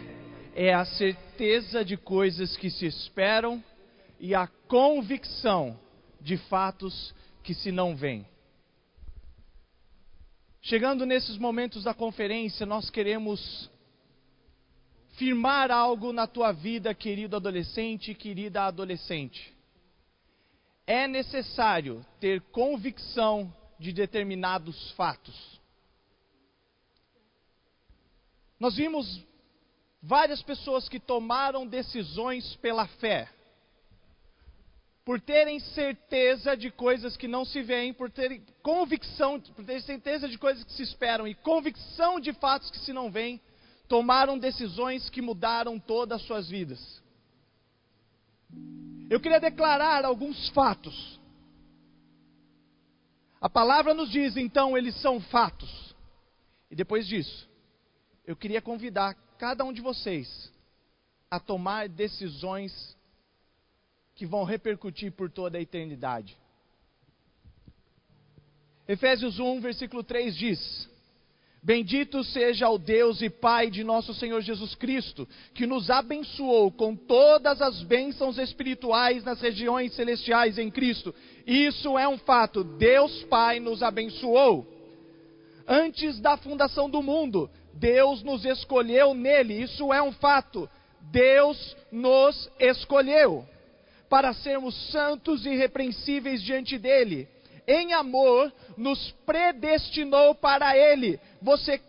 é 0.54 0.72
a 0.72 0.86
certeza 0.86 1.84
de 1.84 1.94
coisas 1.94 2.56
que 2.56 2.70
se 2.70 2.86
esperam 2.86 3.62
e 4.18 4.34
a 4.34 4.46
convicção 4.46 5.78
de 6.18 6.38
fatos 6.38 7.14
que 7.42 7.52
se 7.52 7.70
não 7.70 7.94
veem. 7.94 8.26
Chegando 10.62 11.04
nesses 11.04 11.36
momentos 11.36 11.84
da 11.84 11.92
conferência, 11.92 12.64
nós 12.64 12.88
queremos 12.88 13.70
firmar 15.18 15.70
algo 15.70 16.10
na 16.10 16.26
tua 16.26 16.52
vida, 16.52 16.94
querido 16.94 17.36
adolescente 17.36 18.12
e 18.12 18.14
querida 18.14 18.62
adolescente. 18.62 19.54
É 20.86 21.06
necessário 21.06 22.02
ter 22.18 22.40
convicção 22.50 23.54
de 23.78 23.92
determinados 23.92 24.90
fatos. 24.92 25.60
Nós 28.58 28.74
vimos 28.74 29.28
várias 30.02 30.42
pessoas 30.42 30.88
que 30.88 30.98
tomaram 30.98 31.66
decisões 31.66 32.56
pela 32.56 32.86
fé. 32.86 33.28
Por 35.04 35.20
terem 35.20 35.58
certeza 35.58 36.56
de 36.56 36.70
coisas 36.70 37.16
que 37.16 37.26
não 37.26 37.44
se 37.44 37.62
veem, 37.62 37.92
por 37.92 38.10
terem 38.10 38.44
convicção, 38.62 39.40
por 39.40 39.64
terem 39.64 39.82
certeza 39.82 40.28
de 40.28 40.38
coisas 40.38 40.62
que 40.62 40.72
se 40.72 40.82
esperam 40.82 41.26
e 41.26 41.34
convicção 41.34 42.20
de 42.20 42.32
fatos 42.32 42.70
que 42.70 42.78
se 42.78 42.92
não 42.92 43.10
veem, 43.10 43.40
tomaram 43.88 44.38
decisões 44.38 45.10
que 45.10 45.20
mudaram 45.20 45.78
todas 45.78 46.20
as 46.20 46.26
suas 46.26 46.48
vidas. 46.48 47.02
Eu 49.10 49.20
queria 49.20 49.40
declarar 49.40 50.04
alguns 50.04 50.48
fatos. 50.50 51.18
A 53.40 53.48
palavra 53.48 53.94
nos 53.94 54.10
diz, 54.10 54.36
então, 54.36 54.76
eles 54.76 54.94
são 55.00 55.20
fatos. 55.20 55.94
E 56.70 56.76
depois 56.76 57.06
disso, 57.08 57.48
eu 58.24 58.36
queria 58.36 58.62
convidar 58.62 59.16
cada 59.40 59.64
um 59.64 59.72
de 59.72 59.80
vocês 59.80 60.52
a 61.30 61.40
tomar 61.40 61.88
decisões 61.88 62.94
que 64.14 64.26
vão 64.26 64.44
repercutir 64.44 65.12
por 65.12 65.30
toda 65.30 65.56
a 65.56 65.60
eternidade. 65.62 66.36
Efésios 68.86 69.40
1, 69.40 69.60
versículo 69.62 70.04
3 70.04 70.36
diz: 70.36 70.90
Bendito 71.62 72.22
seja 72.22 72.68
o 72.68 72.76
Deus 72.76 73.22
e 73.22 73.30
Pai 73.30 73.70
de 73.70 73.82
nosso 73.82 74.12
Senhor 74.12 74.42
Jesus 74.42 74.74
Cristo, 74.74 75.26
que 75.54 75.66
nos 75.66 75.88
abençoou 75.88 76.70
com 76.70 76.94
todas 76.94 77.62
as 77.62 77.82
bênçãos 77.82 78.36
espirituais 78.36 79.24
nas 79.24 79.40
regiões 79.40 79.94
celestiais 79.94 80.58
em 80.58 80.70
Cristo. 80.70 81.14
Isso 81.46 81.96
é 81.96 82.06
um 82.06 82.18
fato, 82.18 82.62
Deus 82.62 83.22
Pai 83.24 83.58
nos 83.58 83.82
abençoou. 83.82 84.68
Antes 85.66 86.20
da 86.20 86.36
fundação 86.36 86.90
do 86.90 87.02
mundo, 87.02 87.48
Deus 87.74 88.22
nos 88.22 88.44
escolheu 88.44 89.14
nele, 89.14 89.62
isso 89.62 89.92
é 89.92 90.02
um 90.02 90.12
fato. 90.12 90.68
Deus 91.00 91.76
nos 91.90 92.50
escolheu 92.58 93.44
para 94.08 94.32
sermos 94.32 94.74
santos 94.90 95.46
e 95.46 95.50
irrepreensíveis 95.50 96.42
diante 96.42 96.78
dele. 96.78 97.28
Em 97.66 97.92
amor, 97.92 98.52
nos 98.76 99.12
predestinou 99.24 100.34
para 100.34 100.76
ele. 100.76 101.20
Você 101.40 101.80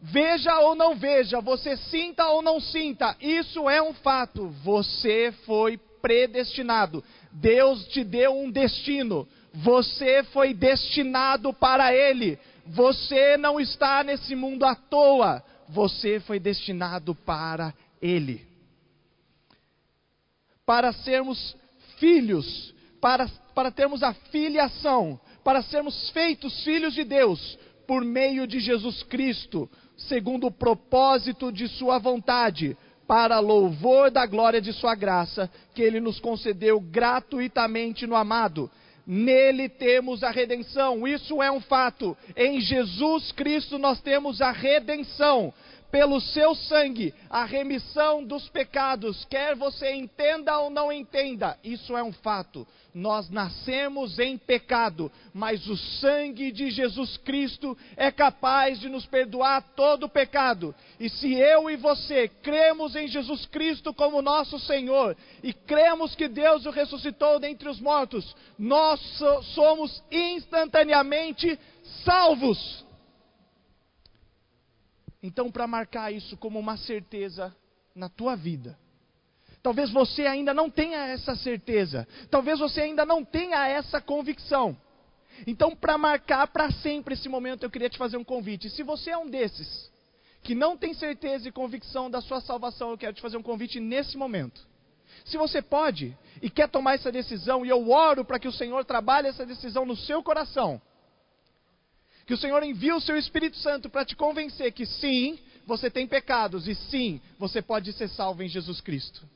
veja 0.00 0.58
ou 0.58 0.74
não 0.74 0.96
veja, 0.96 1.40
você 1.40 1.76
sinta 1.76 2.26
ou 2.28 2.42
não 2.42 2.60
sinta, 2.60 3.16
isso 3.20 3.70
é 3.70 3.80
um 3.80 3.94
fato. 3.94 4.48
Você 4.64 5.32
foi 5.46 5.78
predestinado. 6.02 7.04
Deus 7.30 7.86
te 7.86 8.02
deu 8.02 8.36
um 8.36 8.50
destino. 8.50 9.26
Você 9.54 10.24
foi 10.24 10.52
destinado 10.52 11.52
para 11.52 11.94
ele. 11.94 12.38
Você 12.66 13.36
não 13.36 13.58
está 13.58 14.04
nesse 14.04 14.34
mundo 14.34 14.64
à 14.64 14.74
toa. 14.74 15.42
Você 15.68 16.20
foi 16.20 16.38
destinado 16.38 17.14
para 17.14 17.74
Ele. 18.00 18.46
Para 20.64 20.92
sermos 20.92 21.56
filhos, 21.98 22.74
para, 23.00 23.28
para 23.54 23.70
termos 23.70 24.02
a 24.02 24.12
filiação, 24.12 25.20
para 25.42 25.62
sermos 25.62 26.10
feitos 26.10 26.62
filhos 26.62 26.94
de 26.94 27.04
Deus 27.04 27.58
por 27.86 28.04
meio 28.04 28.46
de 28.46 28.60
Jesus 28.60 29.02
Cristo, 29.02 29.68
segundo 29.96 30.46
o 30.46 30.52
propósito 30.52 31.52
de 31.52 31.68
Sua 31.68 31.98
vontade, 31.98 32.76
para 33.06 33.40
louvor 33.40 34.10
da 34.10 34.24
glória 34.24 34.60
de 34.60 34.72
Sua 34.72 34.94
graça, 34.94 35.50
que 35.74 35.82
Ele 35.82 36.00
nos 36.00 36.20
concedeu 36.20 36.80
gratuitamente 36.80 38.06
no 38.06 38.16
amado. 38.16 38.70
Nele 39.06 39.68
temos 39.68 40.22
a 40.22 40.30
redenção, 40.30 41.06
isso 41.06 41.42
é 41.42 41.50
um 41.50 41.60
fato. 41.60 42.16
Em 42.36 42.60
Jesus 42.60 43.32
Cristo 43.32 43.78
nós 43.78 44.00
temos 44.00 44.40
a 44.40 44.52
redenção. 44.52 45.52
Pelo 45.92 46.22
seu 46.22 46.54
sangue, 46.54 47.12
a 47.28 47.44
remissão 47.44 48.24
dos 48.24 48.48
pecados, 48.48 49.26
quer 49.26 49.54
você 49.54 49.92
entenda 49.92 50.58
ou 50.58 50.70
não 50.70 50.90
entenda, 50.90 51.58
isso 51.62 51.94
é 51.94 52.02
um 52.02 52.10
fato. 52.14 52.66
Nós 52.94 53.28
nascemos 53.28 54.18
em 54.18 54.38
pecado, 54.38 55.12
mas 55.34 55.66
o 55.68 55.76
sangue 55.76 56.50
de 56.50 56.70
Jesus 56.70 57.18
Cristo 57.18 57.76
é 57.94 58.10
capaz 58.10 58.80
de 58.80 58.88
nos 58.88 59.04
perdoar 59.04 59.60
todo 59.76 60.04
o 60.04 60.08
pecado. 60.08 60.74
E 60.98 61.10
se 61.10 61.34
eu 61.34 61.68
e 61.68 61.76
você 61.76 62.26
cremos 62.42 62.96
em 62.96 63.06
Jesus 63.06 63.44
Cristo 63.44 63.92
como 63.92 64.22
nosso 64.22 64.58
Senhor 64.60 65.14
e 65.42 65.52
cremos 65.52 66.14
que 66.14 66.26
Deus 66.26 66.64
o 66.64 66.70
ressuscitou 66.70 67.38
dentre 67.38 67.68
os 67.68 67.78
mortos, 67.80 68.34
nós 68.58 68.98
so- 69.18 69.42
somos 69.42 70.02
instantaneamente 70.10 71.58
salvos. 72.02 72.82
Então, 75.22 75.50
para 75.50 75.66
marcar 75.66 76.12
isso 76.12 76.36
como 76.36 76.58
uma 76.58 76.76
certeza 76.76 77.54
na 77.94 78.08
tua 78.08 78.34
vida, 78.34 78.76
talvez 79.62 79.90
você 79.90 80.26
ainda 80.26 80.52
não 80.52 80.68
tenha 80.68 81.06
essa 81.06 81.36
certeza, 81.36 82.08
talvez 82.30 82.58
você 82.58 82.80
ainda 82.80 83.06
não 83.06 83.24
tenha 83.24 83.68
essa 83.68 84.00
convicção. 84.00 84.76
Então, 85.46 85.76
para 85.76 85.96
marcar 85.96 86.46
para 86.48 86.70
sempre 86.70 87.14
esse 87.14 87.28
momento, 87.28 87.62
eu 87.62 87.70
queria 87.70 87.88
te 87.88 87.98
fazer 87.98 88.16
um 88.16 88.24
convite. 88.24 88.68
Se 88.70 88.82
você 88.82 89.10
é 89.10 89.18
um 89.18 89.30
desses 89.30 89.90
que 90.42 90.54
não 90.54 90.76
tem 90.76 90.92
certeza 90.92 91.48
e 91.48 91.52
convicção 91.52 92.10
da 92.10 92.20
sua 92.20 92.40
salvação, 92.40 92.90
eu 92.90 92.98
quero 92.98 93.14
te 93.14 93.22
fazer 93.22 93.36
um 93.36 93.42
convite 93.42 93.78
nesse 93.78 94.16
momento. 94.16 94.60
Se 95.24 95.36
você 95.36 95.62
pode 95.62 96.16
e 96.40 96.50
quer 96.50 96.68
tomar 96.68 96.94
essa 96.94 97.12
decisão, 97.12 97.64
e 97.64 97.68
eu 97.68 97.90
oro 97.90 98.24
para 98.24 98.40
que 98.40 98.48
o 98.48 98.52
Senhor 98.52 98.84
trabalhe 98.84 99.28
essa 99.28 99.46
decisão 99.46 99.86
no 99.86 99.96
seu 99.96 100.22
coração, 100.22 100.80
que 102.32 102.34
o 102.34 102.38
Senhor 102.38 102.62
envie 102.62 102.94
o 102.94 103.00
seu 103.00 103.18
Espírito 103.18 103.58
Santo 103.58 103.90
para 103.90 104.06
te 104.06 104.16
convencer 104.16 104.72
que 104.72 104.86
sim, 104.86 105.38
você 105.66 105.90
tem 105.90 106.06
pecados 106.06 106.66
e 106.66 106.74
sim, 106.74 107.20
você 107.38 107.60
pode 107.60 107.92
ser 107.92 108.08
salvo 108.08 108.42
em 108.42 108.48
Jesus 108.48 108.80
Cristo. 108.80 109.28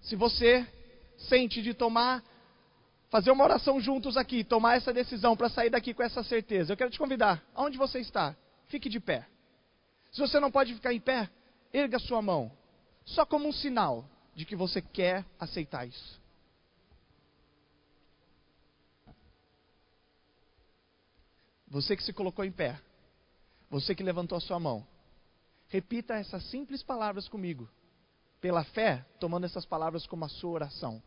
Se 0.00 0.14
você 0.14 0.64
sente 1.18 1.60
de 1.60 1.74
tomar, 1.74 2.22
fazer 3.10 3.32
uma 3.32 3.42
oração 3.42 3.80
juntos 3.80 4.16
aqui, 4.16 4.44
tomar 4.44 4.76
essa 4.76 4.92
decisão 4.92 5.36
para 5.36 5.48
sair 5.48 5.70
daqui 5.70 5.92
com 5.92 6.04
essa 6.04 6.22
certeza, 6.22 6.72
eu 6.72 6.76
quero 6.76 6.90
te 6.92 7.00
convidar, 7.00 7.42
aonde 7.52 7.76
você 7.76 7.98
está, 7.98 8.36
fique 8.68 8.88
de 8.88 9.00
pé. 9.00 9.26
Se 10.12 10.20
você 10.20 10.38
não 10.38 10.52
pode 10.52 10.72
ficar 10.72 10.94
em 10.94 11.00
pé, 11.00 11.28
erga 11.72 11.98
sua 11.98 12.22
mão, 12.22 12.48
só 13.04 13.26
como 13.26 13.48
um 13.48 13.52
sinal 13.52 14.08
de 14.36 14.44
que 14.44 14.54
você 14.54 14.80
quer 14.80 15.24
aceitar 15.40 15.84
isso. 15.84 16.22
Você 21.74 21.96
que 21.96 22.04
se 22.04 22.12
colocou 22.12 22.44
em 22.44 22.52
pé, 22.52 22.80
você 23.68 23.96
que 23.96 24.02
levantou 24.04 24.38
a 24.38 24.40
sua 24.40 24.60
mão, 24.60 24.86
repita 25.66 26.14
essas 26.14 26.44
simples 26.44 26.84
palavras 26.84 27.26
comigo, 27.26 27.68
pela 28.40 28.62
fé, 28.62 29.04
tomando 29.18 29.42
essas 29.42 29.66
palavras 29.66 30.06
como 30.06 30.24
a 30.24 30.28
sua 30.28 30.52
oração. 30.52 31.02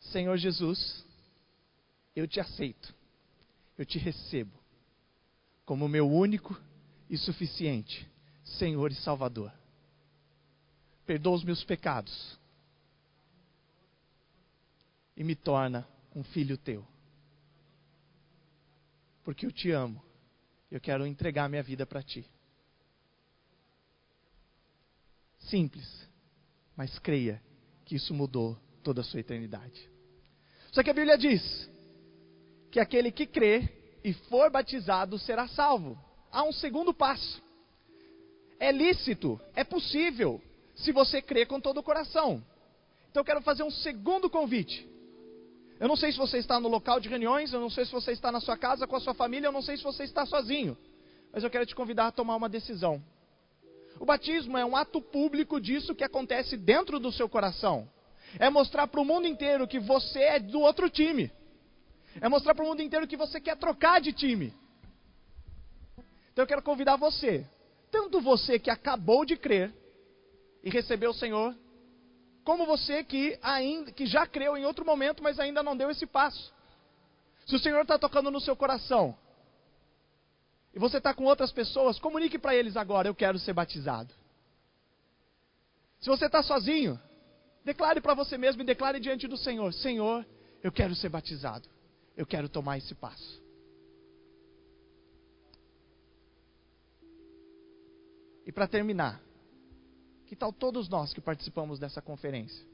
Senhor 0.00 0.36
Jesus, 0.36 1.06
eu 2.16 2.26
te 2.26 2.40
aceito, 2.40 2.92
eu 3.78 3.86
te 3.86 3.96
recebo 3.96 4.58
como 5.64 5.86
meu 5.86 6.10
único 6.10 6.60
e 7.08 7.16
suficiente 7.16 8.10
Senhor 8.42 8.90
e 8.90 8.96
Salvador. 8.96 9.52
Perdoa 11.06 11.36
os 11.36 11.44
meus 11.44 11.62
pecados 11.62 12.36
e 15.16 15.22
me 15.22 15.36
torna 15.36 15.86
um 16.12 16.24
filho 16.24 16.58
teu. 16.58 16.84
Porque 19.30 19.46
eu 19.46 19.52
te 19.52 19.70
amo, 19.70 20.02
eu 20.68 20.80
quero 20.80 21.06
entregar 21.06 21.48
minha 21.48 21.62
vida 21.62 21.86
para 21.86 22.02
ti. 22.02 22.28
Simples, 25.38 25.88
mas 26.76 26.98
creia 26.98 27.40
que 27.84 27.94
isso 27.94 28.12
mudou 28.12 28.58
toda 28.82 29.02
a 29.02 29.04
sua 29.04 29.20
eternidade. 29.20 29.88
Só 30.72 30.82
que 30.82 30.90
a 30.90 30.92
Bíblia 30.92 31.16
diz 31.16 31.70
que 32.72 32.80
aquele 32.80 33.12
que 33.12 33.24
crê 33.24 33.68
e 34.02 34.12
for 34.12 34.50
batizado 34.50 35.16
será 35.16 35.46
salvo. 35.46 35.96
Há 36.32 36.42
um 36.42 36.52
segundo 36.52 36.92
passo. 36.92 37.40
É 38.58 38.72
lícito, 38.72 39.40
é 39.54 39.62
possível, 39.62 40.42
se 40.74 40.90
você 40.90 41.22
crê 41.22 41.46
com 41.46 41.60
todo 41.60 41.78
o 41.78 41.84
coração. 41.84 42.44
Então 43.08 43.20
eu 43.20 43.24
quero 43.24 43.42
fazer 43.42 43.62
um 43.62 43.70
segundo 43.70 44.28
convite. 44.28 44.84
Eu 45.80 45.88
não 45.88 45.96
sei 45.96 46.12
se 46.12 46.18
você 46.18 46.36
está 46.36 46.60
no 46.60 46.68
local 46.68 47.00
de 47.00 47.08
reuniões, 47.08 47.54
eu 47.54 47.58
não 47.58 47.70
sei 47.70 47.86
se 47.86 47.90
você 47.90 48.12
está 48.12 48.30
na 48.30 48.38
sua 48.38 48.54
casa 48.54 48.86
com 48.86 48.96
a 48.96 49.00
sua 49.00 49.14
família, 49.14 49.48
eu 49.48 49.52
não 49.52 49.62
sei 49.62 49.78
se 49.78 49.82
você 49.82 50.04
está 50.04 50.26
sozinho. 50.26 50.76
Mas 51.32 51.42
eu 51.42 51.48
quero 51.48 51.64
te 51.64 51.74
convidar 51.74 52.08
a 52.08 52.12
tomar 52.12 52.36
uma 52.36 52.50
decisão. 52.50 53.02
O 53.98 54.04
batismo 54.04 54.58
é 54.58 54.64
um 54.64 54.76
ato 54.76 55.00
público 55.00 55.58
disso 55.58 55.94
que 55.94 56.04
acontece 56.04 56.54
dentro 56.54 57.00
do 57.00 57.10
seu 57.10 57.30
coração. 57.30 57.88
É 58.38 58.50
mostrar 58.50 58.88
para 58.88 59.00
o 59.00 59.04
mundo 59.06 59.26
inteiro 59.26 59.66
que 59.66 59.80
você 59.80 60.20
é 60.20 60.38
do 60.38 60.60
outro 60.60 60.90
time. 60.90 61.32
É 62.20 62.28
mostrar 62.28 62.54
para 62.54 62.64
o 62.64 62.68
mundo 62.68 62.82
inteiro 62.82 63.06
que 63.06 63.16
você 63.16 63.40
quer 63.40 63.56
trocar 63.56 64.02
de 64.02 64.12
time. 64.12 64.52
Então 66.30 66.42
eu 66.42 66.46
quero 66.46 66.62
convidar 66.62 66.96
você, 66.96 67.46
tanto 67.90 68.20
você 68.20 68.58
que 68.58 68.70
acabou 68.70 69.24
de 69.24 69.36
crer 69.36 69.72
e 70.62 70.68
recebeu 70.68 71.10
o 71.10 71.14
Senhor, 71.14 71.56
como 72.44 72.66
você 72.66 73.04
que 73.04 73.38
ainda 73.42 73.92
que 73.92 74.06
já 74.06 74.26
creu 74.26 74.56
em 74.56 74.64
outro 74.64 74.84
momento, 74.84 75.22
mas 75.22 75.38
ainda 75.38 75.62
não 75.62 75.76
deu 75.76 75.90
esse 75.90 76.06
passo. 76.06 76.52
Se 77.46 77.54
o 77.54 77.58
Senhor 77.58 77.82
está 77.82 77.98
tocando 77.98 78.30
no 78.30 78.40
seu 78.40 78.56
coração 78.56 79.16
e 80.74 80.78
você 80.78 80.98
está 80.98 81.12
com 81.12 81.24
outras 81.24 81.52
pessoas, 81.52 81.98
comunique 81.98 82.38
para 82.38 82.54
eles 82.54 82.76
agora: 82.76 83.08
eu 83.08 83.14
quero 83.14 83.38
ser 83.38 83.52
batizado. 83.52 84.14
Se 86.00 86.08
você 86.08 86.26
está 86.26 86.42
sozinho, 86.42 86.98
Declare 87.64 88.00
para 88.00 88.14
você 88.14 88.38
mesmo 88.38 88.62
e 88.62 88.64
declare 88.64 88.98
diante 89.00 89.28
do 89.28 89.36
Senhor: 89.36 89.72
Senhor, 89.74 90.26
eu 90.62 90.72
quero 90.72 90.94
ser 90.94 91.08
batizado. 91.08 91.68
Eu 92.16 92.26
quero 92.26 92.48
tomar 92.48 92.78
esse 92.78 92.94
passo. 92.94 93.40
E 98.46 98.52
para 98.52 98.66
terminar, 98.66 99.20
que 100.30 100.36
tal 100.36 100.52
todos 100.52 100.88
nós 100.88 101.12
que 101.12 101.20
participamos 101.20 101.80
dessa 101.80 102.00
conferência? 102.00 102.64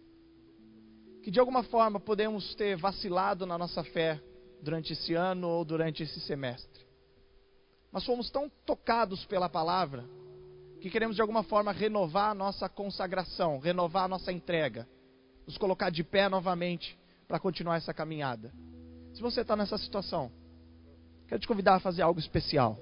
Que 1.22 1.30
de 1.30 1.40
alguma 1.40 1.62
forma 1.62 1.98
podemos 1.98 2.54
ter 2.54 2.76
vacilado 2.76 3.46
na 3.46 3.56
nossa 3.56 3.82
fé 3.82 4.20
durante 4.60 4.92
esse 4.92 5.14
ano 5.14 5.48
ou 5.48 5.64
durante 5.64 6.02
esse 6.02 6.20
semestre. 6.20 6.86
Mas 7.90 8.04
fomos 8.04 8.28
tão 8.28 8.50
tocados 8.66 9.24
pela 9.24 9.48
palavra 9.48 10.04
que 10.82 10.90
queremos 10.90 11.16
de 11.16 11.22
alguma 11.22 11.42
forma 11.44 11.72
renovar 11.72 12.32
a 12.32 12.34
nossa 12.34 12.68
consagração, 12.68 13.58
renovar 13.58 14.04
a 14.04 14.08
nossa 14.08 14.30
entrega, 14.30 14.86
nos 15.46 15.56
colocar 15.56 15.88
de 15.88 16.04
pé 16.04 16.28
novamente 16.28 16.98
para 17.26 17.40
continuar 17.40 17.76
essa 17.76 17.94
caminhada. 17.94 18.52
Se 19.14 19.22
você 19.22 19.40
está 19.40 19.56
nessa 19.56 19.78
situação, 19.78 20.30
quero 21.26 21.40
te 21.40 21.48
convidar 21.48 21.76
a 21.76 21.80
fazer 21.80 22.02
algo 22.02 22.20
especial. 22.20 22.78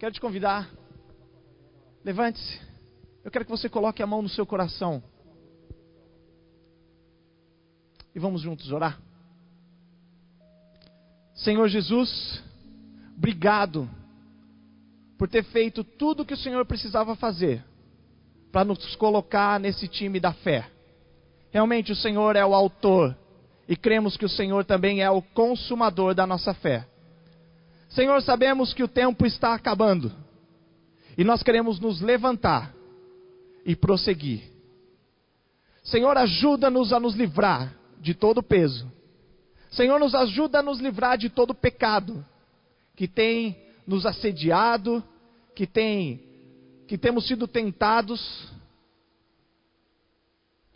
Quero 0.00 0.12
te 0.12 0.20
convidar, 0.20 0.68
levante-se. 2.04 2.60
Eu 3.24 3.30
quero 3.30 3.44
que 3.44 3.50
você 3.50 3.68
coloque 3.68 4.02
a 4.02 4.06
mão 4.06 4.22
no 4.22 4.28
seu 4.28 4.44
coração. 4.44 5.02
E 8.14 8.18
vamos 8.18 8.42
juntos 8.42 8.70
orar. 8.72 9.00
Senhor 11.34 11.66
Jesus, 11.68 12.42
obrigado 13.16 13.88
por 15.16 15.28
ter 15.28 15.44
feito 15.44 15.82
tudo 15.82 16.22
o 16.22 16.26
que 16.26 16.34
o 16.34 16.36
Senhor 16.36 16.64
precisava 16.66 17.16
fazer 17.16 17.64
para 18.50 18.64
nos 18.64 18.94
colocar 18.96 19.58
nesse 19.58 19.88
time 19.88 20.20
da 20.20 20.32
fé. 20.32 20.68
Realmente 21.50 21.92
o 21.92 21.96
Senhor 21.96 22.36
é 22.36 22.44
o 22.44 22.54
autor 22.54 23.16
e 23.68 23.76
cremos 23.76 24.16
que 24.16 24.24
o 24.24 24.28
Senhor 24.28 24.64
também 24.64 25.00
é 25.00 25.10
o 25.10 25.22
consumador 25.22 26.14
da 26.14 26.26
nossa 26.26 26.52
fé. 26.52 26.86
Senhor, 27.88 28.20
sabemos 28.22 28.74
que 28.74 28.82
o 28.82 28.88
tempo 28.88 29.24
está 29.24 29.54
acabando 29.54 30.12
e 31.16 31.24
nós 31.24 31.42
queremos 31.42 31.78
nos 31.78 32.00
levantar 32.00 32.74
e 33.64 33.76
prosseguir. 33.76 34.42
Senhor, 35.82 36.16
ajuda-nos 36.16 36.92
a 36.92 37.00
nos 37.00 37.14
livrar 37.14 37.74
de 38.00 38.14
todo 38.14 38.42
peso. 38.42 38.90
Senhor, 39.70 39.98
nos 39.98 40.14
ajuda 40.14 40.60
a 40.60 40.62
nos 40.62 40.78
livrar 40.78 41.18
de 41.18 41.28
todo 41.28 41.54
pecado 41.54 42.24
que 42.94 43.08
tem 43.08 43.56
nos 43.86 44.06
assediado, 44.06 45.02
que 45.54 45.66
tem 45.66 46.20
que 46.86 46.98
temos 46.98 47.26
sido 47.26 47.48
tentados, 47.48 48.52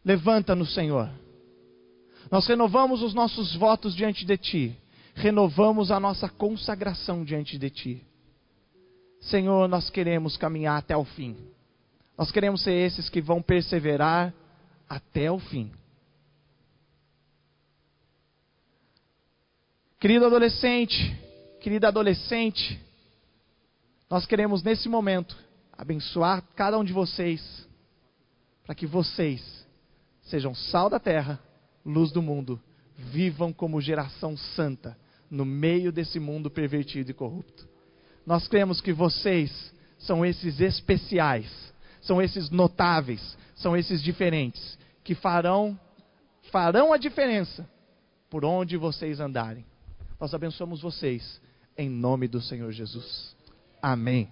levanta-nos, 0.03 0.73
Senhor. 0.73 1.11
Nós 2.31 2.47
renovamos 2.47 3.03
os 3.03 3.13
nossos 3.13 3.55
votos 3.55 3.95
diante 3.95 4.25
de 4.25 4.37
Ti, 4.39 4.79
renovamos 5.15 5.91
a 5.91 6.01
nossa 6.01 6.29
consagração 6.29 7.23
diante 7.23 7.59
de 7.59 7.69
Ti. 7.69 8.07
Senhor, 9.29 9.69
nós 9.69 9.91
queremos 9.91 10.37
caminhar 10.37 10.79
até 10.79 10.97
o 10.97 11.05
fim. 11.05 11.37
Nós 12.17 12.31
queremos 12.31 12.63
ser 12.63 12.73
esses 12.73 13.09
que 13.09 13.21
vão 13.21 13.43
perseverar 13.43 14.33
até 14.89 15.31
o 15.31 15.39
fim. 15.39 15.73
Querido 19.99 20.27
adolescente, 20.27 21.19
querida 21.61 21.89
adolescente, 21.89 22.81
nós 24.09 24.25
queremos 24.27 24.63
nesse 24.63 24.89
momento 24.89 25.37
abençoar 25.73 26.43
cada 26.55 26.79
um 26.79 26.85
de 26.85 26.93
vocês, 26.93 27.67
para 28.65 28.75
que 28.75 28.87
vocês 28.87 29.67
sejam 30.23 30.55
sal 30.55 30.89
da 30.89 31.01
terra, 31.01 31.41
luz 31.85 32.13
do 32.13 32.23
mundo, 32.23 32.61
vivam 32.97 33.53
como 33.53 33.81
geração 33.81 34.37
santa 34.37 34.97
no 35.31 35.45
meio 35.45 35.91
desse 35.91 36.21
mundo 36.21 36.51
pervertido 36.51 37.11
e 37.11 37.15
corrupto. 37.15 37.76
Nós 38.27 38.49
cremos 38.49 38.81
que 38.81 38.93
vocês 38.93 39.73
são 39.99 40.27
esses 40.27 40.61
especiais, 40.61 41.49
são 42.01 42.21
esses 42.21 42.51
notáveis, 42.51 43.39
são 43.55 43.77
esses 43.77 44.03
diferentes 44.03 44.77
que 45.05 45.15
farão 45.15 45.79
farão 46.51 46.93
a 46.93 46.97
diferença 46.97 47.69
por 48.29 48.45
onde 48.45 48.77
vocês 48.77 49.21
andarem. 49.21 49.65
Nós 50.21 50.35
abençoamos 50.35 50.83
vocês 50.83 51.41
em 51.77 51.89
nome 51.89 52.29
do 52.29 52.41
Senhor 52.41 52.73
Jesus. 52.73 53.37
Amém. 53.81 54.29